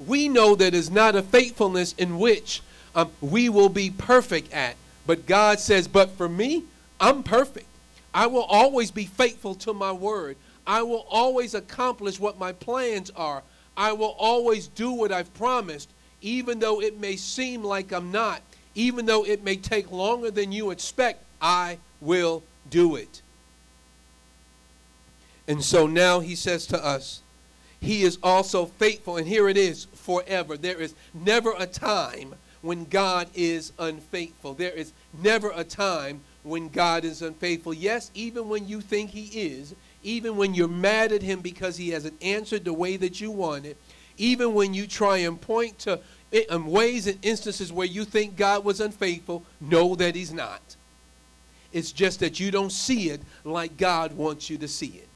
we 0.05 0.29
know 0.29 0.55
that 0.55 0.75
is 0.75 0.91
not 0.91 1.17
a 1.17 1.23
faithfulness 1.23 1.95
in 1.95 2.19
which 2.19 2.63
um, 2.95 3.11
we 3.21 3.49
will 3.49 3.69
be 3.69 3.91
perfect 3.91 4.53
at. 4.53 4.77
But 5.07 5.27
God 5.27 5.61
says, 5.61 5.89
But 5.89 6.11
for 6.11 6.29
me, 6.29 6.65
I'm 7.01 7.23
perfect. 7.23 7.67
I 8.13 8.27
will 8.27 8.45
always 8.45 8.91
be 8.91 9.05
faithful 9.05 9.55
to 9.57 9.73
my 9.73 9.93
word. 9.93 10.37
I 10.67 10.83
will 10.83 11.07
always 11.09 11.55
accomplish 11.55 12.19
what 12.19 12.39
my 12.39 12.53
plans 12.53 13.11
are. 13.11 13.43
I 13.77 13.93
will 13.93 14.17
always 14.19 14.69
do 14.69 14.91
what 14.91 15.13
I've 15.13 15.33
promised, 15.35 15.91
even 16.23 16.59
though 16.59 16.81
it 16.81 16.99
may 16.99 17.17
seem 17.17 17.63
like 17.63 17.93
I'm 17.93 18.11
not, 18.11 18.41
even 18.77 19.07
though 19.07 19.25
it 19.25 19.43
may 19.43 19.57
take 19.57 19.91
longer 19.91 20.31
than 20.31 20.53
you 20.53 20.71
expect. 20.71 21.25
I 21.43 21.79
will 22.01 22.45
do 22.71 22.95
it. 22.95 23.21
And 25.49 25.63
so 25.63 25.87
now 25.87 26.21
he 26.21 26.35
says 26.35 26.67
to 26.69 26.85
us, 26.85 27.23
he 27.81 28.03
is 28.03 28.19
also 28.23 28.67
faithful. 28.67 29.17
And 29.17 29.27
here 29.27 29.49
it 29.49 29.57
is 29.57 29.87
forever. 29.95 30.57
There 30.57 30.81
is 30.81 30.95
never 31.15 31.55
a 31.59 31.67
time 31.67 32.35
when 32.63 32.85
God 32.85 33.29
is 33.35 33.73
unfaithful. 33.79 34.55
There 34.55 34.73
is 34.73 34.93
never 35.23 35.53
a 35.55 35.63
time 35.65 36.21
when 36.43 36.69
God 36.69 37.05
is 37.05 37.23
unfaithful. 37.23 37.75
Yes, 37.75 38.11
even 38.15 38.49
when 38.49 38.67
you 38.67 38.81
think 38.81 39.11
He 39.11 39.27
is, 39.27 39.75
even 40.03 40.37
when 40.37 40.55
you're 40.55 40.69
mad 40.69 41.13
at 41.13 41.23
Him 41.23 41.41
because 41.41 41.77
He 41.77 41.91
hasn't 41.91 42.21
answered 42.23 42.65
the 42.65 42.73
way 42.73 42.97
that 42.97 43.21
you 43.21 43.31
wanted, 43.31 43.77
even 44.17 44.55
when 44.55 44.73
you 44.73 44.87
try 44.87 45.19
and 45.19 45.41
point 45.41 45.79
to 45.81 46.01
um, 46.51 46.67
ways 46.67 47.07
and 47.07 47.19
instances 47.23 47.73
where 47.73 47.87
you 47.87 48.05
think 48.05 48.37
God 48.37 48.65
was 48.65 48.81
unfaithful, 48.81 49.45
know 49.61 49.95
that 49.97 50.15
He's 50.15 50.33
not. 50.33 50.77
It's 51.73 51.93
just 51.93 52.21
that 52.21 52.41
you 52.41 52.51
don't 52.51 52.73
see 52.73 53.11
it 53.11 53.21
like 53.45 53.77
God 53.77 54.13
wants 54.13 54.51
you 54.51 54.59
to 54.59 54.69
see 54.69 54.87
it. 54.87 55.09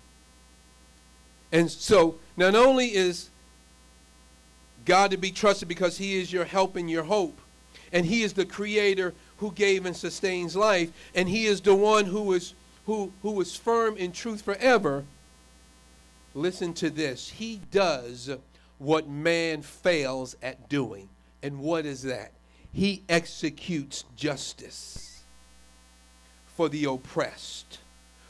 And 1.52 1.70
so, 1.70 2.16
not 2.36 2.54
only 2.54 2.94
is 2.94 3.28
God 4.84 5.10
to 5.10 5.16
be 5.16 5.30
trusted 5.30 5.68
because 5.68 5.98
He 5.98 6.18
is 6.18 6.32
your 6.32 6.44
help 6.44 6.76
and 6.76 6.90
your 6.90 7.04
hope, 7.04 7.38
and 7.92 8.06
He 8.06 8.22
is 8.22 8.32
the 8.32 8.44
Creator 8.44 9.14
who 9.38 9.52
gave 9.52 9.86
and 9.86 9.96
sustains 9.96 10.54
life, 10.54 10.90
and 11.14 11.28
He 11.28 11.46
is 11.46 11.60
the 11.60 11.74
one 11.74 12.06
who 12.06 12.32
is 12.32 12.54
who 12.86 13.12
who 13.22 13.40
is 13.40 13.56
firm 13.56 13.96
in 13.96 14.12
truth 14.12 14.42
forever. 14.42 15.04
Listen 16.34 16.72
to 16.74 16.90
this. 16.90 17.30
He 17.30 17.60
does 17.72 18.30
what 18.80 19.08
man 19.08 19.62
fails 19.62 20.34
at 20.42 20.68
doing. 20.68 21.08
And 21.42 21.60
what 21.60 21.86
is 21.86 22.02
that? 22.02 22.32
He 22.72 23.02
executes 23.08 24.04
justice 24.16 25.22
for 26.56 26.68
the 26.68 26.86
oppressed, 26.86 27.78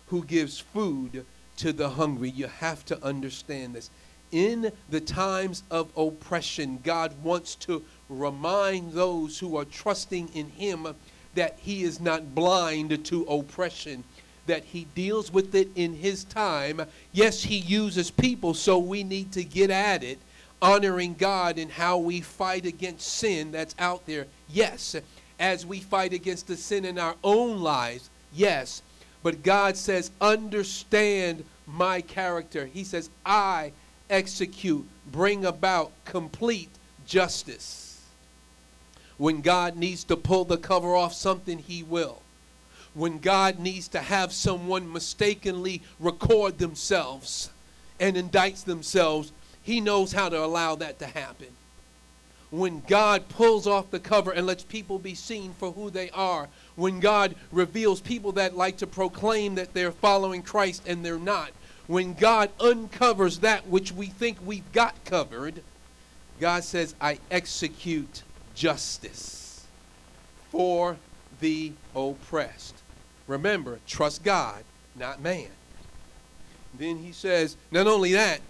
who 0.09 0.25
gives 0.25 0.59
food 0.59 1.25
to 1.57 1.73
the 1.73 1.89
hungry. 1.91 2.31
You 2.31 2.47
have 2.47 2.85
to 2.87 3.03
understand 3.05 3.75
this. 3.75 3.91
In 4.33 4.71
the 4.91 5.01
times 5.01 5.63
of 5.71 5.89
oppression, 5.97 6.79
God 6.85 7.13
wants 7.23 7.55
to 7.57 7.83
remind 8.09 8.93
those 8.93 9.39
who 9.39 9.57
are 9.57 9.65
trusting 9.65 10.31
in 10.35 10.49
Him 10.51 10.95
that 11.35 11.59
He 11.61 11.83
is 11.83 12.01
not 12.01 12.35
blind 12.35 13.05
to 13.05 13.23
oppression, 13.25 14.05
that 14.47 14.65
He 14.65 14.87
deals 14.95 15.33
with 15.33 15.55
it 15.55 15.69
in 15.75 15.95
His 15.95 16.25
time. 16.25 16.81
Yes, 17.13 17.43
He 17.43 17.57
uses 17.57 18.11
people, 18.11 18.55
so 18.55 18.79
we 18.79 19.03
need 19.05 19.33
to 19.33 19.45
get 19.45 19.71
at 19.71 20.03
it, 20.03 20.19
honoring 20.63 21.15
God 21.15 21.59
in 21.59 21.69
how 21.69 21.99
we 21.99 22.21
fight 22.21 22.67
against 22.67 23.07
sin 23.07 23.53
that's 23.53 23.75
out 23.79 24.07
there. 24.07 24.27
Yes, 24.49 24.97
as 25.39 25.65
we 25.65 25.81
fight 25.81 26.13
against 26.13 26.47
the 26.47 26.57
sin 26.57 26.85
in 26.85 26.99
our 26.99 27.17
own 27.25 27.61
lives. 27.61 28.11
Yes, 28.33 28.83
but 29.23 29.43
God 29.43 29.77
says, 29.77 30.11
understand 30.21 31.45
my 31.67 32.01
character. 32.01 32.67
He 32.67 32.85
says, 32.85 33.11
I 33.25 33.73
execute, 34.09 34.87
bring 35.11 35.45
about 35.45 35.93
complete 36.05 36.71
justice. 37.07 38.01
When 39.19 39.41
God 39.41 39.77
needs 39.77 40.05
to 40.05 40.17
pull 40.17 40.45
the 40.45 40.57
cover 40.57 40.95
off 40.95 41.13
something, 41.13 41.59
He 41.59 41.83
will. 41.83 42.23
When 42.95 43.19
God 43.19 43.59
needs 43.59 43.89
to 43.89 44.01
have 44.01 44.33
someone 44.33 44.93
mistakenly 44.93 45.83
record 45.99 46.59
themselves 46.59 47.51
and 48.01 48.17
indicts 48.17 48.65
themselves, 48.65 49.33
He 49.63 49.81
knows 49.81 50.13
how 50.13 50.29
to 50.29 50.43
allow 50.45 50.75
that 50.77 50.99
to 51.01 51.07
happen. 51.07 51.49
when 52.51 52.83
God 52.87 53.29
pulls 53.29 53.67
off 53.67 53.91
the 53.91 54.01
cover 54.01 54.33
and 54.33 54.47
lets 54.47 54.65
people 54.65 54.99
be 54.99 55.15
seen 55.15 55.55
for 55.55 55.73
who 55.73 55.89
they 55.89 56.11
are, 56.11 56.49
when 56.77 57.01
God 57.01 57.37
reveals 57.53 58.01
people 58.01 58.33
that 58.33 58.57
like 58.57 58.79
to 58.79 58.87
proclaim 58.87 59.55
that 59.55 59.73
they're 59.73 59.93
following 59.93 60.43
Christ 60.43 60.83
and 60.87 61.05
they're 61.05 61.19
not, 61.19 61.51
when 61.87 62.15
God 62.15 62.51
uncovers 62.61 63.39
that 63.41 63.67
which 63.69 63.93
we 63.93 64.07
think 64.07 64.39
we've 64.45 64.71
got 64.73 64.95
covered, 65.05 65.63
God 66.41 66.65
says, 66.65 66.95
I 67.01 67.19
execute 67.31 68.23
justice 68.55 69.67
for 70.51 70.97
the 71.41 71.73
oppressed. 71.95 72.75
Remember, 73.27 73.79
trust 73.87 74.25
God, 74.25 74.65
not 74.97 75.21
man. 75.21 75.49
Then 76.77 76.99
he 76.99 77.13
says, 77.13 77.57
not 77.71 77.87
only 77.87 78.13
that, 78.13 78.41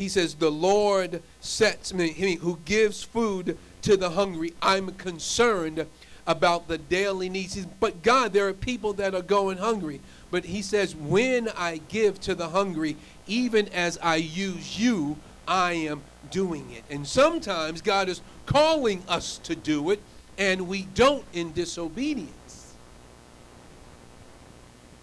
he 0.00 0.08
says, 0.08 0.34
the 0.34 0.50
Lord 0.50 1.22
sets 1.40 1.92
me, 1.92 2.12
who 2.40 2.58
gives 2.64 3.02
food 3.02 3.58
to 3.82 3.98
the 3.98 4.08
hungry. 4.08 4.54
I'm 4.62 4.92
concerned 4.94 5.86
about 6.26 6.68
the 6.68 6.78
daily 6.78 7.28
needs. 7.28 7.66
But 7.80 8.02
God, 8.02 8.32
there 8.32 8.48
are 8.48 8.54
people 8.54 8.94
that 8.94 9.14
are 9.14 9.20
going 9.20 9.58
hungry. 9.58 10.00
But 10.30 10.46
he 10.46 10.62
says, 10.62 10.96
when 10.96 11.50
I 11.50 11.82
give 11.88 12.18
to 12.22 12.34
the 12.34 12.48
hungry, 12.48 12.96
even 13.26 13.68
as 13.68 13.98
I 14.02 14.16
use 14.16 14.80
you, 14.80 15.18
I 15.46 15.72
am 15.72 16.00
doing 16.30 16.70
it. 16.70 16.84
And 16.88 17.06
sometimes 17.06 17.82
God 17.82 18.08
is 18.08 18.22
calling 18.46 19.02
us 19.06 19.36
to 19.44 19.54
do 19.54 19.90
it, 19.90 20.00
and 20.38 20.66
we 20.66 20.84
don't 20.94 21.26
in 21.34 21.52
disobedience. 21.52 22.74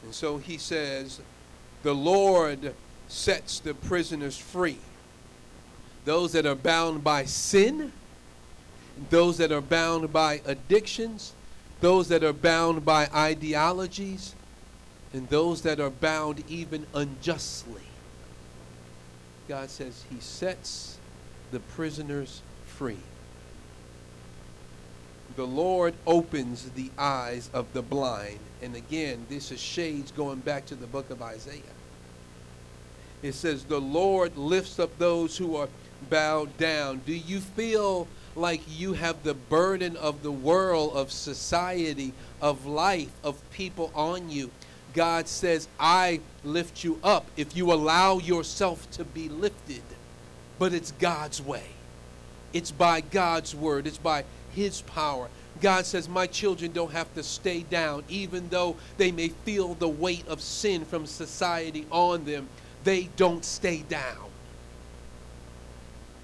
And 0.01 0.11
so 0.11 0.37
he 0.39 0.57
says, 0.57 1.21
the 1.83 1.93
Lord 1.93 2.73
sets 3.09 3.59
the 3.59 3.75
prisoners 3.75 4.39
free. 4.39 4.79
Those 6.07 6.31
that 6.31 6.45
are 6.45 6.55
bound 6.55 7.03
by 7.03 7.25
sin, 7.25 7.91
those 9.09 9.39
that 9.39 9.51
are 9.51 9.59
bound 9.59 10.13
by 10.13 10.39
addictions, 10.45 11.33
those 11.81 12.07
that 12.07 12.23
are 12.23 12.31
bound 12.31 12.85
by 12.85 13.09
ideologies, 13.13 14.33
and 15.11 15.27
those 15.27 15.63
that 15.63 15.81
are 15.81 15.89
bound 15.89 16.45
even 16.47 16.87
unjustly. 16.93 17.81
God 19.49 19.69
says 19.69 20.05
he 20.09 20.21
sets 20.21 20.97
the 21.51 21.59
prisoners 21.59 22.41
free. 22.65 23.03
The 25.35 25.45
Lord 25.45 25.93
opens 26.05 26.69
the 26.69 26.89
eyes 26.97 27.49
of 27.53 27.73
the 27.73 27.81
blind. 27.81 28.39
And 28.61 28.77
again, 28.77 29.25
this 29.27 29.51
is 29.51 29.59
shades 29.59 30.11
going 30.11 30.39
back 30.39 30.67
to 30.67 30.75
the 30.75 30.87
book 30.87 31.09
of 31.09 31.21
Isaiah. 31.21 31.75
It 33.21 33.33
says, 33.33 33.65
The 33.65 33.81
Lord 33.81 34.37
lifts 34.37 34.79
up 34.79 34.97
those 34.97 35.37
who 35.37 35.57
are 35.57 35.67
bowed 36.09 36.57
down. 36.57 37.01
Do 37.05 37.13
you 37.13 37.39
feel 37.39 38.07
like 38.35 38.61
you 38.67 38.93
have 38.93 39.23
the 39.23 39.33
burden 39.33 39.95
of 39.97 40.23
the 40.23 40.31
world, 40.31 40.93
of 40.95 41.11
society, 41.11 42.13
of 42.41 42.65
life, 42.65 43.11
of 43.23 43.37
people 43.51 43.91
on 43.95 44.29
you? 44.29 44.51
God 44.93 45.27
says, 45.27 45.67
I 45.79 46.21
lift 46.43 46.83
you 46.83 46.99
up 47.03 47.25
if 47.35 47.55
you 47.55 47.71
allow 47.71 48.19
yourself 48.19 48.89
to 48.91 49.03
be 49.03 49.29
lifted. 49.29 49.83
But 50.59 50.73
it's 50.73 50.91
God's 50.91 51.41
way. 51.41 51.65
It's 52.53 52.71
by 52.71 53.01
God's 53.01 53.53
word. 53.53 53.85
It's 53.85 53.97
by 53.97 54.23
His 54.51 54.81
power. 54.81 55.29
God 55.61 55.85
says, 55.85 56.07
My 56.07 56.27
children 56.27 56.71
don't 56.71 56.91
have 56.91 57.13
to 57.15 57.23
stay 57.23 57.63
down, 57.63 58.03
even 58.09 58.49
though 58.49 58.75
they 58.97 59.11
may 59.11 59.29
feel 59.29 59.73
the 59.73 59.87
weight 59.87 60.27
of 60.27 60.41
sin 60.41 60.85
from 60.85 61.05
society 61.05 61.85
on 61.91 62.25
them. 62.25 62.47
They 62.83 63.09
don't 63.17 63.43
stay 63.43 63.83
down. 63.89 64.29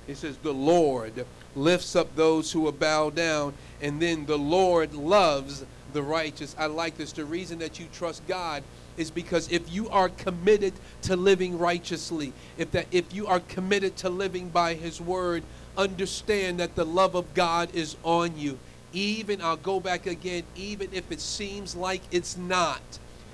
It 0.07 0.17
says, 0.17 0.37
The 0.37 0.53
Lord 0.53 1.25
lifts 1.55 1.95
up 1.95 2.15
those 2.15 2.51
who 2.51 2.67
are 2.67 2.73
bowed 2.73 3.15
down, 3.15 3.53
and 3.81 4.01
then 4.01 4.25
the 4.25 4.37
Lord 4.37 4.93
loves 4.93 5.65
the 5.93 6.01
righteous. 6.01 6.55
I 6.57 6.65
like 6.65 6.97
this. 6.97 7.11
The 7.11 7.25
reason 7.25 7.59
that 7.59 7.79
you 7.79 7.87
trust 7.93 8.25
God 8.27 8.63
is 8.97 9.09
because 9.11 9.51
if 9.51 9.71
you 9.71 9.89
are 9.89 10.09
committed 10.09 10.73
to 11.03 11.15
living 11.15 11.57
righteously, 11.57 12.33
if 12.57 12.71
that 12.71 12.87
if 12.91 13.13
you 13.13 13.27
are 13.27 13.39
committed 13.39 13.95
to 13.97 14.09
living 14.09 14.49
by 14.49 14.73
his 14.73 14.99
word, 14.99 15.43
understand 15.77 16.59
that 16.59 16.75
the 16.75 16.85
love 16.85 17.15
of 17.15 17.33
God 17.33 17.73
is 17.73 17.95
on 18.03 18.37
you. 18.37 18.57
Even 18.91 19.41
I'll 19.41 19.57
go 19.57 19.79
back 19.79 20.05
again, 20.05 20.43
even 20.55 20.89
if 20.93 21.11
it 21.11 21.19
seems 21.19 21.75
like 21.75 22.01
it's 22.11 22.37
not. 22.37 22.81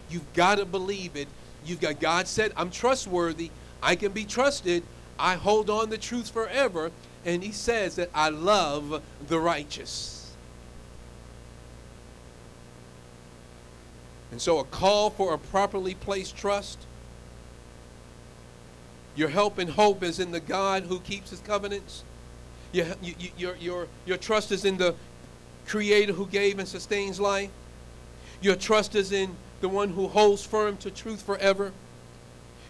You've 0.10 0.34
got 0.34 0.58
to 0.58 0.66
believe 0.66 1.16
it. 1.16 1.28
You've 1.66 1.82
got 1.82 2.00
God 2.00 2.28
said, 2.28 2.54
I'm 2.56 2.72
trustworthy. 2.72 3.52
I 3.82 3.96
can 3.96 4.12
be 4.14 4.24
trusted. 4.24 4.84
I 5.20 5.36
hold 5.36 5.70
on 5.70 5.90
the 5.90 5.98
truth 5.98 6.30
forever. 6.30 6.92
And 7.26 7.44
he 7.44 7.52
says 7.52 7.96
that 7.96 8.10
I 8.14 8.30
love 8.30 9.04
the 9.28 9.40
righteous. 9.40 10.34
And 14.32 14.42
so, 14.42 14.60
a 14.60 14.64
call 14.64 15.10
for 15.10 15.34
a 15.34 15.38
properly 15.38 15.96
placed 15.96 16.38
trust. 16.38 16.80
Your 19.16 19.30
help 19.30 19.58
and 19.58 19.72
hope 19.72 20.04
is 20.04 20.20
in 20.20 20.32
the 20.32 20.40
God 20.40 20.84
who 20.84 21.00
keeps 21.00 21.32
his 21.32 21.40
covenants. 21.40 22.04
Your, 22.72 22.86
your, 23.38 23.56
your, 23.56 23.88
your 24.06 24.18
trust 24.18 24.52
is 24.52 24.64
in 24.64 24.78
the 24.78 24.96
Creator 25.68 26.14
who 26.14 26.26
gave 26.28 26.58
and 26.60 26.68
sustains 26.68 27.20
life. 27.20 27.50
Your 28.42 28.56
trust 28.56 28.96
is 28.96 29.12
in 29.12 29.36
the 29.62 29.70
one 29.70 29.90
who 29.90 30.08
holds 30.08 30.46
firm 30.46 30.78
to 30.78 30.92
truth 30.92 31.22
forever. 31.22 31.74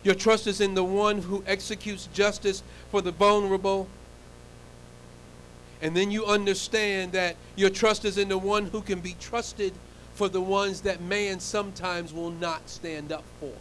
Your 0.03 0.15
trust 0.15 0.47
is 0.47 0.61
in 0.61 0.73
the 0.73 0.83
one 0.83 1.21
who 1.21 1.43
executes 1.45 2.07
justice 2.13 2.63
for 2.89 3.01
the 3.01 3.11
vulnerable. 3.11 3.87
And 5.81 5.95
then 5.95 6.11
you 6.11 6.25
understand 6.25 7.13
that 7.13 7.35
your 7.55 7.69
trust 7.69 8.05
is 8.05 8.17
in 8.17 8.29
the 8.29 8.37
one 8.37 8.65
who 8.65 8.81
can 8.81 8.99
be 8.99 9.15
trusted 9.19 9.73
for 10.13 10.27
the 10.27 10.41
ones 10.41 10.81
that 10.81 11.01
man 11.01 11.39
sometimes 11.39 12.13
will 12.13 12.31
not 12.31 12.69
stand 12.69 13.11
up 13.11 13.23
for. 13.39 13.53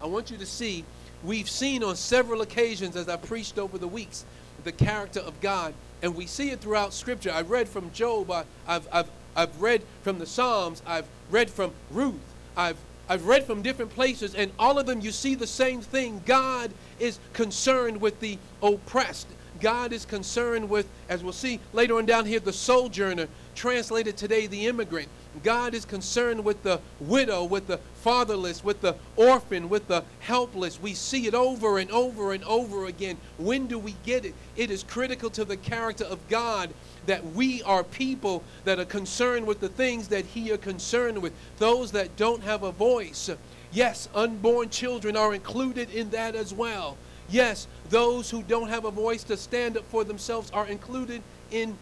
I 0.00 0.06
want 0.06 0.30
you 0.30 0.36
to 0.36 0.46
see, 0.46 0.84
we've 1.24 1.50
seen 1.50 1.82
on 1.82 1.96
several 1.96 2.42
occasions 2.42 2.94
as 2.94 3.08
I 3.08 3.16
preached 3.16 3.58
over 3.58 3.78
the 3.78 3.88
weeks, 3.88 4.24
the 4.62 4.70
character 4.70 5.20
of 5.20 5.40
God, 5.40 5.74
and 6.02 6.14
we 6.14 6.26
see 6.26 6.50
it 6.50 6.60
throughout 6.60 6.92
Scripture. 6.92 7.32
I 7.32 7.42
read 7.42 7.68
from 7.68 7.90
Job, 7.92 8.30
I, 8.30 8.44
have 8.66 8.86
I've, 8.92 9.10
I've 9.34 9.60
read 9.60 9.82
from 10.02 10.20
the 10.20 10.26
Psalms, 10.26 10.82
I've 10.86 11.08
read 11.30 11.50
from 11.50 11.72
Ruth, 11.90 12.14
I've, 12.56 12.76
I've 13.08 13.26
read 13.26 13.44
from 13.44 13.62
different 13.62 13.94
places, 13.94 14.34
and 14.34 14.52
all 14.58 14.78
of 14.78 14.86
them 14.86 15.00
you 15.00 15.12
see 15.12 15.34
the 15.34 15.46
same 15.46 15.80
thing. 15.80 16.22
God 16.26 16.70
is 16.98 17.18
concerned 17.32 18.00
with 18.00 18.20
the 18.20 18.38
oppressed. 18.62 19.28
God 19.60 19.92
is 19.92 20.04
concerned 20.04 20.68
with, 20.68 20.86
as 21.08 21.24
we'll 21.24 21.32
see 21.32 21.58
later 21.72 21.96
on 21.96 22.06
down 22.06 22.26
here, 22.26 22.38
the 22.40 22.52
sojourner 22.52 23.28
translated 23.54 24.16
today 24.16 24.46
the 24.46 24.66
immigrant. 24.66 25.08
God 25.42 25.74
is 25.74 25.84
concerned 25.84 26.44
with 26.44 26.62
the 26.62 26.80
widow, 27.00 27.44
with 27.44 27.66
the 27.66 27.78
fatherless, 28.02 28.62
with 28.62 28.80
the 28.80 28.96
orphan, 29.16 29.68
with 29.68 29.88
the 29.88 30.04
helpless. 30.20 30.80
We 30.80 30.94
see 30.94 31.26
it 31.26 31.34
over 31.34 31.78
and 31.78 31.90
over 31.90 32.32
and 32.32 32.44
over 32.44 32.86
again. 32.86 33.16
When 33.36 33.66
do 33.66 33.78
we 33.78 33.96
get 34.04 34.24
it? 34.24 34.34
It 34.56 34.70
is 34.70 34.82
critical 34.82 35.30
to 35.30 35.44
the 35.44 35.56
character 35.56 36.04
of 36.04 36.26
God 36.28 36.70
that 37.06 37.24
we 37.32 37.62
are 37.62 37.82
people 37.82 38.42
that 38.64 38.78
are 38.78 38.84
concerned 38.84 39.46
with 39.46 39.60
the 39.60 39.68
things 39.68 40.08
that 40.08 40.24
He 40.26 40.52
are 40.52 40.58
concerned 40.58 41.18
with. 41.18 41.32
Those 41.58 41.92
that 41.92 42.16
don't 42.16 42.42
have 42.42 42.62
a 42.62 42.72
voice. 42.72 43.30
Yes, 43.72 44.08
unborn 44.14 44.70
children 44.70 45.16
are 45.16 45.34
included 45.34 45.90
in 45.90 46.10
that 46.10 46.34
as 46.34 46.54
well. 46.54 46.96
Yes, 47.28 47.66
those 47.90 48.30
who 48.30 48.42
don't 48.42 48.68
have 48.68 48.84
a 48.84 48.90
voice 48.90 49.22
to 49.24 49.36
stand 49.36 49.76
up 49.76 49.84
for 49.90 50.04
themselves 50.04 50.50
are 50.52 50.66
included 50.66 51.22
in 51.50 51.76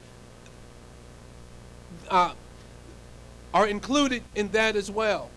uh, 2.09 2.33
are 3.55 3.67
included 3.67 4.23
in 4.35 4.49
that 4.51 4.77
as 4.77 4.91
well. 4.91 5.31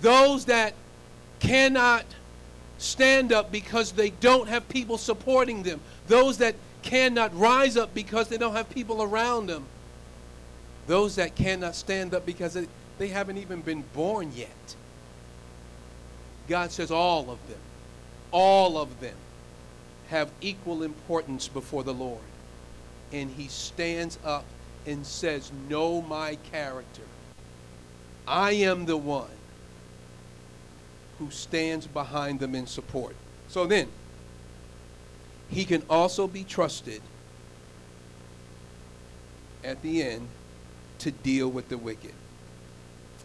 Those 0.00 0.46
that 0.46 0.74
cannot 1.40 2.04
stand 2.78 3.32
up 3.32 3.52
because 3.52 3.92
they 3.92 4.10
don't 4.10 4.48
have 4.48 4.68
people 4.68 4.98
supporting 4.98 5.62
them. 5.62 5.80
Those 6.08 6.38
that 6.38 6.54
cannot 6.82 7.36
rise 7.38 7.76
up 7.76 7.94
because 7.94 8.28
they 8.28 8.38
don't 8.38 8.54
have 8.54 8.68
people 8.70 9.02
around 9.02 9.46
them. 9.46 9.66
Those 10.86 11.16
that 11.16 11.34
cannot 11.34 11.74
stand 11.74 12.14
up 12.14 12.26
because 12.26 12.58
they 12.98 13.08
haven't 13.08 13.38
even 13.38 13.60
been 13.60 13.84
born 13.94 14.32
yet. 14.34 14.76
God 16.48 16.72
says 16.72 16.90
all 16.90 17.30
of 17.30 17.38
them, 17.48 17.58
all 18.32 18.76
of 18.76 19.00
them 19.00 19.14
have 20.08 20.30
equal 20.40 20.82
importance 20.82 21.48
before 21.48 21.84
the 21.84 21.94
Lord. 21.94 22.20
And 23.12 23.30
he 23.30 23.48
stands 23.48 24.18
up 24.24 24.44
and 24.86 25.06
says, 25.06 25.50
Know 25.68 26.02
my 26.02 26.36
character. 26.50 27.02
I 28.26 28.52
am 28.52 28.86
the 28.86 28.96
one 28.96 29.30
who 31.18 31.30
stands 31.30 31.86
behind 31.86 32.40
them 32.40 32.54
in 32.54 32.66
support. 32.66 33.16
So 33.48 33.66
then, 33.66 33.88
he 35.48 35.64
can 35.64 35.82
also 35.90 36.26
be 36.26 36.44
trusted 36.44 37.02
at 39.62 39.82
the 39.82 40.02
end 40.02 40.28
to 41.00 41.10
deal 41.10 41.48
with 41.48 41.68
the 41.68 41.78
wicked. 41.78 42.14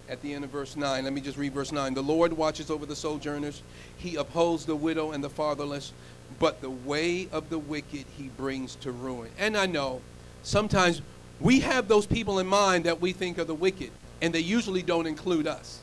At 0.10 0.22
the 0.22 0.34
end 0.34 0.43
of 0.43 0.51
verse 0.51 0.76
9, 0.76 1.03
let 1.03 1.14
me 1.14 1.22
just 1.22 1.38
read 1.38 1.53
verse 1.53 1.72
9. 1.72 1.93
The 1.93 2.01
Lord 2.01 2.34
watches 2.34 2.70
over 2.70 2.86
the 2.86 2.95
sojourners, 2.95 3.62
he 3.97 4.16
upholds 4.16 4.66
the 4.66 4.76
widow 4.76 5.12
and 5.12 5.24
the 5.24 5.30
fatherless 5.30 5.91
but 6.39 6.62
the 6.62 6.70
way 6.70 7.28
of 7.32 7.49
the 7.49 7.60
wicked 7.60 8.05
he 8.18 8.30
brings 8.30 8.76
to 8.76 8.91
ruin. 8.91 9.32
And 9.38 9.58
I 9.58 9.66
know 9.66 10.01
sometimes 10.43 11.01
we 11.40 11.60
have 11.62 11.88
those 11.88 12.06
people 12.06 12.40
in 12.40 12.48
mind 12.48 12.86
that 12.86 13.00
we 13.00 13.14
think 13.14 13.38
are 13.38 13.44
the 13.44 13.54
wicked, 13.54 13.92
and 14.22 14.34
they 14.34 14.40
usually 14.40 14.82
don't 14.82 15.08
include 15.08 15.48
us. 15.48 15.82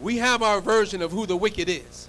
We 0.00 0.16
have 0.16 0.42
our 0.42 0.60
version 0.60 1.02
of 1.02 1.12
who 1.12 1.26
the 1.26 1.36
wicked 1.36 1.68
is. 1.68 2.08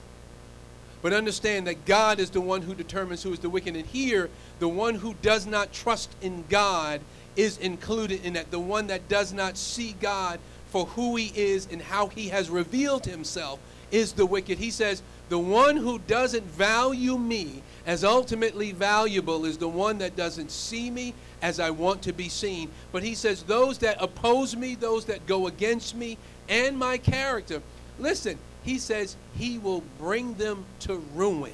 But 1.01 1.13
understand 1.13 1.67
that 1.67 1.85
God 1.85 2.19
is 2.19 2.29
the 2.29 2.41
one 2.41 2.61
who 2.61 2.75
determines 2.75 3.23
who 3.23 3.33
is 3.33 3.39
the 3.39 3.49
wicked. 3.49 3.75
And 3.75 3.85
here, 3.85 4.29
the 4.59 4.67
one 4.67 4.95
who 4.95 5.15
does 5.21 5.45
not 5.47 5.73
trust 5.73 6.11
in 6.21 6.45
God 6.47 7.01
is 7.35 7.57
included 7.57 8.23
in 8.23 8.33
that. 8.33 8.51
The 8.51 8.59
one 8.59 8.87
that 8.87 9.09
does 9.09 9.33
not 9.33 9.57
see 9.57 9.95
God 9.99 10.39
for 10.67 10.85
who 10.85 11.15
he 11.15 11.31
is 11.35 11.67
and 11.71 11.81
how 11.81 12.07
he 12.07 12.29
has 12.29 12.49
revealed 12.49 13.05
himself 13.05 13.59
is 13.89 14.13
the 14.13 14.25
wicked. 14.25 14.59
He 14.59 14.69
says, 14.69 15.01
The 15.29 15.39
one 15.39 15.75
who 15.75 15.99
doesn't 15.99 16.45
value 16.45 17.17
me 17.17 17.63
as 17.85 18.03
ultimately 18.03 18.71
valuable 18.71 19.45
is 19.45 19.57
the 19.57 19.67
one 19.67 19.97
that 19.97 20.15
doesn't 20.15 20.51
see 20.51 20.89
me 20.91 21.13
as 21.41 21.59
I 21.59 21.69
want 21.69 22.01
to 22.03 22.13
be 22.13 22.29
seen. 22.29 22.69
But 22.91 23.03
he 23.03 23.15
says, 23.15 23.43
Those 23.43 23.77
that 23.79 23.97
oppose 24.01 24.55
me, 24.55 24.75
those 24.75 25.05
that 25.05 25.25
go 25.25 25.47
against 25.47 25.95
me 25.95 26.17
and 26.49 26.77
my 26.77 26.97
character, 26.97 27.61
listen, 27.99 28.37
he 28.63 28.77
says 28.77 29.15
he 29.35 29.57
will 29.57 29.83
bring 29.97 30.35
them 30.35 30.65
to 30.81 31.03
ruin. 31.15 31.53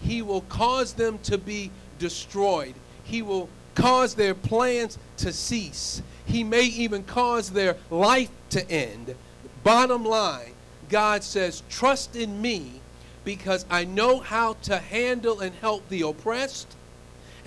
He 0.00 0.22
will 0.22 0.42
cause 0.42 0.92
them 0.92 1.18
to 1.24 1.38
be 1.38 1.70
destroyed. 1.98 2.74
He 3.04 3.22
will 3.22 3.48
cause 3.74 4.14
their 4.14 4.34
plans 4.34 4.98
to 5.18 5.32
cease. 5.32 6.02
He 6.26 6.44
may 6.44 6.64
even 6.64 7.04
cause 7.04 7.50
their 7.50 7.76
life 7.90 8.30
to 8.50 8.70
end. 8.70 9.14
Bottom 9.64 10.04
line, 10.04 10.52
God 10.88 11.22
says, 11.24 11.62
Trust 11.68 12.16
in 12.16 12.40
me 12.40 12.80
because 13.24 13.64
I 13.70 13.84
know 13.84 14.20
how 14.20 14.54
to 14.62 14.78
handle 14.78 15.40
and 15.40 15.54
help 15.56 15.88
the 15.88 16.02
oppressed 16.02 16.76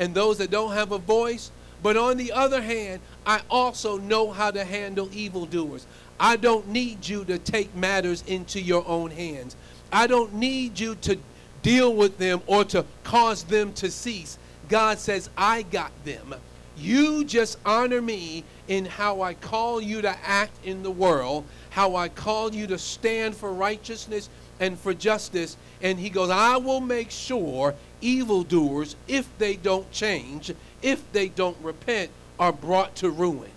and 0.01 0.15
those 0.15 0.39
that 0.39 0.49
don't 0.49 0.73
have 0.73 0.91
a 0.91 0.97
voice. 0.97 1.51
But 1.83 1.95
on 1.95 2.17
the 2.17 2.31
other 2.31 2.61
hand, 2.61 3.01
I 3.25 3.41
also 3.49 3.99
know 3.99 4.31
how 4.31 4.49
to 4.49 4.65
handle 4.65 5.07
evildoers. 5.13 5.85
I 6.19 6.37
don't 6.37 6.67
need 6.67 7.07
you 7.07 7.23
to 7.25 7.37
take 7.37 7.73
matters 7.75 8.23
into 8.25 8.59
your 8.59 8.85
own 8.87 9.11
hands. 9.11 9.55
I 9.91 10.07
don't 10.07 10.33
need 10.33 10.79
you 10.79 10.95
to 10.95 11.17
deal 11.61 11.93
with 11.95 12.17
them 12.17 12.41
or 12.47 12.63
to 12.65 12.83
cause 13.03 13.43
them 13.43 13.73
to 13.73 13.91
cease. 13.91 14.39
God 14.69 14.97
says, 14.97 15.29
I 15.37 15.61
got 15.63 15.91
them. 16.03 16.33
You 16.77 17.23
just 17.23 17.59
honor 17.63 18.01
me 18.01 18.43
in 18.67 18.85
how 18.85 19.21
I 19.21 19.35
call 19.35 19.79
you 19.79 20.01
to 20.01 20.17
act 20.25 20.65
in 20.65 20.81
the 20.81 20.89
world, 20.89 21.45
how 21.69 21.95
I 21.95 22.09
call 22.09 22.55
you 22.55 22.65
to 22.67 22.77
stand 22.79 23.35
for 23.35 23.53
righteousness 23.53 24.29
and 24.61 24.79
for 24.79 24.93
justice. 24.93 25.57
And 25.81 25.99
he 25.99 26.09
goes, 26.09 26.29
I 26.29 26.55
will 26.55 26.79
make 26.79 27.11
sure 27.11 27.75
evildoers, 27.99 28.95
if 29.07 29.27
they 29.39 29.57
don't 29.57 29.91
change, 29.91 30.53
if 30.81 31.11
they 31.11 31.27
don't 31.27 31.57
repent, 31.61 32.11
are 32.39 32.53
brought 32.53 32.95
to 32.97 33.09
ruin. 33.09 33.49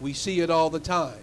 We 0.00 0.12
see 0.14 0.40
it 0.40 0.48
all 0.48 0.70
the 0.70 0.80
time 0.80 1.20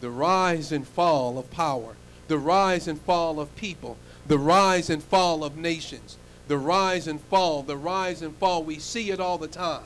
the 0.00 0.10
rise 0.10 0.72
and 0.72 0.86
fall 0.86 1.38
of 1.38 1.50
power, 1.50 1.96
the 2.28 2.36
rise 2.36 2.86
and 2.86 3.00
fall 3.00 3.40
of 3.40 3.54
people, 3.56 3.96
the 4.26 4.38
rise 4.38 4.90
and 4.90 5.02
fall 5.02 5.42
of 5.42 5.56
nations, 5.56 6.18
the 6.48 6.58
rise 6.58 7.08
and 7.08 7.20
fall, 7.20 7.62
the 7.62 7.78
rise 7.78 8.20
and 8.20 8.36
fall. 8.36 8.62
We 8.62 8.78
see 8.78 9.10
it 9.10 9.20
all 9.20 9.38
the 9.38 9.48
time. 9.48 9.84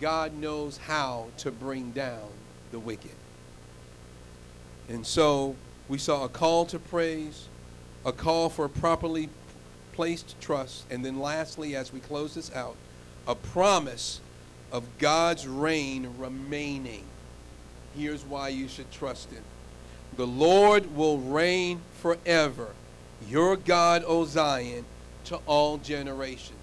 God 0.00 0.34
knows 0.34 0.76
how 0.76 1.26
to 1.38 1.50
bring 1.50 1.90
down 1.90 2.30
the 2.70 2.78
wicked. 2.78 3.10
And 4.88 5.04
so 5.04 5.56
we 5.88 5.98
saw 5.98 6.24
a 6.24 6.28
call 6.28 6.66
to 6.66 6.78
praise, 6.78 7.48
a 8.04 8.12
call 8.12 8.48
for 8.50 8.68
properly 8.68 9.28
placed 9.94 10.40
trust, 10.40 10.84
and 10.90 11.04
then 11.04 11.18
lastly, 11.18 11.74
as 11.74 11.92
we 11.92 12.00
close 12.00 12.34
this 12.34 12.54
out, 12.54 12.76
a 13.26 13.34
promise 13.34 14.20
of 14.70 14.84
God's 14.98 15.46
reign 15.46 16.08
remaining. 16.18 17.04
Here's 17.96 18.24
why 18.24 18.48
you 18.48 18.68
should 18.68 18.90
trust 18.92 19.30
him. 19.30 19.42
The 20.16 20.26
Lord 20.26 20.94
will 20.94 21.18
reign 21.18 21.80
forever, 22.00 22.68
your 23.28 23.56
God, 23.56 24.04
O 24.06 24.24
Zion, 24.24 24.84
to 25.24 25.36
all 25.46 25.78
generations. 25.78 26.54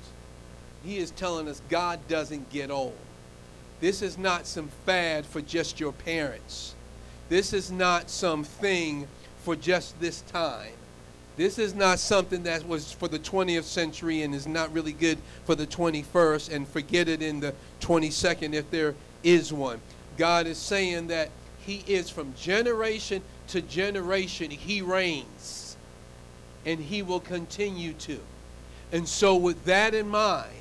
He 0.83 0.97
is 0.97 1.11
telling 1.11 1.47
us 1.47 1.61
God 1.69 1.99
doesn't 2.07 2.49
get 2.51 2.69
old. 2.69 2.95
This 3.81 4.01
is 4.01 4.17
not 4.17 4.47
some 4.47 4.69
fad 4.85 5.25
for 5.25 5.41
just 5.41 5.79
your 5.79 5.91
parents. 5.91 6.75
This 7.29 7.53
is 7.53 7.71
not 7.71 8.09
something 8.09 9.07
for 9.43 9.55
just 9.55 9.99
this 9.99 10.21
time. 10.21 10.71
This 11.37 11.59
is 11.59 11.75
not 11.75 11.99
something 11.99 12.43
that 12.43 12.65
was 12.65 12.91
for 12.93 13.07
the 13.07 13.19
20th 13.19 13.63
century 13.63 14.21
and 14.21 14.33
is 14.33 14.47
not 14.47 14.71
really 14.73 14.93
good 14.93 15.17
for 15.45 15.53
the 15.53 15.67
21st 15.67 16.53
and 16.53 16.67
forget 16.67 17.09
it 17.09 17.21
in 17.21 17.41
the 17.41 17.53
22nd 17.81 18.53
if 18.53 18.69
there 18.71 18.95
is 19.23 19.51
one. 19.51 19.81
God 20.17 20.47
is 20.47 20.57
saying 20.57 21.07
that 21.07 21.29
He 21.59 21.83
is 21.87 22.09
from 22.09 22.33
generation 22.35 23.21
to 23.49 23.61
generation, 23.61 24.49
He 24.49 24.81
reigns. 24.81 25.75
And 26.65 26.79
He 26.79 27.01
will 27.01 27.19
continue 27.19 27.93
to. 27.93 28.19
And 28.91 29.07
so, 29.07 29.35
with 29.35 29.65
that 29.65 29.93
in 29.93 30.07
mind, 30.07 30.51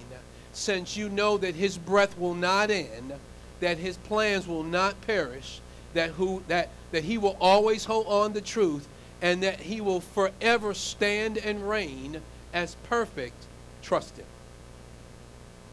since 0.52 0.96
you 0.96 1.08
know 1.08 1.38
that 1.38 1.54
His 1.54 1.78
breath 1.78 2.18
will 2.18 2.34
not 2.34 2.70
end, 2.70 3.12
that 3.60 3.78
His 3.78 3.96
plans 3.98 4.48
will 4.48 4.64
not 4.64 5.00
perish, 5.02 5.60
that, 5.94 6.10
who, 6.10 6.42
that, 6.48 6.68
that 6.92 7.04
He 7.04 7.18
will 7.18 7.36
always 7.40 7.84
hold 7.84 8.06
on 8.06 8.32
the 8.32 8.40
truth, 8.40 8.86
and 9.22 9.42
that 9.42 9.60
He 9.60 9.80
will 9.80 10.00
forever 10.00 10.74
stand 10.74 11.38
and 11.38 11.68
reign 11.68 12.20
as 12.52 12.76
perfect, 12.84 13.46
trust 13.82 14.16
Him. 14.16 14.26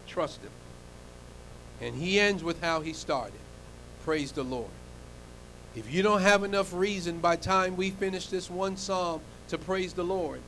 Trust 0.07 0.41
Him. 0.41 0.51
And 1.81 1.95
He 1.95 2.19
ends 2.19 2.43
with 2.43 2.61
how 2.61 2.81
He 2.81 2.93
started. 2.93 3.39
Praise 4.03 4.31
the 4.31 4.43
Lord. 4.43 4.69
If 5.75 5.93
you 5.93 6.03
don't 6.03 6.21
have 6.21 6.43
enough 6.43 6.73
reason 6.73 7.19
by 7.19 7.37
time 7.37 7.77
we 7.77 7.91
finish 7.91 8.27
this 8.27 8.49
one 8.49 8.75
psalm 8.75 9.21
to 9.49 9.57
praise 9.57 9.93
the 9.93 10.03
Lord, 10.03 10.41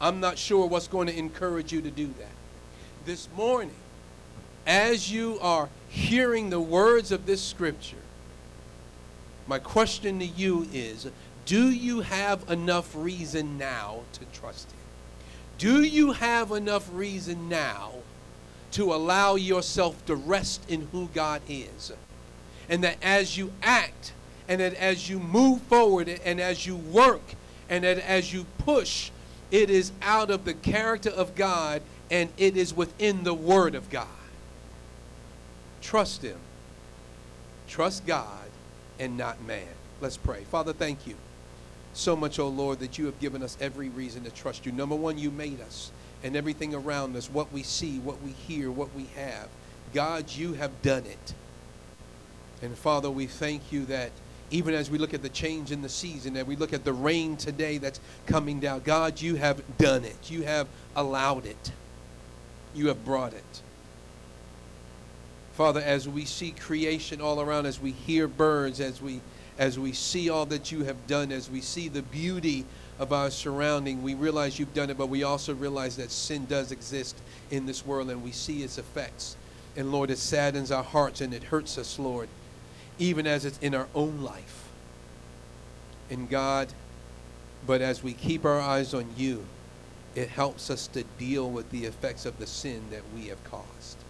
I'm 0.00 0.18
not 0.18 0.38
sure 0.38 0.66
what's 0.66 0.88
going 0.88 1.08
to 1.08 1.16
encourage 1.16 1.72
you 1.72 1.82
to 1.82 1.90
do 1.90 2.06
that. 2.06 2.32
This 3.04 3.28
morning, 3.36 3.74
as 4.66 5.12
you 5.12 5.38
are 5.40 5.68
hearing 5.88 6.50
the 6.50 6.60
words 6.60 7.12
of 7.12 7.26
this 7.26 7.42
scripture, 7.42 7.96
my 9.46 9.58
question 9.58 10.18
to 10.20 10.26
you 10.26 10.66
is 10.72 11.08
do 11.44 11.70
you 11.70 12.00
have 12.00 12.48
enough 12.48 12.94
reason 12.94 13.58
now 13.58 14.00
to 14.12 14.20
trust 14.32 14.70
Him? 14.70 14.78
Do 15.58 15.82
you 15.82 16.12
have 16.12 16.52
enough 16.52 16.88
reason 16.92 17.48
now 17.48 17.92
to 18.72 18.94
allow 18.94 19.34
yourself 19.34 20.04
to 20.06 20.14
rest 20.14 20.68
in 20.70 20.88
who 20.92 21.08
God 21.12 21.42
is? 21.48 21.92
and 22.68 22.82
that 22.84 22.96
as 23.02 23.36
you 23.36 23.52
act 23.62 24.12
and 24.48 24.60
that 24.60 24.74
as 24.74 25.08
you 25.08 25.18
move 25.18 25.60
forward 25.62 26.08
and 26.24 26.40
as 26.40 26.66
you 26.66 26.76
work 26.76 27.34
and 27.68 27.84
that 27.84 27.98
as 27.98 28.32
you 28.32 28.46
push, 28.58 29.10
it 29.50 29.70
is 29.70 29.92
out 30.00 30.30
of 30.30 30.44
the 30.44 30.54
character 30.54 31.10
of 31.10 31.34
God 31.34 31.82
and 32.10 32.30
it 32.36 32.56
is 32.56 32.74
within 32.74 33.24
the 33.24 33.34
Word 33.34 33.74
of 33.74 33.90
God. 33.90 34.06
Trust 35.80 36.22
Him. 36.22 36.38
Trust 37.68 38.06
God 38.06 38.41
and 38.98 39.16
not 39.16 39.42
man. 39.44 39.68
Let's 40.00 40.16
pray. 40.16 40.44
Father, 40.44 40.72
thank 40.72 41.06
you 41.06 41.14
so 41.94 42.16
much, 42.16 42.38
O 42.38 42.44
oh 42.44 42.48
Lord, 42.48 42.80
that 42.80 42.98
you 42.98 43.06
have 43.06 43.18
given 43.20 43.42
us 43.42 43.56
every 43.60 43.88
reason 43.88 44.24
to 44.24 44.30
trust 44.30 44.66
you. 44.66 44.72
Number 44.72 44.94
one, 44.94 45.18
you 45.18 45.30
made 45.30 45.60
us 45.60 45.92
and 46.24 46.36
everything 46.36 46.74
around 46.74 47.16
us, 47.16 47.28
what 47.28 47.52
we 47.52 47.62
see, 47.62 47.98
what 47.98 48.20
we 48.22 48.30
hear, 48.30 48.70
what 48.70 48.94
we 48.94 49.04
have. 49.16 49.48
God, 49.92 50.30
you 50.30 50.54
have 50.54 50.82
done 50.82 51.04
it. 51.04 51.34
And 52.62 52.76
Father, 52.78 53.10
we 53.10 53.26
thank 53.26 53.72
you 53.72 53.84
that 53.86 54.12
even 54.50 54.74
as 54.74 54.90
we 54.90 54.98
look 54.98 55.14
at 55.14 55.22
the 55.22 55.28
change 55.28 55.72
in 55.72 55.82
the 55.82 55.88
season, 55.88 56.34
that 56.34 56.46
we 56.46 56.56
look 56.56 56.72
at 56.72 56.84
the 56.84 56.92
rain 56.92 57.36
today 57.36 57.78
that's 57.78 58.00
coming 58.26 58.60
down, 58.60 58.80
God, 58.80 59.20
you 59.20 59.34
have 59.36 59.62
done 59.78 60.04
it. 60.04 60.30
You 60.30 60.42
have 60.42 60.68
allowed 60.94 61.46
it. 61.46 61.72
You 62.74 62.88
have 62.88 63.04
brought 63.04 63.32
it. 63.32 63.62
Father, 65.54 65.80
as 65.80 66.08
we 66.08 66.24
see 66.24 66.52
creation 66.52 67.20
all 67.20 67.40
around, 67.40 67.66
as 67.66 67.80
we 67.80 67.92
hear 67.92 68.28
birds, 68.28 68.80
as 68.80 69.02
we 69.02 69.20
as 69.58 69.78
we 69.78 69.92
see 69.92 70.30
all 70.30 70.46
that 70.46 70.72
you 70.72 70.84
have 70.84 71.06
done, 71.06 71.30
as 71.30 71.50
we 71.50 71.60
see 71.60 71.88
the 71.88 72.02
beauty 72.02 72.64
of 72.98 73.12
our 73.12 73.30
surrounding, 73.30 74.02
we 74.02 74.14
realize 74.14 74.58
you've 74.58 74.72
done 74.72 74.88
it, 74.88 74.96
but 74.96 75.10
we 75.10 75.22
also 75.22 75.54
realize 75.54 75.96
that 75.96 76.10
sin 76.10 76.46
does 76.46 76.72
exist 76.72 77.16
in 77.50 77.66
this 77.66 77.84
world 77.84 78.08
and 78.10 78.24
we 78.24 78.32
see 78.32 78.62
its 78.62 78.78
effects. 78.78 79.36
And 79.76 79.92
Lord, 79.92 80.10
it 80.10 80.16
saddens 80.16 80.72
our 80.72 80.82
hearts 80.82 81.20
and 81.20 81.34
it 81.34 81.44
hurts 81.44 81.76
us, 81.76 81.98
Lord 81.98 82.28
even 82.98 83.26
as 83.26 83.44
it's 83.44 83.58
in 83.58 83.74
our 83.74 83.88
own 83.94 84.22
life. 84.22 84.68
In 86.10 86.26
God, 86.26 86.68
but 87.66 87.80
as 87.80 88.02
we 88.02 88.12
keep 88.12 88.44
our 88.44 88.60
eyes 88.60 88.92
on 88.94 89.06
you, 89.16 89.44
it 90.14 90.28
helps 90.28 90.68
us 90.68 90.86
to 90.88 91.04
deal 91.18 91.50
with 91.50 91.70
the 91.70 91.84
effects 91.84 92.26
of 92.26 92.38
the 92.38 92.46
sin 92.46 92.82
that 92.90 93.02
we 93.14 93.28
have 93.28 93.42
caused. 93.44 94.01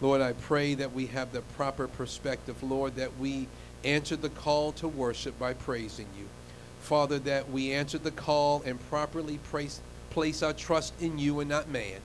Lord, 0.00 0.20
I 0.20 0.32
pray 0.32 0.74
that 0.74 0.92
we 0.92 1.06
have 1.06 1.32
the 1.32 1.40
proper 1.40 1.88
perspective, 1.88 2.62
Lord, 2.62 2.96
that 2.96 3.18
we 3.18 3.48
answer 3.84 4.16
the 4.16 4.28
call 4.28 4.72
to 4.72 4.88
worship 4.88 5.38
by 5.38 5.54
praising 5.54 6.06
you. 6.16 6.26
Father, 6.80 7.18
that 7.20 7.50
we 7.50 7.72
answer 7.72 7.98
the 7.98 8.10
call 8.10 8.62
and 8.64 8.78
properly 8.88 9.38
place, 9.38 9.80
place 10.10 10.42
our 10.42 10.52
trust 10.52 10.94
in 11.00 11.18
you 11.18 11.40
and 11.40 11.48
not 11.50 11.68
man. 11.68 12.00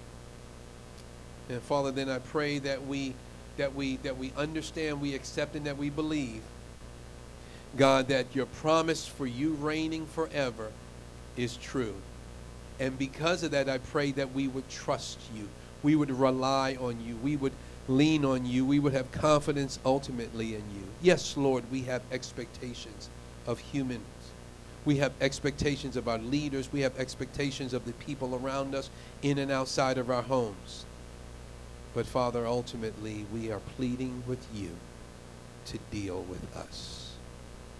And 1.49 1.61
Father, 1.61 1.91
then 1.91 2.09
I 2.09 2.19
pray 2.19 2.59
that 2.59 2.85
we 2.85 3.13
that 3.57 3.75
we 3.75 3.97
that 3.97 4.17
we 4.17 4.31
understand, 4.35 4.99
we 4.99 5.13
accept, 5.13 5.55
and 5.55 5.65
that 5.67 5.77
we 5.77 5.89
believe, 5.89 6.41
God, 7.77 8.07
that 8.07 8.33
your 8.33 8.47
promise 8.47 9.05
for 9.05 9.27
you 9.27 9.51
reigning 9.53 10.07
forever 10.07 10.71
is 11.37 11.57
true. 11.57 11.95
And 12.79 12.97
because 12.97 13.43
of 13.43 13.51
that, 13.51 13.69
I 13.69 13.77
pray 13.77 14.11
that 14.13 14.33
we 14.33 14.47
would 14.47 14.67
trust 14.69 15.19
you. 15.35 15.47
We 15.83 15.95
would 15.95 16.09
rely 16.09 16.75
on 16.79 17.05
you. 17.05 17.15
We 17.17 17.35
would 17.35 17.53
lean 17.87 18.25
on 18.25 18.45
you. 18.45 18.65
We 18.65 18.79
would 18.79 18.93
have 18.93 19.11
confidence 19.11 19.79
ultimately 19.85 20.55
in 20.55 20.61
you. 20.75 20.87
Yes, 21.01 21.35
Lord, 21.37 21.63
we 21.71 21.81
have 21.81 22.01
expectations 22.11 23.09
of 23.45 23.59
humans. 23.59 24.03
We 24.85 24.97
have 24.97 25.13
expectations 25.21 25.95
of 25.95 26.07
our 26.07 26.17
leaders. 26.17 26.71
We 26.71 26.81
have 26.81 26.97
expectations 26.97 27.73
of 27.73 27.85
the 27.85 27.93
people 27.93 28.35
around 28.35 28.75
us 28.75 28.89
in 29.21 29.37
and 29.37 29.51
outside 29.51 29.97
of 29.97 30.09
our 30.09 30.21
homes. 30.21 30.85
But 31.93 32.05
Father, 32.05 32.45
ultimately, 32.45 33.25
we 33.33 33.51
are 33.51 33.59
pleading 33.77 34.23
with 34.27 34.45
you 34.53 34.71
to 35.65 35.77
deal 35.91 36.21
with 36.23 36.55
us. 36.55 37.13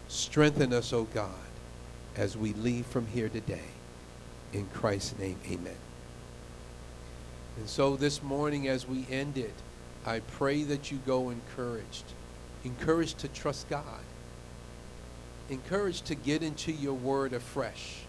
Strengthen 0.07 0.71
us, 0.71 0.93
O 0.93 0.99
oh 0.99 1.07
God, 1.13 1.31
as 2.15 2.37
we 2.37 2.53
leave 2.53 2.85
from 2.85 3.07
here 3.07 3.29
today. 3.29 3.71
In 4.53 4.67
Christ's 4.67 5.17
name, 5.17 5.39
amen. 5.49 5.75
And 7.57 7.67
so 7.67 7.95
this 7.95 8.21
morning, 8.21 8.67
as 8.67 8.87
we 8.87 9.07
end 9.09 9.37
it, 9.37 9.53
I 10.05 10.19
pray 10.19 10.63
that 10.63 10.91
you 10.91 10.99
go 11.05 11.29
encouraged. 11.29 12.05
Encouraged 12.63 13.19
to 13.19 13.27
trust 13.27 13.69
God. 13.69 14.03
Encouraged 15.49 16.05
to 16.05 16.15
get 16.15 16.43
into 16.43 16.71
your 16.71 16.93
word 16.93 17.33
afresh. 17.33 17.99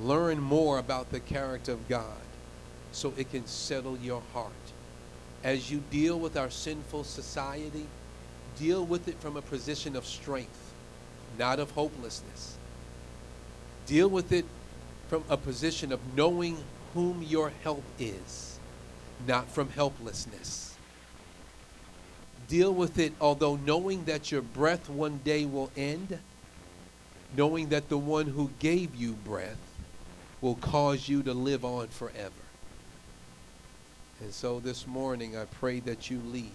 Learn 0.00 0.40
more 0.40 0.78
about 0.78 1.10
the 1.10 1.20
character 1.20 1.72
of 1.72 1.88
God 1.88 2.20
so 2.92 3.12
it 3.16 3.30
can 3.30 3.46
settle 3.46 3.96
your 3.98 4.22
heart. 4.32 4.52
As 5.42 5.70
you 5.70 5.82
deal 5.90 6.18
with 6.18 6.36
our 6.36 6.50
sinful 6.50 7.04
society, 7.04 7.86
deal 8.58 8.84
with 8.84 9.08
it 9.08 9.20
from 9.20 9.36
a 9.36 9.42
position 9.42 9.96
of 9.96 10.06
strength, 10.06 10.72
not 11.38 11.58
of 11.58 11.70
hopelessness. 11.72 12.56
Deal 13.86 14.08
with 14.08 14.32
it 14.32 14.46
from 15.08 15.24
a 15.28 15.36
position 15.36 15.92
of 15.92 16.00
knowing 16.16 16.56
whom 16.94 17.22
your 17.22 17.52
help 17.62 17.84
is, 17.98 18.53
not 19.26 19.48
from 19.48 19.70
helplessness. 19.70 20.74
Deal 22.48 22.72
with 22.72 22.98
it, 22.98 23.12
although 23.20 23.56
knowing 23.56 24.04
that 24.04 24.30
your 24.30 24.42
breath 24.42 24.88
one 24.88 25.20
day 25.24 25.46
will 25.46 25.70
end, 25.76 26.18
knowing 27.36 27.70
that 27.70 27.88
the 27.88 27.98
one 27.98 28.26
who 28.26 28.50
gave 28.58 28.94
you 28.94 29.12
breath 29.12 29.58
will 30.40 30.56
cause 30.56 31.08
you 31.08 31.22
to 31.22 31.32
live 31.32 31.64
on 31.64 31.88
forever. 31.88 32.32
And 34.20 34.32
so 34.32 34.60
this 34.60 34.86
morning, 34.86 35.36
I 35.36 35.46
pray 35.46 35.80
that 35.80 36.10
you 36.10 36.20
leave 36.30 36.50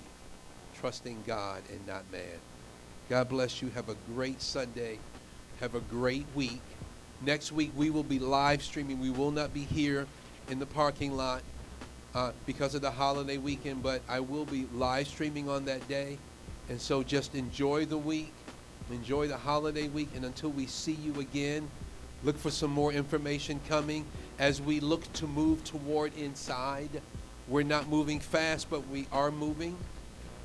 trusting 0.79 1.23
God 1.27 1.61
and 1.71 1.85
not 1.85 2.09
man. 2.11 2.39
God 3.09 3.27
bless 3.29 3.61
you. 3.61 3.69
Have 3.69 3.89
a 3.89 3.95
great 4.13 4.41
Sunday. 4.41 4.99
Have 5.59 5.75
a 5.75 5.81
great 5.81 6.25
week. 6.35 6.61
Next 7.21 7.51
week, 7.51 7.71
we 7.75 7.89
will 7.89 8.03
be 8.03 8.19
live 8.19 8.63
streaming. 8.63 8.99
We 8.99 9.09
will 9.09 9.31
not 9.31 9.53
be 9.53 9.63
here 9.63 10.07
in 10.49 10.59
the 10.59 10.65
parking 10.65 11.17
lot 11.17 11.41
uh, 12.15 12.31
because 12.45 12.75
of 12.75 12.81
the 12.81 12.91
holiday 12.91 13.37
weekend, 13.37 13.83
but 13.83 14.01
I 14.07 14.19
will 14.19 14.45
be 14.45 14.67
live 14.73 15.07
streaming 15.07 15.49
on 15.49 15.65
that 15.65 15.87
day. 15.87 16.17
And 16.69 16.79
so 16.79 17.03
just 17.03 17.35
enjoy 17.35 17.85
the 17.85 17.97
week, 17.97 18.33
enjoy 18.91 19.27
the 19.27 19.37
holiday 19.37 19.87
week, 19.87 20.09
and 20.15 20.25
until 20.25 20.49
we 20.49 20.65
see 20.65 20.93
you 20.93 21.19
again, 21.19 21.69
look 22.23 22.37
for 22.37 22.51
some 22.51 22.71
more 22.71 22.91
information 22.91 23.59
coming 23.67 24.05
as 24.37 24.61
we 24.61 24.79
look 24.79 25.11
to 25.13 25.27
move 25.27 25.63
toward 25.63 26.15
inside. 26.17 27.01
We're 27.47 27.63
not 27.63 27.87
moving 27.87 28.19
fast, 28.19 28.69
but 28.69 28.87
we 28.87 29.07
are 29.11 29.31
moving. 29.31 29.75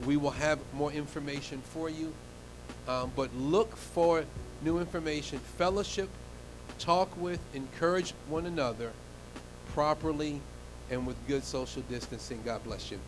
We 0.06 0.16
will 0.16 0.30
have 0.30 0.58
more 0.72 0.92
information 0.92 1.60
for 1.62 1.90
you. 1.90 2.14
Um, 2.88 3.12
but 3.14 3.34
look 3.34 3.76
for 3.76 4.24
new 4.62 4.78
information. 4.78 5.38
Fellowship, 5.58 6.08
talk 6.78 7.14
with, 7.20 7.40
encourage 7.54 8.12
one 8.28 8.46
another 8.46 8.92
properly 9.74 10.40
and 10.90 11.06
with 11.06 11.16
good 11.26 11.44
social 11.44 11.82
distancing. 11.88 12.40
God 12.44 12.62
bless 12.64 12.90
you. 12.90 12.98